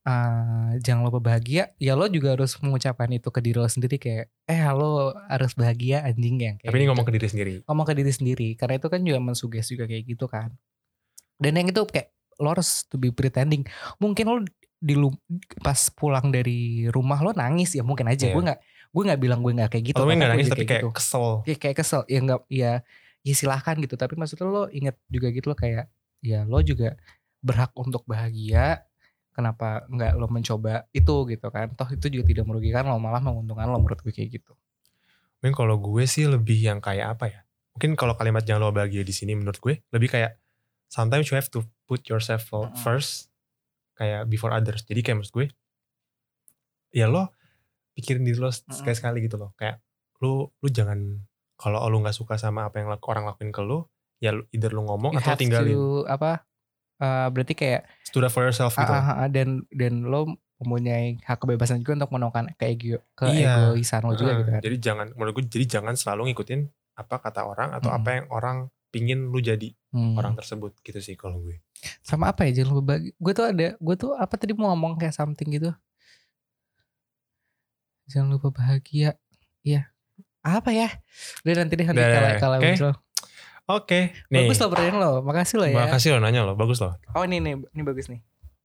uh, 0.04 0.74
jangan 0.78 1.06
lupa 1.06 1.22
bahagia 1.22 1.70
ya 1.78 1.94
lo 1.94 2.06
juga 2.06 2.34
harus 2.34 2.58
mengucapkan 2.58 3.08
itu 3.08 3.30
ke 3.30 3.40
diri 3.40 3.56
lo 3.56 3.70
sendiri 3.70 3.96
kayak 3.96 4.28
eh 4.44 4.62
lo 4.68 5.14
harus 5.28 5.54
bahagia 5.54 6.02
anjing 6.02 6.38
yang 6.38 6.56
kayak 6.58 6.68
Tapi 6.68 6.76
ini 6.76 6.82
gitu 6.82 6.92
ngomong 6.92 7.06
ke 7.06 7.14
diri 7.14 7.28
sendiri. 7.30 7.54
ngomong 7.64 7.86
ke 7.86 7.94
diri 7.94 8.12
sendiri 8.12 8.48
karena 8.54 8.74
itu 8.76 8.88
kan 8.88 9.00
juga 9.00 9.20
mensuges 9.22 9.66
juga 9.66 9.86
kayak 9.86 10.04
gitu 10.06 10.26
kan 10.26 10.50
dan 11.38 11.52
yang 11.54 11.70
itu 11.70 11.82
kayak 11.86 12.10
lo 12.42 12.50
harus 12.50 12.90
to 12.90 12.98
be 12.98 13.14
pretending 13.14 13.62
mungkin 13.98 14.26
lo 14.26 14.38
di 14.82 14.98
lu- 14.98 15.14
pas 15.62 15.78
pulang 15.94 16.34
dari 16.34 16.90
rumah 16.90 17.22
lo 17.22 17.32
nangis 17.32 17.78
ya 17.78 17.86
mungkin 17.86 18.10
aja 18.10 18.26
Iya. 18.26 18.34
gue 18.34 18.44
nggak 18.44 18.60
gue 18.92 19.04
nggak 19.08 19.22
bilang 19.22 19.40
gue 19.40 19.54
nggak 19.54 19.70
kayak 19.70 19.86
gitu 19.94 20.02
nggak 20.02 20.18
gue 20.18 20.26
nangis 20.28 20.48
tapi 20.50 20.66
kayak 20.66 20.84
gitu. 20.84 20.90
kesel. 20.92 21.26
ya 21.46 21.56
kayak 21.56 21.76
kesel 21.78 22.02
ya 22.10 22.20
nggak 22.20 22.40
ya 22.50 22.72
ya 23.22 23.34
silahkan 23.38 23.78
gitu 23.78 23.94
tapi 23.94 24.18
maksudnya 24.18 24.50
lo 24.50 24.66
inget 24.68 24.98
juga 25.06 25.30
gitu 25.30 25.46
lo 25.48 25.56
kayak 25.56 25.86
ya 26.20 26.42
lo 26.44 26.60
juga 26.60 26.98
berhak 27.40 27.70
untuk 27.78 28.02
bahagia 28.04 28.82
kenapa 29.32 29.86
nggak 29.88 30.12
lo 30.18 30.26
mencoba 30.28 30.90
itu 30.92 31.16
gitu 31.30 31.48
kan 31.48 31.70
toh 31.72 31.88
itu 31.88 32.10
juga 32.10 32.26
tidak 32.28 32.46
merugikan 32.50 32.84
lo 32.84 32.98
malah 32.98 33.22
menguntungkan 33.22 33.70
lo 33.70 33.78
menurut 33.78 34.02
gue 34.02 34.12
kayak 34.12 34.42
gitu 34.42 34.54
Mungkin 35.42 35.58
kalau 35.58 35.78
gue 35.78 36.06
sih 36.06 36.30
lebih 36.30 36.54
yang 36.54 36.78
kayak 36.78 37.18
apa 37.18 37.26
ya? 37.26 37.42
Mungkin 37.74 37.98
kalau 37.98 38.14
kalimat 38.14 38.46
jangan 38.46 38.70
lupa 38.70 38.86
bahagia 38.86 39.02
di 39.02 39.10
sini 39.10 39.34
menurut 39.34 39.58
gue 39.58 39.82
lebih 39.90 40.14
kayak 40.14 40.38
sometimes 40.86 41.26
you 41.30 41.36
have 41.36 41.50
to 41.50 41.66
put 41.92 42.08
yourself 42.08 42.48
first 42.80 43.28
kayak 44.00 44.24
before 44.32 44.56
others. 44.56 44.88
Jadi 44.88 45.04
kayak 45.04 45.20
maksud 45.20 45.36
gue 45.36 45.48
ya 46.92 47.12
lo 47.12 47.28
pikirin 47.92 48.24
diri 48.24 48.40
lo 48.40 48.48
Mm-mm. 48.48 48.72
sekali-sekali 48.72 49.28
gitu 49.28 49.36
loh. 49.36 49.52
Kayak 49.60 49.84
lu 50.24 50.48
lu 50.48 50.68
jangan 50.72 51.20
kalau 51.60 51.84
lu 51.92 52.00
nggak 52.00 52.16
suka 52.16 52.40
sama 52.40 52.72
apa 52.72 52.80
yang 52.80 52.90
orang 52.96 53.28
lakuin 53.28 53.52
ke 53.52 53.62
lu, 53.62 53.86
ya 54.18 54.34
lu, 54.34 54.48
either 54.50 54.72
lu 54.72 54.82
ngomong 54.88 55.14
You 55.14 55.22
atau 55.22 55.36
tinggalin. 55.38 55.76
to, 55.78 56.08
apa 56.08 56.48
eh, 56.98 57.28
berarti 57.30 57.54
kayak 57.54 57.82
Stood 58.08 58.24
up 58.24 58.32
for 58.32 58.42
yourself 58.42 58.74
gitu. 58.74 58.88
Ah, 58.90 58.98
ah, 58.98 59.18
ah, 59.26 59.30
dan 59.30 59.68
dan 59.70 60.08
lo 60.08 60.40
mempunyai 60.62 61.18
hak 61.26 61.42
kebebasan 61.42 61.82
juga 61.82 62.06
untuk 62.06 62.14
menekan 62.14 62.46
ke 62.54 62.66
ego 62.70 62.98
ke 63.14 63.26
Iya. 63.30 63.74
egoisan 63.74 64.06
lo 64.06 64.14
juga 64.14 64.38
gitu 64.38 64.50
kan. 64.50 64.62
Jadi 64.62 64.78
jangan 64.78 65.08
menurut 65.18 65.34
gue 65.38 65.46
jadi 65.50 65.66
jangan 65.80 65.94
selalu 65.98 66.32
ngikutin 66.32 66.62
apa 66.98 67.16
kata 67.18 67.42
orang 67.46 67.74
atau 67.74 67.90
Mm-mm. 67.90 68.00
apa 68.02 68.10
yang 68.14 68.26
orang 68.30 68.58
pingin 68.92 69.32
lu 69.32 69.40
jadi 69.40 69.72
Hmm. 69.92 70.16
orang 70.16 70.36
tersebut 70.36 70.72
gitu 70.84 71.00
sih 71.04 71.20
kalau 71.20 71.40
gue. 71.44 71.60
Sama 72.00 72.32
apa 72.32 72.48
ya 72.48 72.64
jangan 72.64 72.80
lupa 72.80 72.96
bagi. 72.96 73.12
Gue 73.20 73.34
tuh 73.36 73.46
ada, 73.52 73.68
gue 73.76 73.96
tuh 73.98 74.12
apa 74.16 74.34
tadi 74.40 74.56
mau 74.56 74.72
ngomong 74.72 74.96
kayak 74.96 75.12
something 75.12 75.52
gitu. 75.52 75.72
Jangan 78.08 78.32
lupa 78.36 78.52
bahagia. 78.52 79.16
Iya. 79.64 79.92
Apa 80.42 80.72
ya? 80.72 80.90
Udah 81.44 81.54
nanti 81.64 81.74
deh 81.76 81.86
nanti 81.86 82.02
kalau 82.02 82.30
kalau 82.40 82.58
oke. 82.60 82.68
muncul. 82.68 82.92
Oke, 83.72 84.00
nih. 84.28 84.48
Bagus 84.48 84.58
loh 84.60 84.70
pertanyaan 84.74 84.98
lo. 85.00 85.12
Makasih 85.24 85.56
lo 85.60 85.66
ya. 85.70 85.76
Makasih 85.86 86.10
lo 86.16 86.20
nanya 86.20 86.42
lo, 86.44 86.54
bagus 86.60 86.82
lo. 86.84 86.92
Oh 87.16 87.24
ini 87.24 87.40
nih, 87.40 87.56
ini 87.72 87.84
bagus 87.86 88.12
nih. 88.12 88.20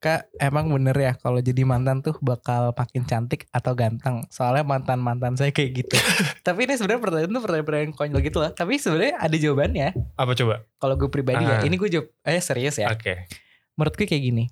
Kak, 0.06 0.20
emang 0.38 0.70
bener 0.70 0.94
ya 0.94 1.12
kalau 1.18 1.42
jadi 1.42 1.66
mantan 1.66 1.98
tuh 1.98 2.14
bakal 2.22 2.70
makin 2.70 3.02
cantik 3.02 3.50
atau 3.50 3.74
ganteng. 3.74 4.22
Soalnya 4.30 4.62
mantan-mantan 4.62 5.34
saya 5.34 5.50
kayak 5.50 5.82
gitu. 5.82 5.98
Tapi 6.46 6.62
ini 6.62 6.78
sebenarnya 6.78 7.02
pertanyaan 7.02 7.32
tuh 7.34 7.42
pertanyaan 7.42 7.90
konyol 7.90 8.22
gitu 8.22 8.38
lah. 8.38 8.54
Tapi 8.54 8.78
sebenarnya 8.78 9.18
ada 9.18 9.34
jawabannya. 9.34 9.88
Apa 10.14 10.32
coba? 10.32 10.62
Kalau 10.78 10.94
gue 10.94 11.10
pribadi 11.10 11.42
ya, 11.42 11.58
Ah. 11.58 11.66
ini 11.66 11.74
gue 11.74 11.90
jawab, 11.90 12.06
eh 12.22 12.38
serius 12.38 12.78
ya. 12.78 12.94
Oke. 12.94 13.26
Menurut 13.74 13.94
gue 13.94 14.06
kayak 14.06 14.22
gini. 14.22 14.44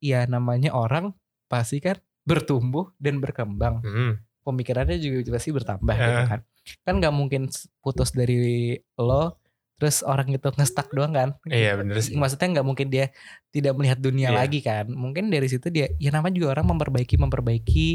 Ya 0.00 0.24
namanya 0.24 0.72
orang 0.72 1.12
pasti 1.44 1.84
kan 1.84 2.00
bertumbuh 2.24 2.88
dan 2.96 3.20
berkembang. 3.20 3.84
Hmm. 3.84 4.12
Pemikirannya 4.40 4.96
juga 4.96 5.36
pasti 5.36 5.52
bertambah 5.52 5.92
gitu 5.92 6.20
Eh. 6.24 6.28
kan. 6.28 6.40
Kan 6.80 6.94
gak 6.98 7.12
mungkin 7.12 7.52
putus 7.78 8.16
dari 8.16 8.72
lo, 8.96 9.36
terus 9.74 10.00
orang 10.00 10.30
itu 10.30 10.48
ngestak 10.48 10.88
doang 10.90 11.10
kan. 11.10 11.28
Iya 11.44 11.74
bener 11.74 11.98
sih. 11.98 12.14
Maksudnya 12.14 12.48
nggak 12.54 12.66
mungkin 12.66 12.86
dia 12.88 13.10
tidak 13.48 13.74
melihat 13.74 13.98
dunia 13.98 14.30
Iya. 14.30 14.36
lagi 14.36 14.60
kan. 14.60 14.86
Mungkin 14.86 15.28
dari 15.28 15.46
situ 15.46 15.66
dia 15.68 15.90
ya 15.96 16.08
namanya 16.08 16.34
juga 16.34 16.48
orang 16.52 16.70
memperbaiki 16.70 17.16
memperbaiki 17.16 17.88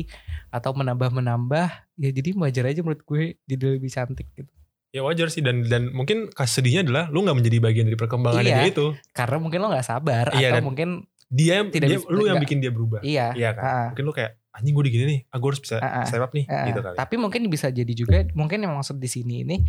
atau 0.50 0.72
menambah 0.72 1.10
menambah. 1.10 1.68
Ya 1.96 2.10
jadi 2.12 2.36
wajar 2.36 2.68
aja 2.68 2.80
menurut 2.80 3.02
gue 3.02 3.40
jadi 3.44 3.64
lebih 3.76 3.90
cantik 3.90 4.28
gitu. 4.34 4.52
Ya 4.90 5.02
wajar 5.02 5.30
sih 5.30 5.40
dan 5.40 5.64
dan 5.64 5.90
mungkin 5.90 6.28
sedihnya 6.34 6.82
adalah 6.82 7.08
lu 7.08 7.22
nggak 7.22 7.38
menjadi 7.38 7.58
bagian 7.60 7.86
dari 7.86 7.96
perkembangan 7.96 8.42
Iya. 8.42 8.58
dia 8.60 8.68
itu. 8.68 8.86
Karena 9.12 9.38
mungkin 9.38 9.60
lo 9.60 9.68
nggak 9.70 9.86
sabar 9.86 10.26
Iya, 10.34 10.58
atau 10.58 10.66
mungkin 10.66 10.90
Dia 11.30 11.62
yang 11.62 11.70
Tidak 11.70 11.86
dia, 11.86 11.98
bisa- 12.02 12.10
lu 12.10 12.26
yang 12.26 12.42
bikin 12.42 12.58
dia 12.58 12.74
berubah. 12.74 13.06
iya. 13.06 13.30
Iya 13.38 13.54
kan? 13.54 13.62
Ah, 13.62 13.88
Mungkin 13.94 14.02
lu 14.02 14.14
kayak 14.18 14.42
anjing 14.50 14.74
gue 14.74 14.82
digini 14.84 15.04
nih, 15.06 15.20
aku 15.30 15.44
harus 15.46 15.62
bisa 15.62 15.78
Ah, 15.78 16.02
ah. 16.02 16.04
step 16.04 16.26
up 16.26 16.34
nih 16.34 16.50
ah. 16.50 16.66
gitu 16.66 16.82
kali. 16.82 16.96
Tapi 16.98 17.16
mungkin 17.16 17.42
bisa 17.48 17.70
jadi 17.70 17.94
juga 17.94 18.26
mungkin 18.34 18.58
yang 18.60 18.74
maksud 18.74 18.98
di 18.98 19.06
sini 19.06 19.46
ini 19.46 19.62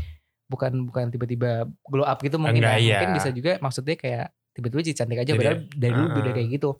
bukan 0.50 0.90
bukan 0.90 1.14
tiba-tiba 1.14 1.70
glow 1.86 2.02
up 2.02 2.18
gitu 2.18 2.36
mungkin 2.42 2.66
Enggak, 2.66 2.82
ya. 2.82 2.98
Mungkin 2.98 3.10
bisa 3.22 3.30
juga 3.30 3.52
maksudnya 3.62 3.94
kayak 3.94 4.26
tiba-tiba 4.50 4.80
jadi 4.82 4.96
cantik 4.98 5.18
aja 5.22 5.30
Jadi, 5.30 5.38
padahal 5.38 5.58
dari 5.70 5.92
dulu 5.94 6.06
ah, 6.10 6.18
udah 6.18 6.26
ah. 6.26 6.36
kayak 6.36 6.48
gitu. 6.50 6.70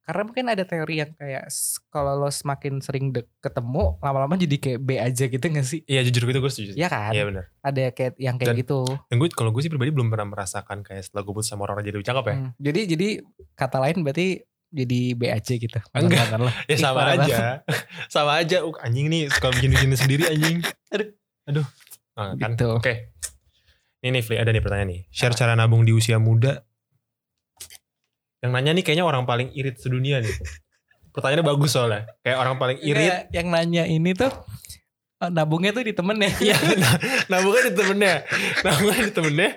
Karena 0.00 0.22
mungkin 0.26 0.44
ada 0.50 0.64
teori 0.66 0.94
yang 0.98 1.12
kayak 1.14 1.44
kalau 1.92 2.18
lo 2.18 2.32
semakin 2.32 2.82
sering 2.82 3.14
dek- 3.14 3.30
ketemu 3.38 4.00
lama-lama 4.02 4.34
jadi 4.34 4.56
kayak 4.58 4.80
B 4.82 4.98
aja 4.98 5.24
gitu 5.30 5.44
gak 5.44 5.66
sih? 5.68 5.86
Iya 5.86 6.02
jujur 6.08 6.26
gitu 6.26 6.40
gue 6.42 6.50
setuju. 6.50 6.70
Iya 6.74 6.88
kan? 6.90 7.12
Iya 7.14 7.22
benar. 7.30 7.44
Ada 7.62 7.94
kayak 7.94 8.12
yang 8.18 8.34
kayak 8.40 8.56
Dan- 8.56 8.60
gitu. 8.64 8.80
Dan 9.06 9.16
gue 9.22 9.28
kalau 9.30 9.54
gue 9.54 9.62
sih 9.62 9.70
pribadi 9.70 9.94
belum 9.94 10.10
pernah 10.10 10.26
merasakan 10.26 10.82
kayak 10.82 11.06
setelah 11.06 11.22
gue 11.22 11.34
putus 11.36 11.52
sama 11.52 11.68
orang 11.68 11.84
jadi 11.84 11.94
lebih 12.00 12.08
cakep 12.10 12.24
ya. 12.26 12.34
Hmm. 12.40 12.50
Jadi 12.58 12.80
jadi 12.96 13.08
kata 13.54 13.76
lain 13.78 13.96
berarti 14.02 14.26
jadi 14.70 15.00
B 15.14 15.22
aja 15.30 15.54
gitu. 15.54 15.78
Enggak. 15.94 16.26
Mantan 16.26 16.40
lo. 16.48 16.50
Ya 16.70 16.76
sama 16.80 17.00
aja. 17.14 17.38
sama 18.14 18.32
aja. 18.40 18.56
Uh, 18.66 18.74
anjing 18.82 19.06
nih 19.06 19.30
suka 19.30 19.52
bikin-bikin 19.54 19.94
sendiri 19.94 20.26
anjing. 20.26 20.58
Aduh. 20.94 21.08
Aduh. 21.46 21.66
Nah, 22.20 22.36
kan. 22.36 22.52
Gitu. 22.52 22.68
Oke. 22.68 23.16
Ini 24.00 24.16
nih 24.16 24.22
Fli, 24.24 24.36
ada 24.36 24.52
nih 24.52 24.60
pertanyaan 24.64 24.90
nih. 24.92 25.00
Share 25.12 25.36
cara 25.36 25.56
nabung 25.56 25.84
di 25.84 25.92
usia 25.92 26.20
muda. 26.20 26.64
Yang 28.40 28.50
nanya 28.56 28.70
nih 28.76 28.84
kayaknya 28.84 29.04
orang 29.04 29.24
paling 29.28 29.52
irit 29.52 29.76
sedunia 29.76 30.20
nih. 30.24 30.32
Pertanyaannya 31.12 31.44
bagus 31.44 31.70
soalnya. 31.76 32.08
Kayak 32.24 32.38
orang 32.40 32.56
paling 32.56 32.78
irit. 32.80 32.96
Kayak 32.96 33.20
yang 33.32 33.48
nanya 33.52 33.84
ini 33.84 34.16
tuh 34.16 34.32
eh, 35.20 35.30
nabungnya 35.32 35.76
tuh 35.76 35.84
di 35.84 35.92
temennya. 35.92 36.32
Iya, 36.48 36.56
nah, 36.80 36.96
nabungnya 37.28 37.62
di 37.68 37.74
temennya. 37.76 38.14
Nabungnya 38.64 39.00
di 39.04 39.12
temennya. 39.12 39.50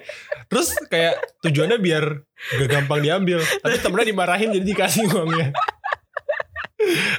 Terus 0.52 0.67
kayak 0.91 1.13
tujuannya 1.39 1.78
biar 1.80 2.04
gak 2.60 2.67
gampang 2.67 2.99
diambil. 2.99 3.39
Tapi 3.39 3.76
temennya 3.80 4.08
dimarahin 4.12 4.52
jadi 4.52 4.65
dikasih 4.67 5.08
uangnya. 5.08 5.56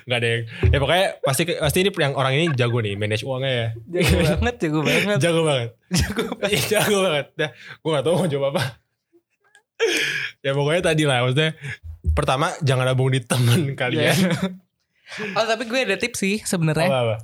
Gak 0.04 0.18
ada 0.18 0.28
yang. 0.28 0.42
Ya 0.68 0.78
pokoknya 0.78 1.06
pasti 1.20 1.42
pasti 1.50 1.78
ini 1.80 1.90
yang 1.90 2.14
orang 2.14 2.32
ini 2.32 2.46
jago 2.52 2.78
nih 2.78 2.94
manage 2.94 3.22
uangnya 3.22 3.52
ya. 3.52 3.68
jago 3.94 4.16
banget, 4.20 4.54
jago 4.60 4.80
banget. 4.80 5.18
Jago 5.18 5.40
banget. 5.42 5.70
Jago 5.90 6.22
banget. 6.30 6.60
Jago 6.70 6.96
banget. 7.00 7.26
Dah, 7.34 7.50
gue 7.52 7.90
gak 7.90 8.02
tau 8.02 8.14
mau 8.14 8.26
jawab 8.26 8.52
apa. 8.52 8.62
ya 10.40 10.52
pokoknya 10.52 10.82
tadi 10.84 11.02
lah 11.04 11.22
maksudnya. 11.22 11.50
Pertama 12.12 12.52
jangan 12.60 12.84
nabung 12.84 13.08
di 13.08 13.20
temen 13.20 13.72
kalian. 13.80 14.14
Oh 15.32 15.44
tapi 15.44 15.64
gue 15.64 15.78
ada 15.78 15.96
tips 15.96 16.18
sih 16.18 16.36
sebenarnya. 16.40 16.88
Apa 16.88 17.00
apa. 17.02 17.16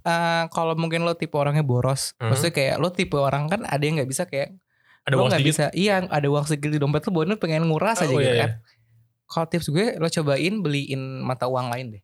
Eh, 0.00 0.44
kalau 0.50 0.72
mungkin 0.74 1.02
lo 1.02 1.12
tipe 1.12 1.34
orangnya 1.34 1.60
boros, 1.60 2.16
Hmm. 2.16 2.32
maksudnya 2.32 2.54
kayak 2.54 2.74
lo 2.78 2.88
tipe 2.88 3.12
orang 3.14 3.44
kan 3.46 3.60
ada 3.62 3.80
yang 3.80 3.98
nggak 3.98 4.08
bisa 4.08 4.24
kayak 4.24 4.56
Ada 5.04 5.12
lo 5.12 5.20
uang 5.20 5.28
nggak 5.28 5.42
sedikit. 5.42 5.56
bisa, 5.58 5.64
iya 5.74 6.00
ada 6.00 6.26
uang 6.26 6.44
sedikit 6.44 6.70
di 6.70 6.78
dompet 6.78 7.02
lo, 7.02 7.12
bodoh 7.12 7.36
pengen 7.36 7.64
nguras 7.64 7.98
aja 7.98 8.08
Oh, 8.08 8.16
gitu 8.16 8.24
iya, 8.26 8.40
kan. 8.40 8.50
Kalau 9.28 9.44
tips 9.44 9.68
gue 9.68 9.86
lo 9.94 10.08
cobain 10.08 10.54
beliin 10.58 10.98
mata 11.20 11.44
uang 11.44 11.68
lain 11.68 11.86
deh. 11.92 12.02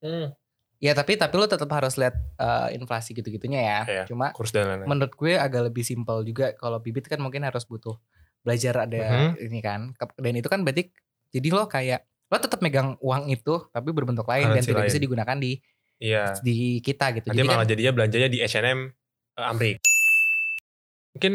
Hmm. 0.00 0.30
Ya 0.78 0.94
tapi 0.94 1.12
tapi 1.14 1.34
lo 1.34 1.44
tetap 1.44 1.68
harus 1.68 1.94
lihat 1.94 2.14
eh, 2.14 2.68
inflasi 2.72 3.12
gitu-gitunya 3.12 3.60
ya. 3.60 3.78
Iya. 3.84 4.04
Cuma 4.06 4.30
Kurs 4.30 4.48
dan 4.48 4.64
lain-lain. 4.66 4.86
menurut 4.86 5.12
gue 5.12 5.34
agak 5.34 5.66
lebih 5.66 5.82
simpel 5.82 6.22
juga 6.22 6.54
kalau 6.54 6.78
bibit 6.78 7.04
kan 7.04 7.18
mungkin 7.18 7.42
harus 7.42 7.62
butuh 7.62 7.98
belajar 8.40 8.88
ada 8.88 8.96
Mhm. 8.96 9.44
ini 9.44 9.60
kan 9.60 9.80
dan 10.16 10.32
itu 10.32 10.48
kan 10.48 10.62
berarti 10.62 10.88
jadi 11.28 11.48
lo 11.50 11.66
kayak 11.66 12.00
lo 12.26 12.38
tetap 12.38 12.58
megang 12.60 12.96
uang 12.98 13.28
itu 13.28 13.68
tapi 13.68 13.90
berbentuk 13.90 14.24
lain 14.24 14.48
dan 14.48 14.56
Currency 14.56 14.66
tidak 14.66 14.80
lain. 14.80 14.88
bisa 14.88 14.98
digunakan 14.98 15.36
di 15.36 15.52
Iya. 16.00 16.24
di 16.40 16.56
kita 16.78 17.12
gitu 17.12 17.28
Nanti 17.28 17.36
jadi 17.36 17.48
malah 17.50 17.60
kan 17.60 17.68
jadinya 17.68 17.92
belanjanya 17.92 18.28
di 18.28 18.38
H&M 18.40 18.78
eh, 19.36 19.44
Amrik. 19.44 19.76
Mungkin 21.12 21.32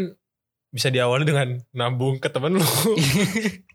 bisa 0.72 0.90
diawali 0.90 1.24
dengan 1.24 1.48
nabung 1.72 2.18
ke 2.18 2.26
temen 2.28 2.58
lu. 2.58 2.66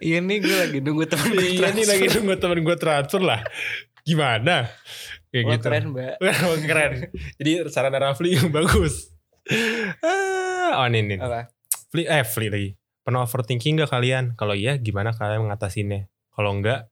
iya 0.00 0.18
nih 0.18 0.38
gue 0.38 0.56
lagi 0.58 0.78
nunggu 0.78 1.04
temen 1.06 1.30
gue 1.30 1.46
iya 1.52 1.68
nih 1.68 1.84
lagi 1.84 2.06
nunggu 2.10 2.34
temen 2.36 2.58
gue 2.60 2.76
transfer 2.76 3.20
lah. 3.20 3.40
Gimana? 4.02 4.66
Kayak 5.28 5.42
Wah, 5.42 5.52
gitu. 5.54 5.64
keren 5.64 5.84
mbak 5.90 6.14
Wah, 6.22 6.58
keren. 6.60 6.92
Jadi 7.38 7.50
saran 7.68 7.94
Rafli 7.94 8.34
bagus. 8.48 9.10
Ah, 10.00 10.82
oh 10.82 10.86
ini 10.86 11.02
nih. 11.06 11.18
apa 11.18 11.50
Fli, 11.88 12.02
eh 12.04 12.22
Fli 12.22 12.46
lagi. 12.48 12.70
Pernah 13.02 13.22
overthinking 13.22 13.78
gak 13.78 13.90
kalian? 13.90 14.34
Kalau 14.34 14.54
iya 14.54 14.74
gimana 14.76 15.10
kalian 15.10 15.44
mengatasinya? 15.44 16.06
Kalau 16.30 16.54
enggak 16.54 16.86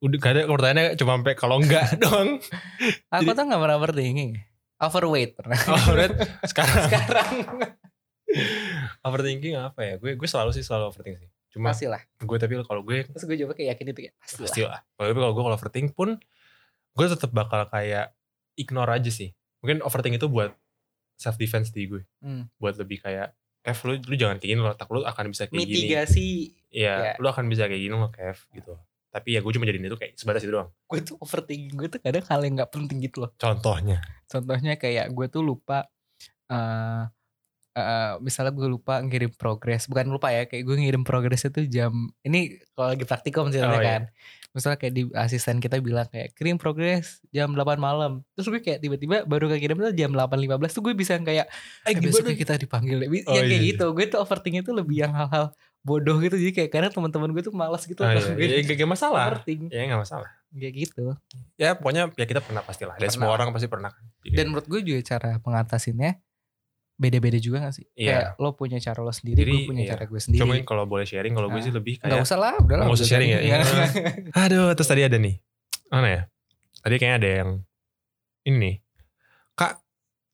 udah 0.00 0.16
gak 0.16 0.32
ada 0.32 0.42
pertanyaannya 0.48 0.96
cuma 0.96 1.12
sampai 1.14 1.34
kalau 1.36 1.60
enggak 1.60 1.84
doang. 2.02 2.40
aku 3.10 3.20
Jadi- 3.22 3.36
tuh 3.36 3.44
gak 3.46 3.60
pernah 3.60 3.76
overthinking 3.76 4.30
overweight 4.80 5.36
pernah 5.36 5.60
Oh, 5.68 5.92
Red, 5.92 6.16
sekarang 6.50 6.76
sekarang 6.88 7.32
overthinking 9.00 9.54
apa 9.56 9.80
ya? 9.80 9.94
Gue 9.96 10.14
gue 10.14 10.28
selalu 10.28 10.50
sih 10.52 10.62
selalu 10.62 10.90
overthinking 10.90 11.20
sih. 11.20 11.30
Cuma 11.50 11.74
pasti 11.74 11.90
lah 11.90 11.98
gue 11.98 12.38
tapi 12.38 12.54
kalau 12.62 12.82
gue 12.82 13.02
terus 13.04 13.24
gue 13.24 13.36
coba 13.42 13.52
kayak 13.54 13.74
yakin 13.74 13.86
itu 13.90 14.00
kayak 14.06 14.14
pasti 14.16 14.36
lah 14.36 14.46
pasti 14.46 14.60
lah. 14.62 14.80
Kalau 14.94 15.06
tapi 15.08 15.18
kalau 15.18 15.32
gue 15.32 15.42
kalau 15.44 15.56
overthinking 15.56 15.90
pun 15.90 16.08
gue 16.90 17.06
tetap 17.06 17.30
bakal 17.30 17.60
kayak 17.66 18.14
ignore 18.54 18.90
aja 18.90 19.10
sih. 19.10 19.34
Mungkin 19.60 19.82
overthinking 19.82 20.18
itu 20.18 20.30
buat 20.30 20.54
self 21.16 21.36
defense 21.36 21.70
di 21.70 21.86
gue. 21.86 22.02
Hmm. 22.20 22.46
Buat 22.56 22.78
lebih 22.78 23.02
kayak 23.02 23.34
Kev 23.60 23.76
lu, 23.84 23.92
lu 24.00 24.16
jangan 24.16 24.40
kayak 24.40 24.56
gini 24.56 24.62
loh, 24.64 24.72
tak 24.72 24.88
lu 24.88 25.04
akan 25.04 25.24
bisa 25.28 25.44
kayak 25.44 25.52
gini. 25.52 25.68
mitigasi 25.68 26.26
Iya, 26.72 26.94
Ya. 26.96 27.12
lu 27.20 27.28
akan 27.28 27.44
bisa 27.44 27.68
kayak 27.68 27.82
gini 27.82 27.92
loh 27.92 28.08
Kev 28.08 28.40
gitu. 28.56 28.72
Tapi 29.10 29.28
ya 29.34 29.44
gue 29.44 29.52
cuma 29.52 29.68
jadiin 29.68 29.84
itu 29.84 29.98
kayak 29.98 30.16
sebatas 30.16 30.40
itu 30.40 30.54
doang. 30.54 30.70
gue 30.88 31.00
tuh 31.02 31.18
overthinking 31.18 31.74
gue 31.74 31.88
tuh 31.88 32.00
kadang 32.00 32.24
hal 32.24 32.40
yang 32.40 32.54
nggak 32.56 32.70
penting 32.70 33.02
gitu 33.02 33.20
loh 33.20 33.30
Contohnya. 33.36 34.00
contohnya 34.24 34.74
kayak 34.74 35.10
gue 35.10 35.26
tuh 35.28 35.42
lupa 35.42 35.90
eh 36.48 37.04
eh, 37.72 38.12
misalnya 38.18 38.50
gue 38.50 38.68
lupa 38.68 38.98
ngirim 38.98 39.30
progres 39.32 39.86
bukan 39.86 40.06
lupa 40.08 40.28
ya 40.28 40.44
kayak 40.44 40.62
gue 40.62 40.76
ngirim 40.76 41.02
progresnya 41.02 41.50
tuh 41.50 41.64
jam 41.64 41.92
ini 42.20 42.38
kalau 42.70 42.90
lagi 42.90 43.04
praktikum 43.04 43.48
ceritanya 43.48 43.70
Oh, 43.70 43.78
iya. 43.78 43.92
kan 43.92 44.02
misalnya 44.50 44.76
kayak 44.76 44.92
di 44.92 45.02
asisten 45.14 45.56
kita 45.56 45.78
bilang 45.78 46.06
kayak 46.06 46.34
kirim 46.34 46.56
progres 46.56 47.22
jam 47.30 47.50
8 47.50 47.78
malam 47.78 48.26
terus 48.32 48.46
gue 48.48 48.58
kayak 48.58 48.80
tiba-tiba 48.80 49.22
baru 49.22 49.46
kekirim 49.48 49.78
tuh 49.78 49.92
jam 49.92 50.10
8.15 50.10 50.42
tuh 50.68 50.82
gue 50.82 50.94
bisa 50.94 51.14
kayak 51.16 51.46
eh, 51.84 51.94
besok 51.94 52.26
kita 52.28 52.58
dipanggil 52.58 52.98
deh 52.98 53.06
Oh, 53.06 53.14
yang 53.32 53.46
kayak 53.46 53.46
iya, 53.46 53.56
iya. 53.56 53.70
gitu 53.70 53.86
gue 53.90 54.04
tuh 54.06 54.18
overthinking 54.18 54.60
itu 54.60 54.74
lebih 54.74 54.96
yang 55.00 55.14
hal-hal 55.14 55.54
bodoh 55.80 56.18
gitu 56.18 56.34
jadi 56.34 56.52
kayak 56.52 56.70
karena 56.70 56.88
teman-teman 56.90 57.30
gue 57.30 57.40
tuh 57.40 57.54
malas 57.54 57.86
gitu 57.86 57.96
kalau 57.96 58.10
iya, 58.12 58.34
gue 58.34 58.46
iya, 58.66 58.74
gak 58.74 58.90
masalah. 58.90 59.32
overthinking 59.32 59.70
Ya 59.70 59.86
gak 59.86 60.02
masalah. 60.02 60.28
kayak 60.50 60.74
gitu 60.76 61.04
Ya 61.54 61.68
pokoknya 61.72 62.10
ya 62.10 62.26
kita 62.26 62.42
pernah 62.42 62.60
pastilah. 62.60 62.98
Dan 62.98 63.06
Pernah. 63.06 63.14
semua 63.14 63.30
orang 63.30 63.54
pasti 63.54 63.64
pernah. 63.64 63.88
kan. 63.88 64.02
Dan 64.26 64.50
menurut 64.50 64.66
gue 64.66 64.80
juga 64.82 65.00
cara 65.06 65.38
mengatasinnya 65.38 66.18
beda-beda 67.00 67.40
juga 67.40 67.64
gak 67.64 67.80
sih? 67.80 67.86
Iya. 67.96 68.36
Kayak 68.36 68.44
lo 68.44 68.48
punya 68.52 68.76
cara 68.76 69.00
lo 69.00 69.08
sendiri, 69.08 69.40
Jadi, 69.40 69.52
gue 69.56 69.68
punya 69.72 69.82
iya. 69.88 69.90
cara 69.96 70.04
gue 70.04 70.20
sendiri. 70.20 70.40
Cuma 70.44 70.54
kalau 70.68 70.84
boleh 70.84 71.08
sharing, 71.08 71.32
kalau 71.32 71.48
gue 71.48 71.56
Nah, 71.56 71.64
sih 71.64 71.72
lebih 71.72 71.94
Gak 71.96 72.12
kayak 72.12 72.28
usah 72.28 72.36
lah, 72.36 72.54
udah 72.60 72.76
lah. 72.76 72.84
Nggak 72.84 72.98
usah 73.00 73.08
sharing 73.08 73.30
ya? 73.32 73.40
Iya. 73.40 73.58
Aduh, 74.44 74.68
terus 74.76 74.88
tadi 74.92 75.02
ada 75.08 75.16
nih. 75.16 75.40
Mana 75.88 76.08
ya? 76.12 76.22
Tadi 76.84 76.94
kayaknya 77.00 77.16
ada 77.16 77.30
yang 77.40 77.50
ini 78.44 78.56
nih. 78.60 78.74
Kak, 79.56 79.80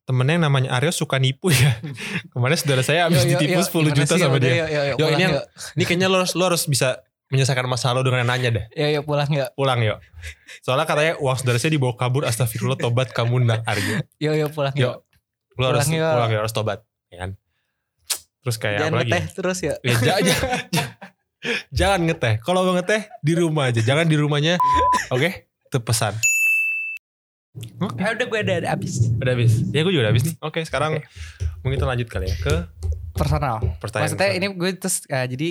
temennya 0.06 0.34
yang 0.38 0.44
namanya 0.50 0.68
Aryo 0.74 0.90
suka 0.90 1.22
nipu 1.22 1.54
ya. 1.54 1.78
Kemarin 2.34 2.56
saudara 2.58 2.82
saya 2.82 3.06
habis 3.06 3.22
ditipu 3.22 3.62
yuk. 3.62 3.66
10 3.66 3.70
Gimana 3.70 3.94
juta 3.94 4.14
sih? 4.18 4.22
sama 4.22 4.36
dia. 4.42 4.50
Yuk, 4.50 4.58
yuk, 4.66 4.66
Yuk, 4.66 4.96
pulang 4.98 5.14
ini 5.14 5.22
yang-. 5.22 5.36
Ini 5.78 5.82
kayaknya 5.86 6.06
lo 6.10 6.16
harus, 6.22 6.32
lo 6.34 6.44
harus 6.50 6.62
bisa 6.66 6.88
menyelesaikan 7.26 7.66
masalah 7.66 7.98
lo 7.98 8.02
dengan 8.06 8.26
nanya 8.26 8.50
deh. 8.54 8.64
Yuk, 8.74 8.90
yuk, 8.90 9.04
pulang 9.06 9.30
yuk. 9.30 9.48
Pulang 9.54 9.80
yuk. 9.82 9.98
Soalnya 10.62 10.86
katanya 10.86 11.14
uang 11.18 11.36
saudara 11.38 11.58
saya 11.58 11.74
dibawa 11.74 11.94
kabur. 11.98 12.22
Astagfirullah 12.26 12.78
tobat 12.78 13.10
kamu 13.10 13.42
nak 13.42 13.62
Aryo. 13.66 14.02
Yuk, 14.18 14.34
yuk, 14.34 14.50
pulang 14.50 14.74
Yuk. 14.74 15.05
Lo 15.56 15.72
harus 15.72 15.84
Pulang 15.84 16.12
pulang 16.14 16.30
ya 16.30 16.38
harus 16.40 16.52
tobat. 16.52 16.80
Ya 17.08 17.16
kan? 17.22 17.30
Terus 18.40 18.56
kayak 18.56 18.78
Jangan 18.78 18.92
apa 18.92 18.98
lagi? 19.00 19.10
ngeteh 19.10 19.24
terus 19.32 19.58
ya. 19.58 19.74
Ya, 19.80 19.94
ja- 19.98 20.20
ja- 20.20 20.40
ja- 20.70 20.92
jangan 21.78 22.00
ngeteh. 22.04 22.34
Kalau 22.40 22.62
mau 22.62 22.74
ngeteh 22.74 23.08
di 23.20 23.32
rumah 23.34 23.68
aja. 23.68 23.80
Jangan 23.80 24.06
di 24.06 24.16
rumahnya. 24.16 24.54
Oke? 25.08 25.50
Itu 25.66 25.78
pesan. 25.80 26.14
Oke. 27.80 27.96
Ya 27.98 28.12
udah 28.12 28.26
gue 28.26 28.38
ada, 28.44 28.54
ada 28.60 28.68
abis. 28.70 29.08
Udah 29.16 29.32
habis. 29.32 29.64
Ya 29.72 29.80
gue 29.80 29.90
juga 29.90 30.02
udah 30.06 30.12
habis 30.12 30.24
nih. 30.28 30.36
Oke 30.38 30.60
sekarang 30.62 31.00
mungkin 31.64 31.76
kita 31.76 31.88
lanjut 31.88 32.06
kali 32.06 32.28
ya 32.28 32.36
ke 32.36 32.54
Personal. 33.16 33.64
pertanyaan. 33.80 34.12
Maksudnya 34.12 34.30
ini 34.36 34.46
gue 34.52 34.70
terus 34.76 34.96
eh, 35.08 35.24
jadi 35.24 35.48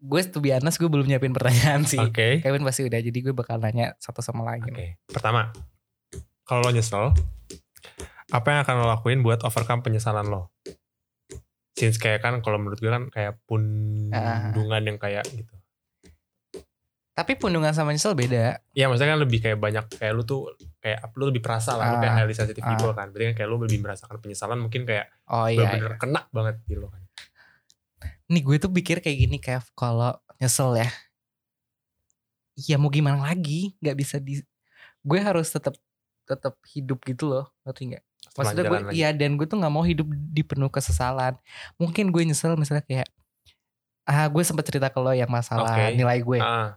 gue 0.00 0.20
tuh 0.28 0.40
biasa 0.40 0.74
gue 0.74 0.90
belum 0.90 1.06
nyiapin 1.06 1.32
pertanyaan 1.32 1.84
sih. 1.84 2.00
Oke. 2.00 2.40
Kevin 2.40 2.64
pasti 2.64 2.82
udah 2.82 2.98
jadi 2.98 3.18
gue 3.20 3.34
bakal 3.36 3.60
nanya 3.60 3.92
satu 4.00 4.24
sama 4.24 4.44
lain. 4.44 4.64
Oke. 4.64 4.96
Pertama, 5.06 5.52
kalau 6.42 6.64
lo 6.64 6.72
nyesel, 6.72 7.12
apa 8.34 8.46
yang 8.50 8.60
akan 8.66 8.74
lo 8.82 8.86
lakuin 8.90 9.22
buat 9.22 9.46
overcome 9.46 9.86
penyesalan 9.86 10.26
lo? 10.26 10.50
Since 11.78 12.02
kayak 12.02 12.26
kan 12.26 12.42
kalau 12.42 12.58
menurut 12.58 12.82
gue 12.82 12.90
kan 12.90 13.06
kayak 13.14 13.38
pundungan 13.46 14.82
yang 14.82 14.98
kayak 14.98 15.22
gitu. 15.30 15.54
Tapi 17.14 17.38
pundungan 17.38 17.70
sama 17.70 17.94
nyesel 17.94 18.18
beda. 18.18 18.58
Iya 18.74 18.90
maksudnya 18.90 19.14
kan 19.14 19.22
lebih 19.22 19.38
kayak 19.38 19.58
banyak 19.62 19.86
kayak 19.86 20.12
lu 20.18 20.26
tuh 20.26 20.50
kayak 20.82 21.14
lu 21.14 21.30
lebih 21.30 21.46
perasa 21.46 21.78
lah, 21.78 21.94
lu 21.94 22.02
kayak 22.02 22.10
Ah, 22.10 22.18
highly 22.26 22.34
sensitive 22.34 22.66
people 22.66 22.90
kan. 22.90 23.14
Berarti 23.14 23.30
kan 23.30 23.34
kayak 23.38 23.48
lu 23.54 23.56
lebih 23.62 23.78
merasakan 23.78 24.18
penyesalan 24.18 24.58
mungkin 24.58 24.82
kayak 24.82 25.14
Oh 25.30 25.46
iya. 25.46 25.62
bener-bener 25.62 25.94
iya. 25.94 26.00
kena 26.02 26.20
banget 26.34 26.58
gitu 26.66 26.82
loh 26.82 26.90
kan. 26.90 27.02
Nih 28.34 28.42
gue 28.42 28.56
tuh 28.58 28.70
pikir 28.74 28.98
kayak 28.98 29.18
gini 29.30 29.38
Kev, 29.38 29.62
kalau 29.78 30.18
nyesel 30.42 30.74
ya. 30.74 30.90
Ya 32.58 32.82
mau 32.82 32.90
gimana 32.90 33.22
lagi, 33.22 33.78
nggak 33.78 33.96
bisa 33.98 34.18
di 34.18 34.42
gue 35.06 35.18
harus 35.22 35.46
tetap 35.54 35.78
tetap 36.26 36.58
hidup 36.72 36.98
gitu 37.06 37.30
loh, 37.30 37.46
ngerti 37.62 37.94
nggak? 37.94 38.04
Maksudnya 38.34 38.64
gue 38.66 38.78
lagi. 38.90 38.94
iya 38.98 39.08
dan 39.14 39.38
gue 39.38 39.46
tuh 39.46 39.58
nggak 39.58 39.72
mau 39.72 39.86
hidup 39.86 40.06
di 40.10 40.42
penuh 40.42 40.66
kesesalan. 40.68 41.38
Mungkin 41.78 42.10
gue 42.10 42.22
nyesel 42.26 42.58
misalnya 42.58 42.82
kayak 42.82 43.06
ah 44.04 44.26
gue 44.28 44.42
sempat 44.44 44.68
cerita 44.68 44.92
ke 44.92 44.98
lo 45.00 45.14
yang 45.14 45.30
masalah 45.30 45.70
Oke. 45.70 45.94
nilai 45.96 46.18
gue. 46.20 46.38
Ah, 46.42 46.76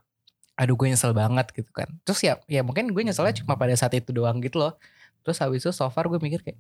Aduh 0.58 0.74
gue 0.74 0.88
nyesel 0.90 1.12
banget 1.12 1.50
gitu 1.54 1.70
kan. 1.70 1.90
Terus 2.02 2.20
ya 2.24 2.34
ya 2.46 2.62
mungkin 2.62 2.90
gue 2.94 3.04
nyeselnya 3.04 3.36
cuma 3.42 3.58
pada 3.58 3.74
saat 3.74 3.94
itu 3.94 4.10
doang 4.14 4.38
gitu 4.40 4.58
loh. 4.62 4.74
Terus 5.26 5.38
habis 5.42 5.62
itu 5.62 5.74
so 5.74 5.86
far 5.90 6.08
gue 6.08 6.18
mikir 6.18 6.40
kayak 6.42 6.58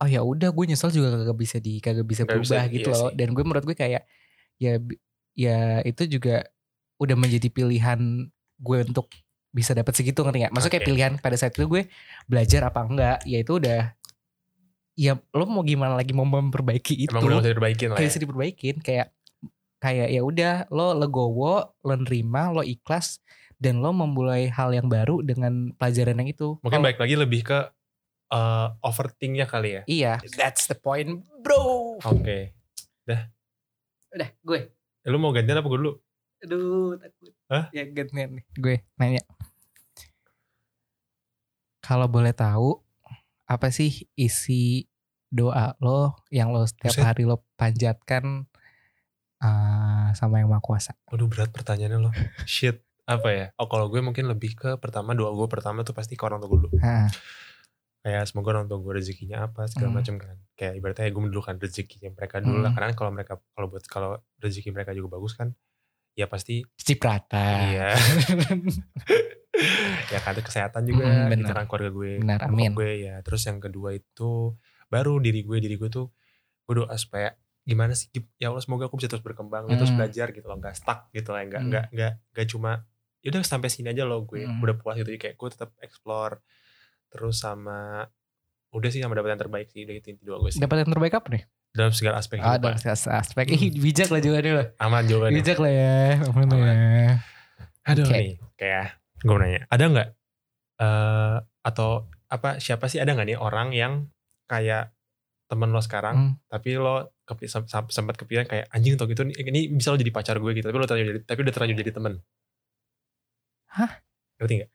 oh 0.00 0.08
ya 0.08 0.24
udah 0.24 0.48
gue 0.50 0.64
nyesel 0.66 0.88
juga 0.90 1.12
kagak 1.14 1.36
bisa 1.36 1.56
di 1.60 1.76
kagak 1.78 2.08
bisa 2.08 2.24
Nggak 2.24 2.40
bisa, 2.40 2.56
berubah 2.56 2.64
iya 2.66 2.74
gitu 2.74 2.88
loh. 2.90 3.08
sih. 3.12 3.16
Dan 3.16 3.28
gue 3.36 3.44
menurut 3.44 3.64
gue 3.64 3.76
kayak 3.76 4.02
ya 4.56 4.72
ya 5.32 5.58
itu 5.84 6.04
juga 6.08 6.44
udah 7.00 7.16
menjadi 7.16 7.48
pilihan 7.48 8.00
gue 8.60 8.78
untuk 8.84 9.08
bisa 9.50 9.74
dapat 9.74 9.92
segitu 9.96 10.20
ngerti 10.22 10.46
gak? 10.46 10.52
Maksudnya 10.52 10.72
kayak 10.78 10.84
Oke. 10.84 10.90
pilihan 10.94 11.12
pada 11.18 11.36
saat 11.38 11.52
itu 11.56 11.64
gue 11.66 11.82
belajar 12.28 12.60
apa 12.66 12.80
enggak 12.86 13.18
ya 13.26 13.38
itu 13.40 13.56
udah 13.56 13.94
ya 15.00 15.16
lo 15.30 15.44
mau 15.46 15.64
gimana 15.64 15.96
lagi 15.96 16.12
mau 16.12 16.22
memperbaiki 16.22 16.92
itu 17.00 17.10
emang 17.10 17.24
udah 17.24 17.40
bisa 17.40 17.50
diperbaikin 17.50 17.88
lah 17.88 17.96
kayak 17.96 18.12
ya. 18.12 18.20
diperbaikin 18.20 18.76
kayak 18.78 19.08
kayak 19.78 20.08
ya 20.08 20.20
udah 20.20 20.54
lo 20.68 20.92
legowo 20.92 21.54
lo 21.74 21.94
nerima 21.96 22.52
lo 22.52 22.60
ikhlas 22.60 23.16
dan 23.56 23.80
lo 23.80 23.90
memulai 23.90 24.46
hal 24.46 24.68
yang 24.70 24.86
baru 24.86 25.20
dengan 25.20 25.72
pelajaran 25.74 26.16
yang 26.16 26.28
itu 26.28 26.60
Mungkin 26.60 26.68
Kalau- 26.74 26.84
balik 26.86 27.00
lagi 27.00 27.16
lebih 27.16 27.40
ke 27.42 27.58
eh, 28.30 28.68
overthinknya 28.80 29.44
kali 29.44 29.70
ya. 29.72 29.82
iya 29.86 30.12
that's 30.30 30.64
the 30.64 30.76
point 30.76 31.08
bro 31.40 31.96
Oke. 31.98 32.52
udah 34.10 34.30
gue 34.38 34.60
Eh, 35.00 35.08
Lu 35.08 35.16
mau 35.16 35.32
gantian 35.32 35.56
apa 35.56 35.64
gue 35.66 35.78
dulu? 35.78 35.92
aduh 36.40 36.92
takut 36.94 37.32
Hah? 37.48 37.68
ya 37.70 37.84
gantian 37.86 38.36
nih 38.36 38.44
gue 38.54 38.76
nanya 38.94 39.24
kalau 41.80 42.06
boleh 42.06 42.32
tahu 42.32 42.80
apa 43.44 43.68
sih 43.68 44.04
isi 44.14 44.86
doa 45.30 45.78
lo 45.78 46.18
yang 46.28 46.50
lo 46.50 46.62
setiap 46.62 46.90
Buset. 46.92 47.06
hari 47.06 47.22
lo 47.22 47.46
panjatkan 47.54 48.50
eh, 49.38 50.08
sama 50.12 50.38
yang 50.38 50.50
maha 50.50 50.60
kuasa 50.60 50.92
Waduh 51.06 51.26
berat 51.26 51.50
pertanyaannya 51.50 51.98
lo. 51.98 52.10
Shit. 52.44 52.82
Apa 53.04 53.28
ya? 53.28 53.46
Oh 53.56 53.66
kalau 53.66 53.86
gue 53.86 53.98
mungkin 53.98 54.26
lebih 54.26 54.54
ke 54.54 54.70
pertama 54.76 55.10
doa 55.12 55.30
gue 55.30 55.46
pertama 55.46 55.80
tuh 55.80 55.90
pasti 55.90 56.14
ke 56.14 56.22
orang 56.22 56.38
tua 56.38 56.48
gue 56.48 56.60
dulu. 56.62 56.76
Nah, 56.76 57.10
Kayak 58.00 58.24
semoga 58.26 58.54
orang 58.54 58.64
tua 58.64 58.78
gue 58.78 58.92
rezekinya 58.96 59.44
apa 59.44 59.66
segala 59.66 59.90
Hmm. 59.90 59.98
macam 59.98 60.14
kan. 60.16 60.36
Kayak 60.54 60.74
ibaratnya 60.74 61.10
gue 61.10 61.22
mendulukan 61.22 61.54
rezekinya 61.56 62.08
mereka 62.10 62.38
dulu 62.38 62.58
lah. 62.58 62.70
Hmm. 62.70 62.76
Karena 62.76 62.92
kalau 62.94 63.10
mereka 63.10 63.32
kalau 63.50 63.66
buat 63.66 63.84
kalau 63.84 64.10
rezeki 64.38 64.70
mereka 64.70 64.90
juga 64.92 65.14
bagus 65.14 65.34
kan, 65.34 65.52
ya 66.12 66.24
pasti 66.24 66.62
ciprata 66.76 67.44
iya. 67.66 67.90
ya 70.10 70.18
kan 70.18 70.32
itu 70.32 70.42
kesehatan 70.42 70.82
juga 70.84 71.04
Hmm, 71.04 71.28
gitu 71.28 71.44
benar. 71.44 71.54
kan 71.54 71.66
keluarga 71.66 71.90
gue. 71.90 72.12
Benar, 72.20 72.38
amin. 72.46 72.70
Gue 72.72 72.90
ya. 73.02 73.20
Terus 73.20 73.42
yang 73.44 73.58
kedua 73.58 73.92
itu 73.92 74.54
baru 74.90 75.16
diri 75.16 75.40
gue 75.40 75.58
diri 75.58 75.74
gue 75.74 75.86
tuh 75.86 76.10
gue 76.62 76.74
doa 76.76 76.92
supaya 76.94 77.32
gimana 77.62 77.92
sih 77.92 78.10
ya 78.36 78.48
Allah 78.48 78.58
semoga 78.58 78.84
aku 78.84 78.96
bisa 78.96 79.06
terus 79.06 79.20
berkembang 79.20 79.70
terus 79.70 79.88
Hmm. 79.88 79.98
belajar 79.98 80.28
gitu 80.28 80.44
loh 80.44 80.58
nggak 80.58 80.74
stuck 80.74 81.08
gitu 81.10 81.30
lah 81.30 81.42
nggak 81.42 81.60
Hmm. 81.60 81.70
nggak 81.70 81.84
nggak 81.90 82.12
nggak 82.28 82.46
cuma 82.48 82.82
ya 83.20 83.28
udah 83.28 83.42
sampai 83.42 83.68
sini 83.68 83.88
aja 83.88 84.02
loh 84.02 84.24
gue 84.24 84.42
Hmm. 84.42 84.58
udah 84.58 84.74
puas 84.74 84.96
gitu 84.96 85.06
Jadi 85.06 85.18
kayak 85.20 85.34
gue 85.36 85.48
tetap 85.50 85.70
explore 85.78 86.42
terus 87.08 87.38
sama 87.38 88.04
udah 88.70 88.86
sih 88.86 88.98
sama 88.98 89.12
dapat 89.12 89.34
yang 89.34 89.40
terbaik 89.40 89.66
sih 89.68 89.82
udah 89.82 89.94
itu 89.94 90.08
inti 90.08 90.22
doa 90.22 90.38
gue 90.38 90.50
sih 90.50 90.58
dapat 90.58 90.76
yang 90.80 90.90
terbaik 90.90 91.10
apa 91.12 91.28
nih 91.28 91.42
dalam 91.70 91.90
segala 91.90 92.18
aspek 92.18 92.38
Ah, 92.38 92.54
dalam 92.56 92.74
Pak. 92.74 92.98
aspek 93.14 93.44
Ih, 93.46 93.70
bijak 93.72 94.08
lah 94.08 94.18
jawabannya 94.18 94.52
lo. 94.52 94.64
aman 94.76 95.02
jawabannya 95.04 95.36
Bijak 95.36 95.58
lah 95.58 95.70
ya. 95.70 95.94
Aman 96.24 96.44
lah 96.44 96.56
Aman. 96.56 96.66
ya. 96.66 97.10
aduh 97.82 98.04
Oke. 98.04 98.14
nih 98.16 98.30
kayak 98.56 98.86
gue 99.20 99.36
nanya 99.36 99.60
ada 99.66 99.84
nggak 99.86 100.08
eh 100.78 101.36
atau 101.60 101.90
apa 102.26 102.56
siapa 102.56 102.86
sih 102.86 102.96
ada 102.96 103.12
nggak 103.12 103.26
nih 103.26 103.38
orang 103.38 103.70
yang 103.70 103.92
kayak 104.50 104.90
temen 105.46 105.70
lo 105.70 105.78
sekarang 105.78 106.14
Hmm. 106.16 106.34
tapi 106.46 106.74
lo 106.74 107.14
sem- 107.66 107.66
sempat 107.88 108.14
kepikiran 108.16 108.42
kayak 108.44 108.66
anjing 108.68 108.94
tau 108.94 109.06
gitu 109.06 109.22
ini 109.22 109.70
bisa 109.70 109.90
lo 109.90 109.96
jadi 109.96 110.10
pacar 110.10 110.36
gue 110.36 110.50
gitu 110.52 110.66
tapi 110.66 110.74
lo 110.74 110.84
terlanjur 110.84 111.08
jadi 111.08 111.20
tapi 111.24 111.38
udah 111.40 111.54
terlanjur 111.54 111.78
jadi 111.78 111.92
temen 111.92 112.12
Hah? 113.68 113.92
ngerti 114.36 114.54
nggak 114.56 114.70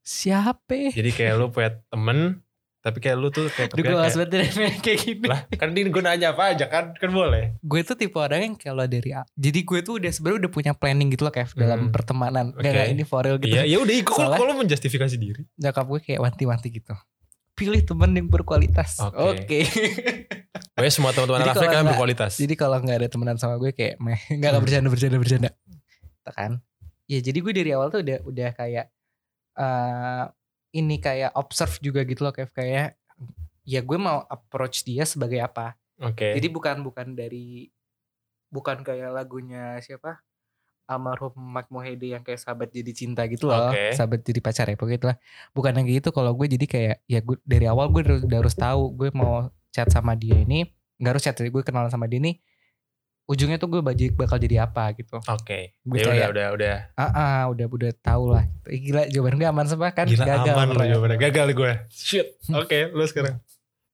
Siapa? 0.00 0.76
jadi 0.90 1.10
kayak 1.10 1.34
lo 1.36 1.48
punya 1.48 1.76
temen 1.86 2.40
tapi 2.80 2.96
kayak 2.96 3.16
lo 3.16 3.28
tuh 3.28 3.48
kayak 3.50 3.76
Duh 3.76 3.84
gue 3.84 3.92
kayak, 3.92 4.28
dengan 4.32 4.72
kayak 4.84 4.98
gini. 4.98 5.26
lah 5.28 5.40
kan 5.50 5.68
ini 5.70 5.92
gue 5.92 6.00
nanya 6.00 6.32
apa 6.32 6.56
aja 6.56 6.64
kan 6.66 6.96
kan 6.96 7.10
boleh 7.10 7.60
Gue 7.60 7.84
tuh 7.84 7.92
tipe 7.92 8.16
orang 8.16 8.40
yang 8.40 8.54
kalau 8.56 8.88
dari 8.88 9.12
jadi 9.36 9.60
gue 9.60 9.80
tuh 9.82 10.00
udah 10.00 10.08
sebenarnya 10.08 10.38
udah 10.40 10.50
punya 10.50 10.72
planning 10.72 11.12
gitu 11.12 11.28
loh 11.28 11.32
dalam 11.54 11.80
Hmm. 11.80 11.92
pertemanan. 11.92 12.56
Gak, 12.56 12.64
Oke. 12.64 12.72
gak, 12.74 12.88
ini 12.88 13.04
for 13.04 13.20
real 13.20 13.36
gitu. 13.36 13.52
iya 13.52 13.68
ya 13.68 13.76
udah 13.76 13.94
ikut 13.94 14.16
kalau 14.16 14.40
lo 14.40 14.56
menjustifikasi 14.56 15.12
diri 15.14 15.44
Nyokap 15.54 15.84
gue 15.86 16.00
kayak 16.02 16.20
wanti-wanti 16.20 16.68
gitu. 16.72 16.96
Pilih 17.60 17.82
temen 17.82 18.10
yang 18.10 18.26
berkualitas. 18.26 18.96
Oke. 18.98 19.20
Oke. 19.36 19.60
Pokoknya 20.72 20.90
semua 20.90 21.12
teman-teman 21.12 21.44
kalian 21.44 21.60
nggak- 21.60 21.86
berkualitas 21.86 22.32
jadi 22.34 22.54
kalau 22.54 22.80
nggak 22.80 22.96
ada 22.96 23.08
temenan 23.08 23.36
sama 23.36 23.54
gue 23.54 23.70
kayak 23.70 24.00
meh 24.00 24.16
nggak 24.32 24.50
Hmm. 24.50 24.64
bercanda 24.64 24.88
bercanda 24.88 25.16
bercanda. 25.16 25.50
Gitu 26.00 26.30
kan? 26.32 26.52
Ya 27.04 27.18
jadi 27.18 27.38
gue 27.38 27.52
dari 27.52 27.70
awal 27.70 27.88
tuh 27.88 28.00
udah 28.00 28.18
udah 28.24 28.50
kayak 28.54 28.86
eh 29.52 30.24
ini 30.72 30.96
kayak 30.96 31.34
observe 31.34 31.76
juga 31.78 32.00
gitu 32.02 32.22
loh 32.22 32.30
Kev 32.30 32.48
kayak 32.48 32.96
ya 33.62 33.80
gue 33.80 33.98
mau 33.98 34.24
approach 34.24 34.82
dia 34.82 35.04
sebagai 35.04 35.36
apa. 35.38 35.76
oke 35.98 36.32
Jadi 36.32 36.48
bukan 36.48 36.80
bukan 36.80 37.12
dari 37.12 37.68
bukan 38.46 38.80
kayak 38.80 39.12
lagunya 39.12 39.76
siapa? 39.78 40.16
Almarhum 40.90 41.30
Mike 41.38 41.70
Mohede 41.70 42.18
yang 42.18 42.26
kayak 42.26 42.42
sahabat 42.42 42.74
jadi 42.74 42.90
cinta 42.90 43.22
gitu 43.30 43.46
loh. 43.46 43.70
Oke. 43.70 43.94
Sahabat 43.94 44.26
jadi 44.26 44.40
pacar 44.42 44.66
ya 44.66 44.74
pokoknya 44.74 44.98
itulah. 44.98 45.16
Bukan 45.54 45.72
yang 45.78 45.86
gitu 45.86 46.10
kalau 46.10 46.34
gue 46.34 46.50
jadi 46.50 46.66
kayak 46.66 46.96
ya 47.06 47.22
gue 47.22 47.38
dari 47.46 47.70
awal 47.70 47.86
gue 47.94 48.02
udah, 48.02 48.18
udah 48.26 48.38
harus 48.42 48.56
tahu 48.58 48.90
gue 48.98 49.08
mau 49.14 49.46
chat 49.70 49.86
sama 49.86 50.18
dia 50.18 50.34
ini 50.42 50.66
nggak 50.98 51.10
harus 51.14 51.22
chat 51.22 51.38
gue 51.38 51.62
kenalan 51.62 51.88
sama 51.88 52.10
dia 52.10 52.18
ini 52.18 52.42
ujungnya 53.30 53.62
tuh 53.62 53.70
gue 53.70 53.78
baju 53.78 54.04
bakal 54.18 54.42
jadi 54.42 54.66
apa 54.66 54.90
gitu. 54.98 55.22
oke 55.22 55.58
Gue 55.86 55.98
ya 56.02 56.10
udah 56.10 56.28
udah 56.34 56.46
udah 56.58 56.74
ah 56.98 57.10
ah, 57.14 57.40
udah 57.46 57.66
udah 57.70 57.92
tahu 58.02 58.34
lah. 58.34 58.42
Ih, 58.66 58.90
Gila 58.90 59.06
jawaban 59.06 59.38
gue 59.38 59.46
aman 59.46 59.66
semua 59.70 59.94
kan 59.94 60.10
gila 60.10 60.26
gagal. 60.26 60.50
aman 60.50 60.66
lo 60.66 60.74
ternyata. 60.74 60.90
jawabannya 60.90 61.18
gagal 61.22 61.48
gue 61.54 61.72
shit 61.94 62.26
oke 62.60 62.78
lo 62.90 63.06
sekarang 63.06 63.38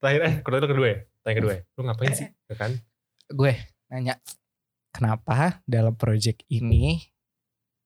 terakhir 0.01 0.21
eh 0.25 0.35
kedua 0.41 0.59
itu 0.65 0.69
kedua 0.73 0.87
ya 0.89 0.99
tanya 1.21 1.35
kedua 1.37 1.53
ya 1.53 1.63
lo 1.77 1.81
ngapain 1.85 2.13
sih 2.17 2.29
kan 2.57 2.73
gue 3.29 3.53
nanya 3.93 4.15
kenapa 4.97 5.61
dalam 5.69 5.93
project 5.93 6.41
ini 6.49 7.05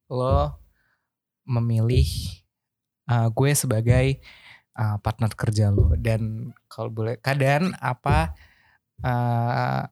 lo 0.07 0.55
memilih 1.43 2.07
uh, 3.11 3.27
gue 3.35 3.51
sebagai 3.59 4.23
uh, 4.79 4.97
partner 5.03 5.35
kerja 5.35 5.75
lo 5.75 5.99
dan 5.99 6.55
kalau 6.71 6.95
boleh 6.95 7.19
kadang 7.19 7.75
apa 7.83 8.39
uh, 9.03 9.91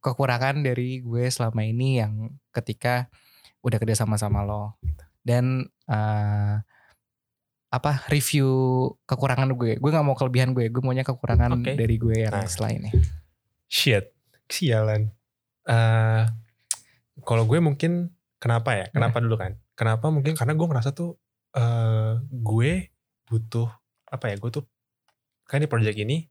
kekurangan 0.00 0.64
dari 0.64 1.04
gue 1.04 1.28
selama 1.28 1.60
ini 1.68 2.00
yang 2.00 2.32
ketika 2.56 3.12
udah 3.60 3.76
kerja 3.76 4.00
sama 4.00 4.16
sama 4.16 4.40
lo 4.46 4.80
dan 5.20 5.68
uh, 5.90 6.56
apa 7.68 8.08
review 8.08 8.48
kekurangan 9.04 9.52
gue 9.52 9.76
gue 9.76 9.90
nggak 9.92 10.06
mau 10.06 10.16
kelebihan 10.16 10.56
gue 10.56 10.72
gue 10.72 10.80
maunya 10.80 11.04
kekurangan 11.04 11.60
Oke. 11.60 11.76
dari 11.76 11.96
gue 12.00 12.24
yang 12.24 12.32
Nah. 12.32 12.48
setelah 12.48 12.72
ini 12.72 12.90
Shit, 13.68 14.16
sialan. 14.48 15.12
Eh 15.68 16.24
kalau 17.22 17.44
gue 17.44 17.58
mungkin 17.60 18.08
kenapa 18.40 18.72
ya? 18.72 18.86
Kenapa 18.88 19.20
dulu 19.20 19.36
kan? 19.36 19.54
Kenapa 19.76 20.08
mungkin 20.08 20.32
karena 20.34 20.56
gue 20.56 20.66
ngerasa 20.66 20.90
tuh 20.96 21.20
eh 21.52 22.18
gue 22.24 22.70
butuh 23.28 23.68
apa 24.08 24.32
ya? 24.32 24.36
Gue 24.40 24.50
tuh 24.50 24.64
kan 25.44 25.60
di 25.60 25.68
project 25.68 25.96
ini 25.96 26.24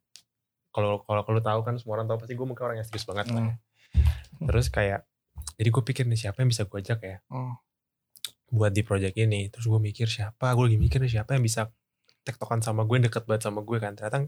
kalau 0.73 1.01
kalau 1.05 1.25
kalau 1.25 1.41
tahu 1.41 1.59
kan 1.65 1.73
semua 1.81 1.97
orang 2.01 2.05
tahu 2.05 2.21
pasti 2.21 2.33
gue 2.37 2.45
mungkin 2.45 2.63
orang 2.65 2.77
yang 2.81 2.87
serius 2.87 3.05
banget 3.05 3.29
lah. 3.33 3.53
Hmm. 3.53 3.57
Terus 4.49 4.69
kayak 4.69 5.05
jadi 5.57 5.69
gue 5.69 5.83
pikir 5.85 6.03
nih 6.05 6.17
siapa 6.17 6.41
yang 6.41 6.49
bisa 6.49 6.65
gue 6.65 6.77
ajak 6.81 6.99
ya 7.01 7.17
Hmm. 7.29 7.57
buat 8.49 8.73
di 8.73 8.81
project 8.81 9.17
ini. 9.17 9.49
Terus 9.53 9.65
gue 9.65 9.79
mikir 9.81 10.05
siapa? 10.09 10.53
Gue 10.53 10.69
lagi 10.73 10.79
mikir 10.81 10.97
nih 11.01 11.13
siapa 11.21 11.33
yang 11.37 11.45
bisa 11.45 11.69
tektokan 12.21 12.61
sama 12.61 12.83
gue 12.85 12.97
deket 13.05 13.25
banget 13.25 13.49
sama 13.49 13.61
gue 13.61 13.77
kan. 13.77 13.93
Ternyata 13.97 14.27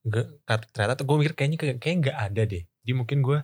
nggak 0.00 0.26
ternyata 0.72 0.94
tuh 0.96 1.04
gue 1.06 1.16
mikir 1.26 1.34
kayaknya 1.36 1.58
kayak 1.60 1.76
kayak 1.82 1.96
nggak 2.06 2.16
ada 2.18 2.42
deh. 2.46 2.64
Jadi 2.64 2.92
mungkin 2.94 3.18
gue 3.20 3.38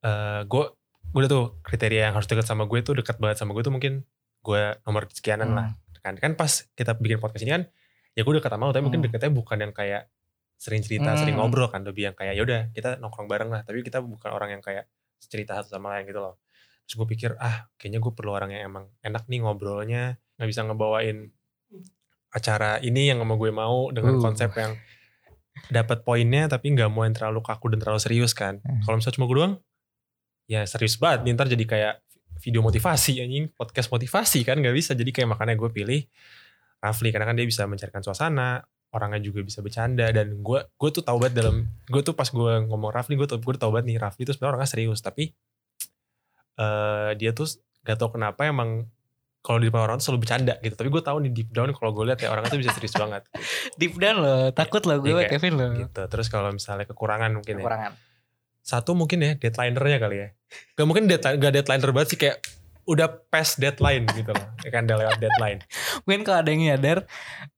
eh 0.00 0.40
gue 0.44 0.64
gue 1.08 1.20
udah 1.24 1.30
tuh 1.30 1.44
kriteria 1.60 2.10
yang 2.10 2.14
harus 2.14 2.26
deket 2.26 2.44
sama 2.44 2.64
gue 2.64 2.78
tuh 2.80 2.94
dekat 2.94 3.16
banget 3.16 3.40
sama 3.40 3.56
gue 3.56 3.62
tuh 3.62 3.72
mungkin 3.72 4.04
gue 4.40 4.62
nomor 4.84 5.08
sekianan 5.08 5.50
lah 5.52 5.68
Hmm. 5.72 5.98
kan 5.98 6.14
kan 6.14 6.32
pas 6.34 6.48
kita 6.72 6.94
bikin 6.94 7.18
podcast 7.18 7.42
ini 7.42 7.52
kan 7.52 7.62
ya 8.12 8.22
gue 8.22 8.34
dekat 8.34 8.48
sama 8.48 8.68
lo 8.68 8.72
tapi 8.72 8.84
mungkin 8.84 9.02
Hmm. 9.02 9.08
deketnya 9.10 9.32
bukan 9.32 9.58
yang 9.58 9.72
kayak 9.72 10.06
sering 10.56 10.82
cerita 10.82 11.10
Hmm. 11.10 11.18
sering 11.18 11.36
ngobrol 11.36 11.66
kan 11.66 11.82
lebih 11.82 12.06
yang 12.06 12.14
kayak 12.14 12.34
ya 12.34 12.42
udah 12.42 12.60
kita 12.70 12.98
nongkrong 12.98 13.26
bareng 13.26 13.48
lah 13.48 13.62
tapi 13.62 13.80
kita 13.80 13.98
bukan 13.98 14.30
orang 14.30 14.58
yang 14.58 14.62
kayak 14.62 14.86
cerita 15.18 15.58
satu 15.58 15.74
sama 15.74 15.98
lain 15.98 16.06
gitu 16.06 16.18
loh 16.18 16.38
terus 16.86 16.94
gue 16.96 17.08
pikir 17.08 17.30
ah 17.36 17.66
kayaknya 17.74 17.98
gue 17.98 18.12
perlu 18.12 18.30
orang 18.30 18.50
yang 18.50 18.62
emang 18.66 18.84
enak 19.00 19.26
nih 19.26 19.40
ngobrolnya 19.40 20.02
nggak 20.36 20.48
bisa 20.48 20.62
ngebawain 20.62 21.30
acara 22.28 22.76
ini 22.78 23.08
yang 23.08 23.18
sama 23.18 23.34
gue 23.34 23.50
mau 23.50 23.88
dengan 23.90 24.16
Uh. 24.16 24.22
konsep 24.22 24.52
yang 24.52 24.76
dapat 25.68 26.00
poinnya 26.00 26.46
tapi 26.46 26.70
nggak 26.70 26.86
mau 26.88 27.02
yang 27.02 27.16
terlalu 27.16 27.42
kaku 27.42 27.74
dan 27.74 27.82
terlalu 27.82 27.98
serius 27.98 28.32
kan 28.32 28.62
Hmm. 28.62 28.80
kalau 28.84 28.96
misalnya 28.96 29.16
cuma 29.16 29.26
gue 29.26 29.36
doang 29.36 29.54
ya 30.48 30.64
serius 30.64 30.96
banget. 30.96 31.28
Nih, 31.28 31.36
ntar 31.36 31.46
jadi 31.46 31.64
kayak 31.68 31.94
video 32.40 32.64
motivasi 32.64 33.20
anjing. 33.20 33.52
Podcast 33.52 33.92
motivasi 33.92 34.42
kan 34.42 34.56
nggak 34.58 34.74
bisa. 34.74 34.96
Jadi 34.96 35.12
kayak 35.12 35.36
makanya 35.36 35.54
gue 35.54 35.68
pilih 35.70 36.00
Rafli. 36.80 37.12
Karena 37.12 37.28
kan 37.28 37.36
dia 37.36 37.46
bisa 37.46 37.68
mencairkan 37.68 38.00
suasana 38.00 38.64
orangnya 38.88 39.20
juga 39.20 39.44
bisa 39.44 39.60
bercanda. 39.60 40.08
Dan 40.10 40.40
gue 40.40 40.60
gue 40.64 40.90
tuh 40.90 41.04
tahu 41.04 41.20
banget 41.20 41.44
dalam 41.44 41.68
gue 41.86 42.02
tuh 42.02 42.16
pas 42.16 42.26
gue 42.26 42.52
ngomong 42.64 42.90
Rafli 42.90 43.14
gue 43.20 43.28
tuh 43.28 43.38
gue 43.38 43.54
tahu 43.60 43.70
banget 43.76 43.86
nih 43.92 43.96
Rafli 44.00 44.24
tuh 44.24 44.32
sebenarnya 44.32 44.52
orangnya 44.56 44.70
serius. 44.72 45.00
Tapi 45.04 45.30
eh 46.58 47.10
dia 47.20 47.30
tuh 47.30 47.46
gak 47.86 48.00
tau 48.00 48.10
kenapa 48.10 48.48
emang 48.48 48.90
kalau 49.38 49.62
di 49.62 49.70
depan 49.70 49.86
orang 49.86 49.96
tuh 50.02 50.10
selalu 50.10 50.26
bercanda 50.26 50.54
gitu. 50.64 50.74
Tapi 50.74 50.88
gue 50.90 51.02
tahu 51.04 51.16
nih 51.24 51.32
deep 51.32 51.50
down 51.54 51.70
kalau 51.76 51.92
gue 51.94 52.04
lihat 52.10 52.18
ya 52.24 52.32
orangnya 52.32 52.50
tuh 52.56 52.60
bisa 52.60 52.72
serius 52.74 52.96
banget. 52.96 53.22
Deep 53.80 53.94
down 53.96 54.18
loh, 54.20 54.50
takut 54.50 54.82
loh 54.84 54.98
gue 54.98 55.14
kayak 55.14 55.30
Kevin 55.38 55.54
loh. 55.54 55.72
gitu. 55.78 56.02
Terus 56.10 56.26
kalau 56.26 56.50
misalnya 56.50 56.84
kekurangan 56.84 57.30
mungkin 57.32 57.62
ya. 57.62 57.64
Kekurangan. 57.64 57.92
Satu 58.68 58.92
mungkin 58.92 59.24
ya 59.24 59.32
deadlinernya 59.34 59.96
kali 59.98 60.16
ya 60.20 60.28
gak 60.76 60.84
mungkin 60.84 61.08
deadline 61.08 61.40
gak 61.40 61.52
deadliner 61.56 61.90
banget 61.90 62.08
sih 62.12 62.20
kayak 62.20 62.36
udah 62.84 63.04
past 63.28 63.56
deadline 63.56 64.08
gitu 64.08 64.32
loh 64.32 64.48
ya 64.60 64.68
kan 64.68 64.84
udah 64.84 64.96
lewat 64.96 65.16
deadline 65.18 65.60
Mungkin 66.04 66.24
kalau 66.24 66.40
ada 66.40 66.48
yang 66.48 66.62
nyadar 66.64 66.98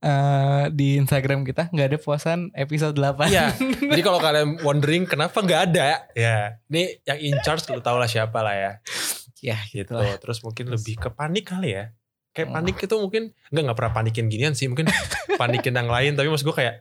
eh, 0.01 0.65
di 0.71 0.99
Instagram 0.99 1.43
kita 1.43 1.71
nggak 1.71 1.87
ada 1.87 1.99
puasan 1.99 2.51
episode 2.51 2.99
8. 2.99 3.31
Iya. 3.31 3.55
Jadi 3.95 4.03
kalau 4.03 4.19
kalian 4.19 4.59
wondering 4.63 5.07
kenapa 5.07 5.39
nggak 5.39 5.61
ada, 5.71 6.03
ya 6.15 6.59
ini 6.67 6.99
yang 7.05 7.19
in 7.21 7.37
charge 7.43 7.63
lu 7.71 7.79
tau 7.79 7.95
lah 7.95 8.11
siapa 8.11 8.43
lah 8.43 8.55
ya. 8.57 8.73
Ya, 9.39 9.57
Gitu. 9.71 9.93
lah. 9.95 10.19
Terus 10.19 10.43
mungkin 10.43 10.67
lebih 10.67 10.99
ke 10.99 11.09
panik 11.11 11.47
kali 11.47 11.79
ya. 11.79 11.95
Kayak 12.31 12.49
Hmm. 12.51 12.57
panik 12.59 12.77
itu 12.81 12.95
mungkin 12.97 13.23
nggak 13.51 13.63
nggak 13.63 13.79
pernah 13.79 13.93
panikin 13.95 14.27
ginian 14.27 14.55
sih, 14.55 14.67
mungkin 14.67 14.91
panikin 15.37 15.75
yang 15.75 15.87
lain. 15.87 16.19
Tapi 16.19 16.27
maksud 16.27 16.43
gue 16.45 16.57
kayak 16.59 16.75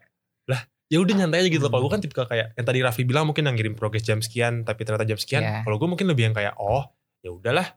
ya 0.89 0.97
udah 0.99 1.13
nyantai 1.15 1.45
aja 1.45 1.49
gitu. 1.49 1.63
loh. 1.63 1.71
Kalau 1.71 1.83
gue 1.85 1.91
kan 1.93 2.01
tipikal 2.01 2.25
kayak 2.25 2.57
yang 2.57 2.65
tadi 2.65 2.79
Raffi 2.81 3.05
bilang 3.05 3.29
mungkin 3.29 3.45
yang 3.45 3.53
ngirim 3.55 3.77
progres 3.77 4.01
jam 4.01 4.19
sekian, 4.19 4.65
tapi 4.65 4.81
ternyata 4.83 5.05
jam 5.05 5.21
sekian. 5.21 5.41
Iya. 5.45 5.61
Kalau 5.63 5.77
gue 5.77 5.87
mungkin 5.87 6.09
lebih 6.09 6.29
yang 6.29 6.35
kayak 6.35 6.57
oh 6.57 6.89
ya 7.21 7.29
udahlah, 7.29 7.67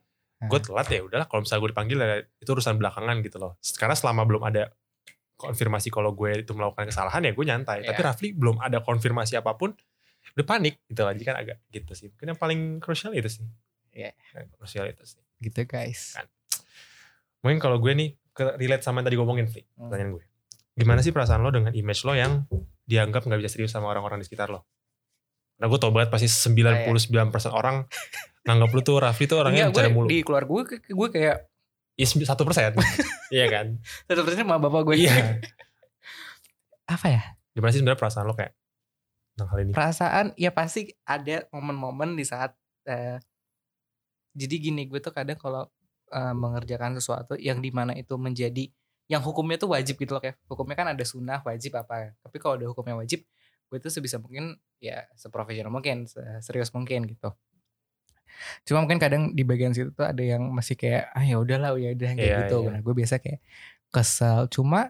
gue 0.42 0.58
Hmm. 0.58 0.66
telat 0.66 0.88
ya 0.88 1.00
udahlah. 1.04 1.26
Kalau 1.28 1.44
misalnya 1.44 1.60
gue 1.60 1.70
dipanggil 1.76 1.96
ya 2.00 2.06
itu 2.24 2.50
urusan 2.50 2.74
belakangan 2.80 3.16
gitu 3.20 3.36
loh. 3.36 3.60
Karena 3.76 3.94
selama 3.94 4.24
belum 4.24 4.42
ada 4.42 4.72
konfirmasi 5.36 5.90
kalau 5.90 6.14
gue 6.14 6.40
itu 6.40 6.52
melakukan 6.54 6.88
kesalahan 6.88 7.20
ya 7.22 7.32
gue 7.34 7.44
nyantai. 7.44 7.78
Tapi 7.84 8.00
Iya. 8.00 8.06
Rafli 8.08 8.28
belum 8.32 8.56
ada 8.58 8.78
konfirmasi 8.80 9.36
apa 9.36 9.54
pun, 9.54 9.76
udah 10.32 10.46
panik 10.46 10.80
gitu. 10.88 11.02
Jadi 11.02 11.24
kan 11.26 11.36
agak 11.36 11.60
gitu 11.68 11.92
sih. 11.92 12.08
Mungkin 12.14 12.32
yang 12.32 12.40
paling 12.40 12.60
krusial 12.80 13.12
itu 13.12 13.28
sih. 13.28 13.44
Iya. 13.92 14.16
Yang 14.32 14.56
krusial 14.56 14.88
itu 14.88 15.04
sih. 15.04 15.20
Gitu 15.36 15.60
guys. 15.68 16.16
Kan. 16.16 16.26
Mungkin 17.42 17.58
kalau 17.58 17.76
gue 17.76 17.92
nih 17.92 18.14
relate 18.56 18.80
sama 18.80 19.02
yang 19.02 19.12
tadi 19.12 19.16
gue 19.18 19.24
ngomongin, 19.26 19.46
Fli. 19.50 19.62
Hmm. 19.76 19.90
Pertanyaan 19.90 20.10
gue. 20.14 20.24
Gimana 20.72 21.04
sih 21.04 21.12
perasaan 21.12 21.44
lo 21.44 21.52
dengan 21.52 21.74
image 21.74 22.00
lo 22.06 22.16
yang 22.16 22.48
dianggap 22.92 23.24
nggak 23.24 23.40
bisa 23.40 23.50
serius 23.56 23.72
sama 23.72 23.88
orang-orang 23.88 24.20
di 24.20 24.28
sekitar 24.28 24.52
lo? 24.52 24.68
Nah 25.56 25.66
gue 25.70 25.78
tau 25.80 25.88
banget 25.94 26.12
pasti 26.12 26.28
99% 26.28 26.92
orang 27.48 27.86
nganggap 28.42 28.70
lu 28.74 28.80
tuh 28.82 28.96
Rafli 28.98 29.24
tuh 29.30 29.38
orangnya 29.40 29.70
Enggak, 29.70 29.88
bicara 29.88 29.94
mulu. 29.94 30.06
di 30.10 30.18
keluar 30.20 30.44
gue 30.44 30.60
gue 30.76 31.08
kayak 31.08 31.48
Iya 31.92 32.08
satu 32.24 32.48
persen, 32.48 32.72
iya 33.36 33.46
kan? 33.52 33.76
satu 34.08 34.24
persen 34.24 34.48
sama 34.48 34.56
bapak 34.56 34.80
gue. 34.90 35.04
Iya. 35.04 35.44
Apa 36.88 37.06
ya? 37.12 37.22
Gimana 37.52 37.68
sih 37.68 37.84
sebenarnya 37.84 38.00
perasaan 38.00 38.24
lo 38.24 38.32
kayak 38.32 38.56
tentang 39.36 39.48
hal 39.52 39.58
ini? 39.60 39.72
Perasaan 39.76 40.26
ya 40.40 40.50
pasti 40.56 40.88
ada 41.04 41.44
momen-momen 41.52 42.16
di 42.16 42.24
saat 42.24 42.56
eh, 42.88 43.20
jadi 44.32 44.54
gini 44.56 44.88
gue 44.88 45.04
tuh 45.04 45.12
kadang 45.12 45.36
kalau 45.36 45.68
eh, 46.10 46.32
mengerjakan 46.32 46.96
sesuatu 46.96 47.36
yang 47.36 47.60
di 47.60 47.68
mana 47.68 47.92
itu 47.92 48.16
menjadi 48.16 48.72
yang 49.12 49.20
hukumnya 49.20 49.60
tuh 49.60 49.76
wajib 49.76 50.00
gitu 50.00 50.16
loh 50.16 50.22
kayak 50.24 50.40
hukumnya 50.48 50.72
kan 50.72 50.88
ada 50.88 51.04
sunnah 51.04 51.44
wajib 51.44 51.76
apa 51.76 52.16
tapi 52.16 52.36
kalau 52.40 52.56
ada 52.56 52.64
hukumnya 52.72 52.96
wajib 52.96 53.20
gue 53.68 53.78
tuh 53.78 53.92
sebisa 53.92 54.16
mungkin 54.16 54.56
ya 54.80 55.04
seprofesional 55.12 55.68
mungkin 55.68 56.08
se- 56.08 56.40
serius 56.40 56.72
mungkin 56.72 57.04
gitu 57.04 57.28
cuma 58.64 58.80
mungkin 58.82 58.96
kadang 58.96 59.36
di 59.36 59.44
bagian 59.44 59.76
situ 59.76 59.92
tuh 59.92 60.08
ada 60.08 60.22
yang 60.24 60.48
masih 60.48 60.74
kayak 60.74 61.12
ah 61.12 61.20
ya 61.20 61.36
udahlah 61.36 61.76
ya 61.76 61.92
udah 61.92 62.10
kayak 62.16 62.24
Iya, 62.24 62.38
gitu 62.48 62.56
iya. 62.64 62.70
nah 62.72 62.80
gue 62.80 62.94
biasa 62.96 63.14
kayak 63.20 63.40
kesel 63.92 64.48
cuma 64.48 64.88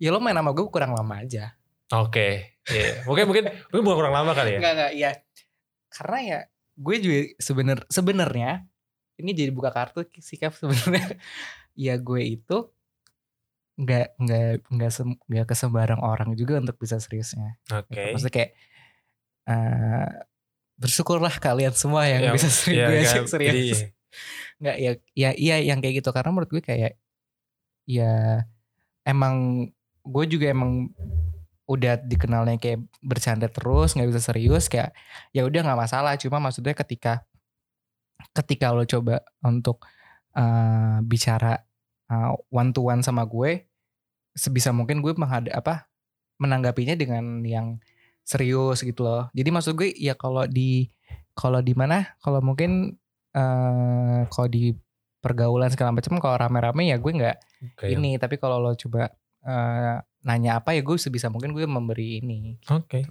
ya 0.00 0.08
lo 0.08 0.18
main 0.18 0.32
sama 0.32 0.56
gue 0.56 0.64
kurang 0.66 0.96
lama 0.96 1.20
aja 1.20 1.52
Oke, 1.90 2.54
iya. 2.70 3.02
Mungkin 3.02 3.26
mungkin 3.26 3.50
mungkin 3.66 3.82
bukan 3.82 3.96
kurang 3.98 4.14
lama 4.14 4.30
kali 4.30 4.54
ya. 4.54 4.58
Enggak 4.62 4.74
enggak 4.78 4.92
iya. 4.94 5.10
Karena 5.90 6.18
ya 6.22 6.38
gue 6.78 6.96
juga 7.02 7.18
sebener 7.42 7.78
sebenarnya 7.90 8.62
ini 9.18 9.34
jadi 9.34 9.50
buka 9.50 9.74
kartu 9.74 10.06
sikap 10.22 10.54
sebenarnya. 10.54 11.18
ya 11.74 11.98
gue 11.98 12.22
itu 12.22 12.70
nggak 13.80 14.06
nggak 14.20 14.48
nggak 14.68 14.90
sem, 14.92 15.08
nggak 15.24 15.46
ke 15.48 15.54
sembarang 15.56 16.00
orang 16.04 16.36
juga 16.36 16.60
untuk 16.60 16.76
bisa 16.76 17.00
seriusnya. 17.00 17.56
Oke. 17.72 18.12
Maksudnya 18.12 18.34
kayak 18.34 18.50
eh 19.48 20.08
bersyukurlah 20.80 21.34
kalian 21.36 21.72
semua 21.76 22.08
yang, 22.08 22.32
Yang- 22.32 22.36
bisa 22.40 22.48
serius, 22.48 22.76
Iya, 22.76 22.86
gue 22.88 22.96
kan, 22.96 23.04
ajak 23.12 23.26
serius. 23.28 23.52
jadi, 23.52 23.64
Nggak 24.60 24.76
ya 24.76 24.92
ya 25.14 25.30
iya 25.36 25.56
yang 25.64 25.78
kayak 25.80 25.94
gitu 26.04 26.10
karena 26.10 26.30
menurut 26.34 26.50
gue 26.50 26.60
kayak 26.60 26.98
ya 27.86 28.44
emang 29.04 29.66
gue 30.04 30.24
juga 30.26 30.50
emang 30.50 30.88
udah 31.64 31.94
dikenalnya 32.02 32.58
kayak 32.58 32.82
bercanda 32.98 33.46
terus 33.46 33.94
nggak 33.94 34.10
bisa 34.10 34.20
serius 34.20 34.66
kayak 34.66 34.90
ya 35.30 35.46
udah 35.46 35.62
nggak 35.62 35.80
masalah 35.80 36.18
cuma 36.18 36.42
maksudnya 36.42 36.74
ketika 36.74 37.22
ketika 38.34 38.74
lo 38.74 38.82
coba 38.84 39.22
untuk 39.40 39.86
eh, 40.34 40.98
bicara 41.06 41.62
one 42.50 42.74
to 42.74 42.82
one 42.82 43.06
sama 43.06 43.22
gue 43.22 43.69
sebisa 44.34 44.70
mungkin 44.70 45.02
gue 45.02 45.12
menghadap 45.16 45.52
apa 45.54 45.74
menanggapinya 46.40 46.96
dengan 46.96 47.42
yang 47.44 47.78
serius 48.24 48.80
gitu 48.84 49.02
loh 49.04 49.28
jadi 49.34 49.48
maksud 49.50 49.74
gue 49.76 49.90
ya 49.96 50.14
kalau 50.14 50.46
di 50.46 50.88
kalau 51.34 51.60
di 51.60 51.74
mana 51.74 52.14
kalau 52.22 52.40
mungkin 52.40 52.94
eh 53.30 54.20
kalau 54.30 54.48
di 54.50 54.74
pergaulan 55.20 55.70
segala 55.70 55.92
macam 55.94 56.16
kalau 56.18 56.36
rame-rame 56.40 56.90
ya 56.90 56.96
gue 56.96 57.12
nggak 57.12 57.36
Oke. 57.76 57.86
ini 57.92 58.16
tapi 58.16 58.40
kalau 58.40 58.58
lo 58.58 58.72
coba 58.74 59.12
eh, 59.44 59.96
nanya 60.24 60.60
apa 60.60 60.72
ya 60.72 60.80
gue 60.80 60.96
sebisa 60.96 61.28
mungkin 61.28 61.52
gue 61.52 61.64
memberi 61.68 62.24
ini 62.24 62.56
Oke. 62.72 63.04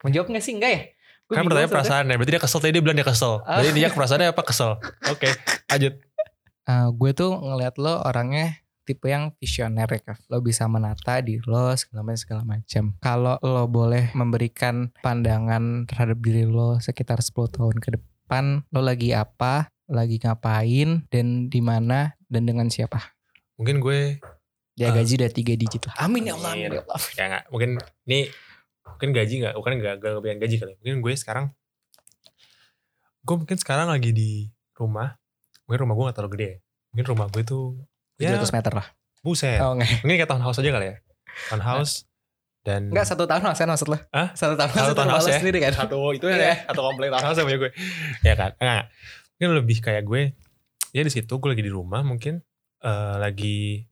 menjawab 0.00 0.32
nggak 0.32 0.44
sih 0.44 0.56
enggak 0.56 0.72
ya 0.72 0.82
Gue 1.30 1.38
Kan 1.38 1.46
bingung 1.46 1.62
pertanyaan 1.62 1.70
sebenarnya. 1.70 1.86
perasaan 1.86 2.10
ya. 2.10 2.14
Berarti 2.18 2.32
dia 2.34 2.42
kesel 2.42 2.58
tadi 2.58 2.72
dia 2.74 2.82
bilang 2.82 2.98
dia 2.98 3.06
kesel. 3.06 3.32
Ah. 3.46 3.62
Berarti 3.62 3.70
dia 3.78 3.88
perasaannya 3.94 4.28
apa 4.34 4.42
kesel. 4.42 4.70
Oke. 5.06 5.28
Lanjut. 5.70 5.94
Eh, 6.70 6.88
gue 6.92 7.10
tuh 7.16 7.34
ngeliat 7.34 7.74
lo 7.82 7.98
orangnya 8.04 8.54
tipe 8.82 9.06
yang 9.06 9.30
visioner 9.36 9.86
ya. 9.86 10.14
Lo 10.26 10.40
bisa 10.40 10.64
menata 10.66 11.20
di 11.20 11.38
lo 11.42 11.72
segala 11.74 12.02
macam 12.04 12.18
segala 12.18 12.42
macam. 12.42 12.84
Kalau 12.98 13.36
lo 13.40 13.64
boleh 13.66 14.10
memberikan 14.12 14.90
pandangan 15.00 15.86
terhadap 15.86 16.18
diri 16.18 16.44
lo 16.44 16.78
sekitar 16.78 17.18
10 17.18 17.32
tahun 17.50 17.76
ke 17.78 17.88
depan, 17.94 18.64
lo 18.68 18.80
lagi 18.80 19.10
apa, 19.10 19.68
lagi 19.86 20.18
ngapain, 20.18 21.04
dan 21.08 21.46
di 21.46 21.60
mana, 21.60 22.14
dan 22.26 22.46
dengan 22.46 22.66
siapa? 22.66 23.14
Mungkin 23.56 23.78
gue 23.78 24.00
Ya 24.78 24.88
Ah. 24.88 24.96
gaji 24.96 25.20
udah 25.20 25.28
tiga 25.28 25.52
digit 25.54 25.84
lah. 25.84 25.94
Amin 26.00 26.24
ya 26.24 26.32
Allah, 26.34 26.56
Amin. 26.56 26.72
ya 26.72 26.80
Allah. 26.80 27.02
ya 27.12 27.24
nggak 27.28 27.44
mungkin 27.52 27.70
ini 28.08 28.32
mungkin 28.80 29.10
gaji 29.12 29.34
nggak 29.44 29.54
bukan 29.54 29.72
nggak 29.76 29.94
gak 30.00 30.10
ngebayang 30.16 30.40
gaji 30.40 30.56
kali 30.56 30.72
mungkin 30.80 30.96
gue 31.04 31.12
sekarang 31.14 31.44
gue 33.20 33.36
mungkin 33.36 33.58
sekarang 33.60 33.92
lagi 33.92 34.10
di 34.10 34.48
rumah 34.72 35.20
mungkin 35.68 35.80
rumah 35.84 35.94
gue 35.94 36.04
gak 36.08 36.16
terlalu 36.16 36.32
gede 36.32 36.46
ya 36.48 36.56
mungkin 36.90 37.06
rumah 37.12 37.26
gue 37.28 37.42
tuh 37.44 37.64
ya 38.20 38.36
700 38.36 38.52
meter 38.52 38.72
lah. 38.76 38.86
buset 39.20 39.58
Oh 39.58 39.72
enggak. 39.74 39.88
mungkin 40.00 40.16
kayak 40.16 40.28
townhouse 40.28 40.58
aja 40.58 40.70
kali 40.70 40.86
ya 40.86 40.96
townhouse 41.48 41.94
dan 42.60 42.92
Enggak 42.92 43.06
satu 43.06 43.24
tahun 43.24 43.40
lah 43.42 43.56
maksud 43.56 43.88
lo. 43.88 43.96
Hah? 44.12 44.28
Satu 44.34 44.52
tahun 44.52 44.68
Satu 44.70 44.92
townhouse 44.92 45.24
ya? 45.26 45.40
sendiri 45.40 45.58
kan. 45.58 45.72
satu 45.72 45.96
itu 46.12 46.24
Iya. 46.24 46.36
ya 46.38 46.54
satu 46.66 46.80
komplek 46.82 47.08
townhouse 47.08 47.40
punya 47.40 47.58
gue 47.58 47.70
ya 48.20 48.34
kan 48.34 48.50
enggak 48.54 48.84
mungkin 49.34 49.50
lebih 49.56 49.76
kayak 49.80 50.04
gue 50.04 50.22
ya 50.90 51.00
di 51.00 51.08
situ 51.08 51.32
gue 51.32 51.48
lagi 51.48 51.62
di 51.62 51.70
rumah 51.70 52.00
mungkin 52.02 52.44
eh, 52.78 53.16
lagi 53.16 53.88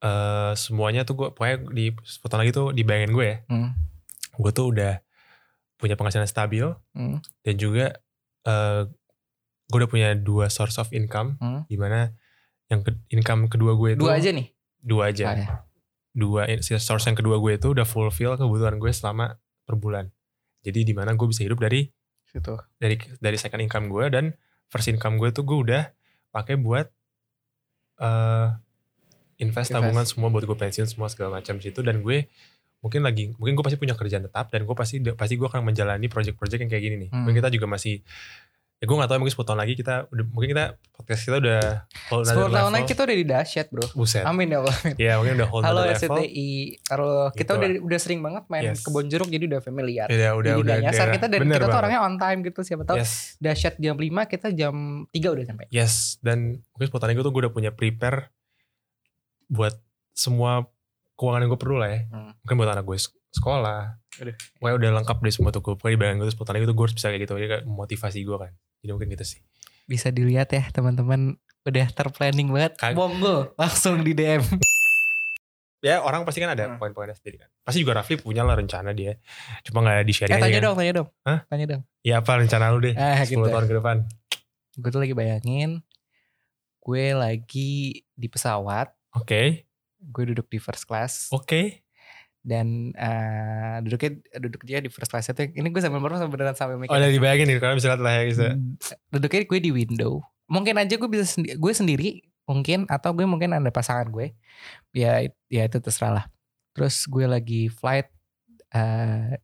eh 0.00 0.52
semuanya 0.54 1.02
tuh 1.02 1.14
gue 1.16 1.28
pokoknya 1.30 1.56
di 1.70 1.90
foto 1.94 2.34
lagi 2.34 2.50
tuh 2.50 2.70
dibayangin 2.70 3.10
gue 3.10 3.24
ya 3.24 3.36
Hmm. 3.46 3.70
gue 4.34 4.50
tuh 4.50 4.66
udah 4.68 4.98
punya 5.76 5.94
penghasilan 5.94 6.26
stabil 6.26 6.66
Hmm. 6.90 7.22
dan 7.40 7.54
juga 7.54 7.94
eh 8.42 8.82
gue 9.64 9.76
udah 9.76 9.88
punya 9.88 10.12
dua 10.12 10.46
source 10.48 10.76
of 10.76 10.90
income 10.90 11.38
Hmm. 11.38 11.62
di 11.64 11.76
mana 11.76 12.12
yang 12.66 12.80
ke- 12.80 12.96
income 13.08 13.46
kedua 13.46 13.72
gue 13.74 13.90
itu 13.92 14.00
Dua 14.00 14.14
aja 14.14 14.30
nih. 14.30 14.46
dua 14.78 15.02
aja 15.08 15.24
Ah, 15.24 15.34
ya. 15.34 15.46
dua 16.10 16.42
in- 16.46 16.60
source 16.60 17.04
yang 17.04 17.14
kedua 17.14 17.36
gue 17.36 17.52
itu 17.54 17.68
udah 17.68 17.84
fulfill 17.84 18.34
kebutuhan 18.34 18.76
gue 18.76 18.90
selama 18.90 19.36
per 19.62 19.74
bulan 19.74 20.08
jadi 20.60 20.80
di 20.82 20.92
mana 20.92 21.12
gue 21.12 21.24
bisa 21.24 21.40
hidup 21.40 21.58
dari 21.58 21.88
Situ. 22.24 22.56
dari 22.76 22.96
dari 23.18 23.36
second 23.36 23.60
income 23.60 23.86
gue 23.86 24.04
dan 24.08 24.24
first 24.66 24.86
income 24.86 25.16
gue 25.16 25.28
tuh 25.30 25.42
gue 25.42 25.58
udah 25.60 25.82
pakai 26.30 26.56
buat 26.56 26.88
eh 27.96 28.48
invest 29.36 29.68
Invest. 29.68 29.70
tabungan 29.72 30.04
semua 30.04 30.28
buat 30.28 30.42
gue 30.42 30.56
pensiun 30.56 30.86
semua 30.86 31.06
segala 31.06 31.38
macam 31.38 31.58
situ 31.58 31.78
dan 31.78 32.00
gue 32.00 32.26
mungkin 32.80 33.00
lagi 33.00 33.32
mungkin 33.34 33.54
gue 33.54 33.62
pasti 33.62 33.76
punya 33.76 33.92
kerjaan 33.92 34.22
tetap 34.22 34.46
dan 34.48 34.62
gue 34.62 34.72
pasti 34.72 35.00
pasti 35.10 35.34
gue 35.34 35.44
akan 35.44 35.64
menjalani 35.64 36.06
project-project 36.06 36.60
yang 36.60 36.70
kayak 36.70 36.82
gini 36.82 36.96
nih 36.98 37.08
Hmm. 37.08 37.22
mungkin 37.22 37.40
kita 37.40 37.50
juga 37.50 37.66
masih 37.66 38.02
ya 38.84 38.86
gue 38.86 38.96
gak 38.96 39.08
tahu 39.08 39.16
mungkin 39.16 39.32
10 39.32 39.48
tahun 39.48 39.58
lagi 39.58 39.74
kita 39.74 39.94
udah 40.12 40.24
mungkin 40.28 40.48
kita 40.52 40.64
podcast 40.92 41.20
kita 41.22 41.36
udah 41.38 41.60
hold 42.06 42.22
10 42.22 42.28
another 42.28 42.36
tahun 42.36 42.52
level 42.52 42.68
lagi 42.70 42.84
kita 42.86 43.00
udah 43.00 43.16
di 43.16 43.24
dahsyat 43.24 43.66
bro. 43.68 43.86
buset 43.90 44.24
Amin 44.24 44.46
ya 44.46 44.58
Allah. 44.60 44.76
ya 45.00 45.12
mungkin 45.16 45.34
udah 45.34 45.48
hold 45.48 45.62
Halo 45.64 45.80
SCTI. 45.88 46.50
Kalau 46.82 47.12
kita 47.30 47.40
Gitu 47.46 47.52
udah 47.56 47.68
udah 47.80 47.98
sering 47.98 48.20
banget 48.20 48.44
main 48.46 48.62
Yes. 48.66 48.84
kebon 48.84 49.08
jeruk 49.08 49.26
jadi 49.26 49.44
udah 49.46 49.60
familiar. 49.60 50.06
ya 50.06 50.30
udah 50.30 50.36
jadi 50.36 50.36
udah 50.36 50.54
udah 50.60 50.76
nyasar 50.84 51.06
kita 51.10 51.26
dan 51.26 51.40
bener 51.40 51.56
kita 51.56 51.66
tuh 51.66 51.78
orangnya 51.78 52.00
on 52.02 52.14
time 52.14 52.38
gitu 52.42 52.60
siapa 52.60 52.84
tahu 52.84 52.96
yes 52.98 53.38
dahsyat 53.38 53.74
jam 53.76 53.96
5 53.96 54.04
kita 54.28 54.48
jam 54.50 54.74
3 55.08 55.16
udah 55.30 55.44
sampai. 55.44 55.64
Yes, 55.70 56.20
dan 56.20 56.60
mungkin 56.70 56.86
10 56.86 56.92
tahun 56.94 57.08
lagi 57.10 57.20
tuh 57.20 57.32
gue 57.32 57.42
udah 57.42 57.52
punya 57.52 57.70
prepare 57.70 58.28
buat 59.46 59.74
semua 60.12 60.68
keuangan 61.14 61.40
yang 61.40 61.50
gue 61.50 61.60
perlu 61.60 61.76
lah 61.76 61.88
ya. 61.88 62.00
Hmm. 62.08 62.32
Mungkin 62.40 62.56
buat 62.56 62.70
anak 62.70 62.84
gue 62.84 62.96
sek- 62.96 63.14
sekolah. 63.30 63.98
Aduh. 64.16 64.34
Pokoknya 64.56 64.74
udah 64.76 64.90
lengkap 64.96 65.16
deh 65.20 65.32
semua 65.32 65.50
tuh 65.50 65.60
gue. 65.60 65.74
Pokoknya 65.74 65.94
di 65.94 66.00
bayangan 66.00 66.16
gue 66.16 66.26
tuh 66.26 66.34
10 66.34 66.44
tahun 66.44 66.54
lagi 66.54 66.66
tuh 66.66 66.74
gue 66.74 66.84
harus 66.84 66.96
bisa 66.96 67.06
kayak 67.08 67.22
gitu. 67.22 67.32
Jadi 67.34 67.48
kayak 67.50 67.64
motivasi 67.64 68.18
gue 68.20 68.36
kan. 68.38 68.52
Jadi 68.84 68.92
mungkin 68.92 69.08
gitu 69.10 69.24
sih. 69.26 69.40
Bisa 69.82 70.08
dilihat 70.08 70.46
ya 70.46 70.68
teman-teman 70.68 71.34
udah 71.62 71.86
terplanning 71.90 72.52
banget. 72.52 72.76
Kag- 72.76 72.92
Monggo 72.92 73.56
langsung 73.56 73.98
di 73.98 74.12
DM. 74.12 74.44
Ya 75.80 76.00
orang 76.00 76.24
pasti 76.24 76.40
kan 76.40 76.48
ada 76.48 76.64
Hmm. 76.64 76.80
poin-poinnya 76.80 77.12
sendiri 77.12 77.36
kan. 77.38 77.52
Pasti 77.60 77.84
juga 77.84 77.92
Rafli 77.94 78.16
punya 78.16 78.40
lah 78.40 78.56
rencana 78.56 78.92
dia. 78.92 79.20
Cuma 79.60 79.84
gak 79.84 80.00
di 80.00 80.08
Eh 80.08 80.16
sharing 80.16 80.32
tanya 80.34 80.48
aja 80.48 80.56
kan. 80.56 80.64
dong, 80.64 80.76
tanya 80.78 80.92
dong. 80.94 81.08
Hah? 81.22 81.38
Tanya 81.44 81.66
dong. 81.66 81.82
Ya 82.00 82.14
apa 82.16 82.32
rencana 82.34 82.72
lu 82.72 82.80
deh? 82.80 82.94
Ah 82.94 83.20
10 83.20 83.28
gitu. 83.28 83.44
tahun 83.46 83.66
ke 83.66 83.74
depan. 83.76 83.96
Gue 84.74 84.88
tuh 84.90 85.00
lagi 85.00 85.12
bayangin 85.12 85.84
gue 86.80 87.04
lagi 87.12 87.72
di 88.10 88.28
pesawat, 88.28 88.92
Oke. 89.12 89.68
gue 89.98 90.24
duduk 90.26 90.44
di 90.46 90.56
first 90.56 90.84
class 90.84 91.28
Oke. 91.28 91.83
Dan 92.44 92.92
eh, 92.92 93.80
duduknya 93.80 94.10
duduk 94.38 94.62
dia 94.62 94.78
di 94.78 94.86
first 94.86 95.08
class 95.08 95.26
itu 95.26 95.48
ini 95.50 95.64
gue 95.66 95.80
sambil 95.80 95.98
baru 95.98 96.20
beneran 96.24 96.52
sambil 96.52 96.76
mikir 96.76 96.92
Oh 96.92 96.96
udah 96.96 97.08
dibayangin 97.08 97.48
nih. 97.48 97.56
Bisa 97.56 97.88
lihat 97.88 97.98
lah 97.98 98.12
ya 98.12 98.22
bisa. 98.22 98.46
Hmm, 98.52 98.76
duduknya 99.10 99.42
gue 99.42 99.58
di 99.58 99.70
window 99.72 100.12
mungkin 100.44 100.76
aja 100.76 100.94
gue 100.94 101.08
bisa 101.08 101.24
sendi- 101.26 101.56
gue 101.56 101.72
sendiri 101.72 102.08
mungkin 102.44 102.84
atau 102.86 103.10
gue 103.10 103.24
mungkin 103.24 103.50
ada 103.50 103.72
pasangan 103.72 104.06
gue 104.06 104.36
ya 104.92 105.20
ya 105.48 105.62
itu 105.64 105.80
terserah 105.80 106.12
lah 106.14 106.24
terus 106.70 107.02
gue 107.04 107.24
lagi 107.24 107.66
flight 107.66 108.12
eh 108.70 109.40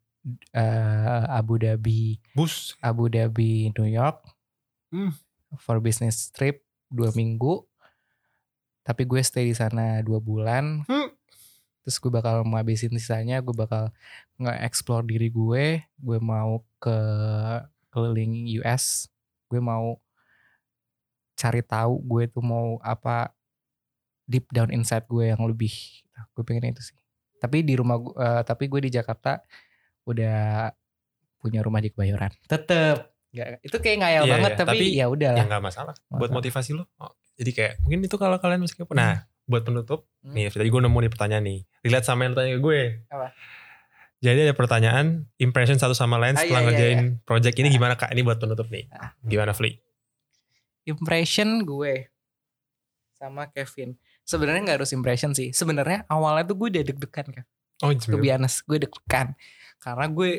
eh, 0.53 1.21
Abu 1.27 1.57
Dhabi 1.57 2.21
Bus. 2.31 2.77
Abu 2.79 3.09
Dhabi 3.09 3.73
New 3.73 3.89
York 3.89 4.21
Hmm. 4.91 5.17
for 5.57 5.79
business 5.79 6.29
trip 6.29 6.61
dua 6.87 7.09
minggu 7.11 7.65
tapi 8.83 9.05
gue 9.05 9.21
stay 9.21 9.47
di 9.47 9.55
sana 9.55 10.01
dua 10.01 10.19
bulan 10.19 10.85
Hmm. 10.85 11.10
Terus 11.81 11.97
gue 11.97 12.09
bakal 12.09 12.43
menghabisin 12.43 12.93
sisanya 12.93 13.39
gue 13.39 13.53
bakal 13.53 13.89
nge-explore 14.37 15.03
diri 15.03 15.29
gue 15.29 15.65
gue 15.83 16.19
mau 16.19 16.61
ke 16.77 16.97
keliling 17.89 18.33
US 18.59 19.09
gue 19.47 19.59
mau 19.59 19.97
cari 21.35 21.63
tahu 21.63 21.95
gue 22.03 22.23
tuh 22.29 22.43
mau 22.43 22.77
apa 22.81 23.33
deep 24.25 24.47
down 24.51 24.69
inside 24.69 25.05
gue 25.07 25.29
yang 25.29 25.41
lebih 25.43 25.73
gue 26.31 26.43
pengen 26.43 26.71
itu 26.71 26.85
sih 26.85 26.97
tapi 27.37 27.65
di 27.65 27.73
rumah 27.73 27.97
gue 27.97 28.13
eh, 28.15 28.43
tapi 28.45 28.69
gue 28.69 28.81
di 28.83 28.91
Jakarta 28.93 29.41
udah 30.05 30.69
punya 31.37 31.61
rumah 31.61 31.81
di 31.81 31.89
Kebayoran 31.89 32.31
tetep 32.45 33.09
Nggak- 33.31 33.63
itu 33.63 33.77
kayak 33.79 33.99
ngayal 34.01 34.23
Iya, 34.23 34.33
banget 34.35 34.51
iya. 34.51 34.59
tapi, 34.59 34.71
Tapi 34.75 34.87
ya 34.93 35.07
udah 35.07 35.31
Ya 35.31 35.39
lah 35.39 35.47
gak 35.49 35.63
masalah. 35.63 35.95
Buat 36.11 36.19
Masalah. 36.19 36.35
motivasi 36.35 36.71
lu. 36.75 36.83
Oh, 36.99 37.15
jadi 37.39 37.51
kayak 37.55 37.73
mungkin 37.79 37.99
itu 38.03 38.17
kalau 38.19 38.37
kalian 38.37 38.59
masih 38.59 38.75
kepo. 38.75 38.91
Nah 38.91 39.23
buat 39.51 39.67
penutup. 39.67 40.07
Hmm. 40.23 40.39
Nih 40.39 40.47
tadi 40.49 40.71
gue 40.71 40.81
nemu 40.81 40.99
nih 41.03 41.11
pertanyaan 41.11 41.43
nih. 41.45 41.61
Relate 41.83 42.07
sama 42.07 42.31
yang 42.31 42.39
tanya 42.39 42.55
ke 42.55 42.61
gue. 42.63 42.81
Apa? 43.11 43.35
Jadi 44.21 44.39
ada 44.47 44.55
pertanyaan 44.55 45.27
impression 45.41 45.81
satu 45.81 45.97
sama 45.97 46.21
lain 46.21 46.37
Ah, 46.37 46.45
setelah 46.45 46.63
iya, 46.63 46.71
iya, 46.71 46.77
ngerjain 46.77 47.01
project 47.25 47.57
ini 47.59 47.69
Ah. 47.69 47.75
gimana 47.75 47.95
kak? 47.99 48.13
Ini 48.15 48.23
buat 48.23 48.39
penutup 48.39 48.71
nih. 48.71 48.85
Ah. 48.95 49.11
Gimana 49.21 49.51
Fli? 49.51 49.75
impression 50.89 51.63
gue 51.63 52.09
sama 53.15 53.53
Kevin 53.53 53.95
sebenarnya 54.25 54.61
nggak 54.65 54.79
harus 54.81 54.93
impression 54.97 55.37
sih 55.37 55.53
sebenarnya 55.53 56.09
awalnya 56.09 56.49
tuh 56.49 56.57
gue 56.57 56.69
udah 56.73 56.85
deg-degan 56.89 57.29
kan 57.31 57.47
Oh 57.81 57.93
honest 57.93 58.65
gue 58.69 58.77
deg-degan 58.81 59.37
karena 59.81 60.07
gue 60.09 60.31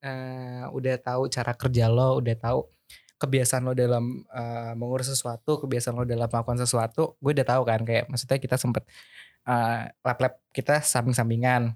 eh, 0.00 0.64
udah 0.72 0.94
tahu 1.00 1.28
cara 1.28 1.52
kerja 1.56 1.88
lo 1.88 2.20
udah 2.20 2.36
tahu 2.36 2.60
kebiasaan 3.16 3.64
lo 3.64 3.72
dalam 3.72 4.24
eh, 4.26 4.72
mengurus 4.76 5.08
sesuatu 5.08 5.56
kebiasaan 5.58 5.96
lo 5.96 6.04
dalam 6.04 6.26
melakukan 6.26 6.60
sesuatu 6.60 7.16
gue 7.16 7.32
udah 7.32 7.46
tahu 7.46 7.62
kan 7.64 7.80
kayak 7.82 8.04
maksudnya 8.06 8.36
kita 8.36 8.56
sempet 8.56 8.84
eh, 9.44 9.80
lab-lab 10.00 10.36
kita 10.52 10.80
samping-sampingan 10.80 11.72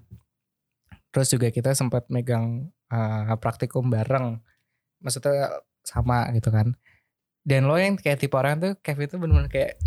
terus 1.09 1.27
juga 1.27 1.49
kita 1.49 1.73
sempat 1.73 2.05
megang 2.07 2.69
eh, 2.87 3.33
praktikum 3.37 3.89
bareng 3.89 4.37
maksudnya 5.01 5.59
sama 5.81 6.29
gitu 6.31 6.49
kan 6.49 6.77
dan 7.41 7.65
lo 7.65 7.73
yang 7.73 7.97
kayak 7.97 8.21
tipe 8.21 8.37
orang 8.37 8.61
tuh 8.61 8.73
Kevin 8.79 9.09
tuh 9.09 9.17
bener-bener 9.17 9.49
kayak 9.49 9.81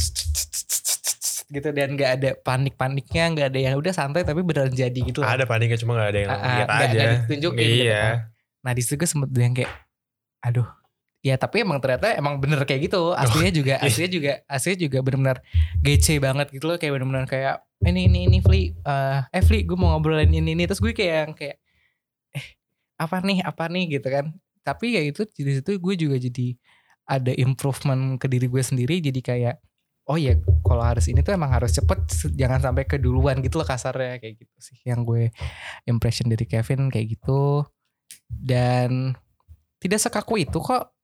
gitu 1.47 1.71
dan 1.71 1.95
gak 1.95 2.11
ada 2.19 2.31
panik-paniknya 2.35 3.25
nggak 3.31 3.47
ada 3.53 3.59
yang 3.61 3.75
udah 3.79 3.95
santai 3.95 4.27
tapi 4.27 4.43
beneran 4.43 4.75
jadi 4.75 4.97
gitu 4.97 5.23
loh. 5.23 5.29
Ada 5.29 5.47
paniknya 5.47 5.79
cuma 5.79 5.95
gak 5.95 6.11
ada 6.11 6.19
yang 6.19 6.31
ah, 6.33 6.41
lihat 6.41 6.67
nggak- 6.67 6.83
aja. 6.83 6.99
nggak 6.99 7.13
ditunjukin 7.23 7.63
gitu 7.63 7.85
Iya. 7.87 8.03
kan. 8.03 8.17
Nah 8.65 8.73
di 8.73 8.81
situ 8.83 8.95
gue 8.97 9.07
sempet 9.07 9.29
yang 9.37 9.55
kayak, 9.55 9.71
aduh, 10.41 10.67
ya 11.25 11.41
tapi 11.41 11.64
emang 11.64 11.81
ternyata 11.81 12.12
emang 12.20 12.37
bener 12.37 12.61
kayak 12.68 12.93
gitu. 12.93 13.16
Aslinya 13.16 13.49
juga, 13.49 13.75
iya. 13.81 13.89
aslinya 13.89 14.11
juga, 14.12 14.33
aslinya 14.45 14.79
juga 14.85 14.99
bener-bener 15.01 15.39
gece 15.81 16.20
banget 16.20 16.53
gitu 16.53 16.68
loh. 16.68 16.77
Kayak 16.77 17.01
bener-bener 17.01 17.25
kayak 17.25 17.55
ini 17.89 18.12
ini 18.12 18.29
ini 18.29 18.39
Fli, 18.45 18.77
eh 18.77 19.20
eh 19.33 19.43
Fli, 19.43 19.64
gue 19.64 19.72
mau 19.72 19.97
ngobrolin 19.97 20.29
ini 20.29 20.53
ini. 20.53 20.68
Terus 20.68 20.85
gue 20.85 20.93
kayak 20.93 21.16
yang 21.16 21.33
kayak, 21.33 21.57
eh 22.37 22.47
apa 23.01 23.25
nih 23.25 23.41
apa 23.41 23.64
nih 23.72 23.85
gitu 23.97 24.09
kan. 24.12 24.37
Tapi 24.61 25.01
ya 25.01 25.03
itu 25.03 25.25
di 25.33 25.53
situ 25.57 25.81
gue 25.81 25.95
juga 25.97 26.16
jadi 26.20 26.61
ada 27.09 27.33
improvement 27.41 28.20
ke 28.20 28.29
diri 28.29 28.45
gue 28.45 28.61
sendiri. 28.61 29.01
Jadi 29.01 29.20
kayak, 29.25 29.64
oh 30.05 30.20
ya 30.20 30.37
kalau 30.61 30.85
harus 30.85 31.09
ini 31.09 31.25
tuh 31.25 31.33
emang 31.33 31.49
harus 31.49 31.72
cepet, 31.72 32.05
jangan 32.37 32.61
sampai 32.61 32.85
keduluan 32.85 33.41
gitu 33.41 33.64
loh 33.64 33.68
kasarnya 33.68 34.20
kayak 34.20 34.45
gitu 34.45 34.57
sih. 34.61 34.77
Yang 34.85 35.01
gue 35.09 35.22
impression 35.89 36.29
dari 36.29 36.45
Kevin 36.45 36.93
kayak 36.93 37.16
gitu 37.16 37.64
dan 38.29 39.16
tidak 39.85 40.01
sekaku 40.01 40.41
itu 40.41 40.57
kok 40.57 40.97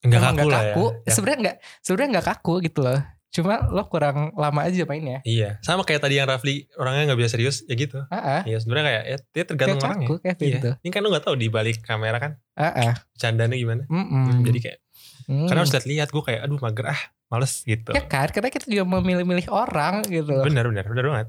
Enggak 0.00 0.20
Emang 0.22 0.28
kaku 0.30 0.36
nggak 0.38 0.46
lah 0.46 0.60
ya. 0.60 0.68
kaku 0.70 0.84
ya. 0.98 1.10
sebenarnya 1.10 1.38
nggak 1.40 1.56
sebenarnya 1.80 2.10
nggak 2.10 2.26
kaku 2.30 2.54
gitu 2.62 2.80
loh 2.80 3.00
cuma 3.30 3.54
lo 3.64 3.82
kurang 3.86 4.16
lama 4.34 4.60
aja 4.60 4.82
mainnya 4.84 5.22
Iya. 5.22 5.56
Sama 5.60 5.80
kayak 5.80 6.02
tadi 6.02 6.18
yang 6.18 6.26
Rafli 6.26 6.66
orangnya 6.74 7.06
gak 7.06 7.20
bisa 7.20 7.30
serius 7.30 7.62
ya 7.62 7.74
gitu. 7.74 8.02
ah 8.08 8.42
Iya 8.42 8.58
sebenarnya 8.58 8.84
kayak 8.84 9.04
ya, 9.04 9.16
dia 9.30 9.44
tergantung 9.44 9.78
Kayak 9.78 9.86
orangnya. 9.86 10.08
kaku 10.08 10.14
Kevin 10.20 10.48
Iya. 10.48 10.58
tuh 10.58 10.74
Ini 10.76 10.90
kan 10.90 11.00
lu 11.00 11.08
gak 11.10 11.24
tahu 11.24 11.36
di 11.36 11.46
balik 11.46 11.76
kamera 11.80 12.18
kan. 12.18 12.32
ah 12.54 12.98
Candanya 13.14 13.54
gimana. 13.54 13.86
Mm-mm. 13.86 14.10
Hmm, 14.26 14.42
Jadi 14.42 14.58
kayak 14.60 14.78
Hmm. 15.22 15.46
karena 15.46 15.62
harus 15.62 15.70
lihat-lihat 15.70 16.08
gue 16.08 16.22
kayak 16.24 16.40
aduh 16.42 16.58
mager 16.58 16.86
ah 16.88 17.00
males 17.28 17.54
gitu. 17.62 17.90
ya 17.92 18.02
kan 18.02 18.26
karena 18.26 18.50
kita 18.50 18.66
juga 18.66 18.82
memilih-milih 18.90 19.46
orang 19.46 20.02
gitu 20.02 20.34
Bener 20.42 20.66
bener 20.66 20.82
bener 20.84 21.04
banget. 21.06 21.28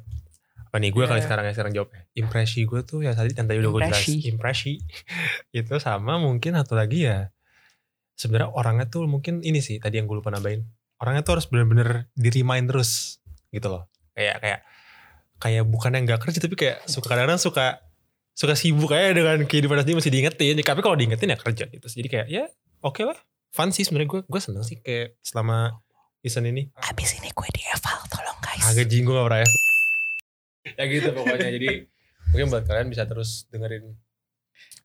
Apa 0.71 0.79
nih 0.79 0.95
gue 0.95 1.03
kali 1.03 1.19
Iya. 1.19 1.25
sekarang 1.27 1.43
ya 1.43 1.51
sekarang 1.51 1.73
jawabnya. 1.75 2.01
Impresi 2.15 2.63
gue 2.63 2.79
tuh 2.81 3.03
ya 3.03 3.11
tadi 3.11 3.35
yang 3.35 3.43
tadi 3.43 3.59
udah 3.59 3.71
gue 3.75 3.81
jelas. 3.91 4.07
Impresi. 4.07 4.79
Itu 5.51 5.75
sama 5.83 6.15
mungkin 6.15 6.55
satu 6.55 6.79
lagi 6.79 7.11
ya. 7.11 7.27
Sebenarnya 8.15 8.55
orangnya 8.55 8.87
tuh 8.87 9.03
mungkin 9.03 9.43
ini 9.43 9.59
sih 9.59 9.83
tadi 9.83 9.99
yang 9.99 10.07
gue 10.07 10.15
lupa 10.15 10.31
nambahin. 10.31 10.63
Orangnya 11.03 11.27
tuh 11.27 11.35
harus 11.35 11.51
bener-bener 11.51 12.07
di 12.15 12.29
remind 12.31 12.71
terus 12.71 13.19
gitu 13.51 13.67
loh. 13.67 13.91
Kayak 14.15 14.39
kayak 14.39 14.59
kayak 15.41 15.63
bukan 15.67 15.91
yang 15.91 16.03
gak 16.07 16.21
kerja 16.23 16.39
tapi 16.39 16.55
kayak 16.55 16.85
suka 16.87 17.11
kadang-kadang 17.11 17.41
suka 17.41 17.81
suka 18.31 18.55
sibuk 18.55 18.95
aja 18.95 19.11
dengan 19.11 19.43
kehidupan 19.43 19.83
sendiri 19.83 19.99
masih 19.99 20.13
diingetin. 20.13 20.55
Tapi 20.55 20.79
kalau 20.79 20.95
diingetin 20.95 21.33
ya 21.33 21.37
kerja 21.37 21.67
gitu. 21.67 21.83
Jadi 21.83 22.07
kayak 22.07 22.27
ya 22.31 22.47
oke 22.79 23.03
lah. 23.03 23.19
Fun 23.51 23.75
sih 23.75 23.83
sebenarnya 23.83 24.07
gue 24.07 24.21
gue 24.23 24.39
seneng 24.39 24.63
sih 24.63 24.79
kayak 24.79 25.19
selama 25.19 25.83
season 26.23 26.47
ini. 26.47 26.71
abis 26.87 27.19
ini 27.19 27.27
gue 27.27 27.47
di 27.51 27.59
eval 27.67 27.97
tolong 28.07 28.39
guys 28.39 28.63
Agak 28.63 28.87
jinggung 28.87 29.17
gak 29.17 29.25
pernah 29.27 29.41
ya. 30.65 30.83
gitu 30.87 31.09
pokoknya. 31.13 31.49
Jadi 31.49 31.89
mungkin 32.31 32.47
buat 32.53 32.63
kalian 32.63 32.87
bisa 32.89 33.03
terus 33.05 33.45
dengerin 33.51 33.95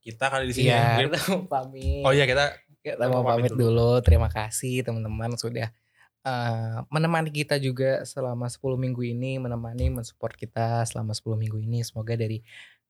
kita 0.02 0.30
kali 0.30 0.44
di 0.50 0.54
sini. 0.54 0.70
Iya, 0.70 0.82
ya. 1.02 1.06
Kita 1.10 1.18
mau 1.34 1.42
pamit. 1.50 2.02
Oh 2.06 2.12
iya 2.14 2.24
kita 2.24 2.44
kita 2.80 3.04
mau 3.10 3.22
pamit 3.26 3.50
pamit 3.50 3.58
dulu. 3.58 3.98
Terima 4.02 4.28
kasih 4.30 4.86
teman-teman 4.86 5.34
sudah 5.34 5.68
eh, 6.22 6.76
menemani 6.90 7.30
kita 7.34 7.58
juga 7.58 8.06
selama 8.06 8.46
10 8.46 8.78
minggu 8.78 9.02
ini, 9.02 9.42
menemani 9.42 9.90
mensupport 9.90 10.34
kita 10.34 10.86
selama 10.86 11.12
10 11.14 11.34
minggu 11.34 11.58
ini. 11.58 11.82
Semoga 11.82 12.14
dari 12.14 12.42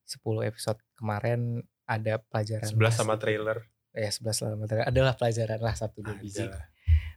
10 0.06 0.22
episode 0.46 0.78
kemarin 0.94 1.64
ada 1.86 2.18
pelajaran 2.18 2.66
11 2.68 2.78
sama 2.94 3.14
pasti. 3.14 3.22
trailer. 3.22 3.58
ya 3.96 4.12
11 4.12 4.28
selama 4.36 4.64
trailer 4.68 4.86
adalah 4.92 5.16
pelajaran 5.16 5.60
lah 5.62 5.72
satu 5.72 6.04
dua 6.04 6.20
biji. 6.20 6.44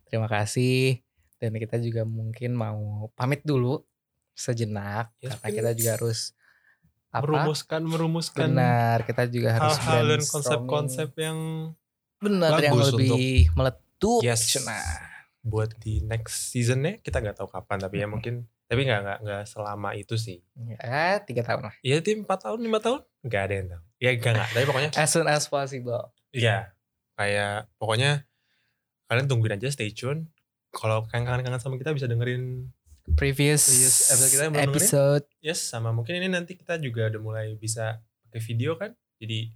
Terima 0.08 0.32
kasih 0.32 1.04
dan 1.40 1.56
kita 1.56 1.76
juga 1.80 2.04
mungkin 2.08 2.56
mau 2.56 3.12
pamit 3.20 3.44
dulu 3.44 3.84
sejenak 4.40 5.12
Yes, 5.20 5.36
karena 5.36 5.48
kita 5.52 5.72
juga 5.76 5.92
harus 6.00 6.20
apa? 7.12 7.26
Merumuskan 7.28 7.82
merumuskan 7.84 8.48
Benar, 8.48 8.98
kita 9.04 9.24
juga 9.28 9.50
harus 9.60 9.76
hal-hal 9.84 10.06
dan 10.16 10.24
konsep-konsep 10.24 11.10
yang 11.20 11.38
Bener 12.20 12.52
yang 12.64 12.76
lebih 12.80 13.52
meletup. 13.56 14.24
Yes. 14.24 14.56
Buat 15.44 15.76
di 15.84 16.04
next 16.04 16.56
seasonnya 16.56 17.04
kita 17.04 17.20
nggak 17.20 17.36
tahu 17.36 17.48
kapan 17.52 17.78
tapi 17.80 18.00
ya 18.00 18.08
mungkin 18.08 18.48
tapi 18.70 18.86
nggak 18.86 19.00
nggak 19.02 19.20
nggak 19.26 19.44
selama 19.50 19.98
itu 19.98 20.14
sih 20.14 20.46
Ya, 20.80 21.18
tiga 21.26 21.42
tahun 21.42 21.72
lah. 21.72 21.76
Iya 21.82 22.06
tim 22.06 22.22
4 22.22 22.30
tahun 22.30 22.60
5 22.62 22.86
tahun 22.86 23.02
nggak 23.26 23.42
ada 23.44 23.54
yang 23.56 23.68
tahu 23.68 23.82
ya 24.00 24.10
enggak 24.16 24.32
nggak 24.38 24.50
tapi 24.56 24.66
pokoknya 24.70 24.90
As 24.96 25.10
soon 25.12 25.28
as 25.28 25.44
possible. 25.50 26.14
Iya, 26.30 26.72
kayak 27.18 27.68
pokoknya 27.82 28.30
kalian 29.10 29.26
tungguin 29.26 29.58
aja 29.58 29.74
stay 29.74 29.90
tune. 29.90 30.30
Kalau 30.70 31.02
kalian 31.10 31.26
kangen-kangen 31.26 31.58
sama 31.58 31.82
kita 31.82 31.98
bisa 31.98 32.06
dengerin 32.06 32.70
Previous, 33.16 33.64
Previous 33.66 33.96
episode 34.10 34.52
kita 34.52 34.62
episode. 34.66 35.24
yes 35.40 35.60
sama 35.62 35.90
mungkin 35.90 36.18
ini 36.18 36.28
nanti 36.28 36.54
kita 36.54 36.78
juga 36.78 37.10
udah 37.10 37.22
mulai 37.22 37.46
bisa 37.56 38.02
pakai 38.28 38.42
video 38.44 38.76
kan. 38.76 38.94
Jadi 39.18 39.50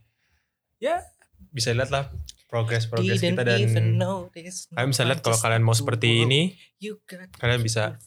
ya 0.79 0.99
bisa 1.51 1.71
lihat 1.71 1.91
lah 1.91 2.07
progress 2.47 2.85
progress 2.85 3.19
Didn't 3.19 3.39
kita 3.39 3.43
dan 3.43 3.59
kalian 4.73 4.89
bisa 4.89 5.03
lihat 5.03 5.19
kalau 5.19 5.37
kalian 5.37 5.63
mau 5.65 5.73
seperti 5.73 6.23
ini 6.23 6.53
kalian 7.35 7.61
bisa 7.61 7.97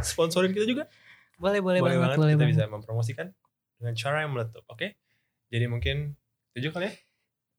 sponsorin 0.00 0.52
kita 0.52 0.66
juga. 0.66 0.84
Boleh, 1.40 1.64
boleh, 1.64 1.80
Boleh 1.80 1.96
banget, 1.96 2.00
banget 2.04 2.18
boleh 2.20 2.32
kita 2.32 2.44
banget. 2.44 2.52
bisa 2.52 2.64
mempromosikan 2.68 3.26
dengan 3.80 3.94
cara 3.96 4.16
yang 4.22 4.30
meletup. 4.36 4.64
Oke. 4.68 5.00
Jadi 5.48 5.64
mungkin 5.66 5.96
setuju 6.52 6.68
kali 6.76 6.84
ya? 6.86 6.94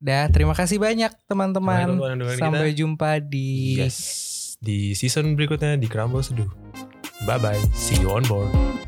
Dah, 0.02 0.24
terima 0.30 0.54
kasih 0.54 0.78
banyak 0.78 1.10
teman-teman. 1.26 1.98
Sampai 2.38 2.70
kita. 2.74 2.78
jumpa 2.86 3.18
di 3.18 3.78
Yes. 3.82 3.98
Di 4.62 4.94
season 4.94 5.34
berikutnya 5.34 5.74
di 5.74 5.90
Crumble 5.90 6.22
Seduh. 6.22 6.46
Bye 7.26 7.38
bye. 7.38 7.60
See 7.74 8.00
you 8.00 8.10
on 8.10 8.24
board. 8.24 8.81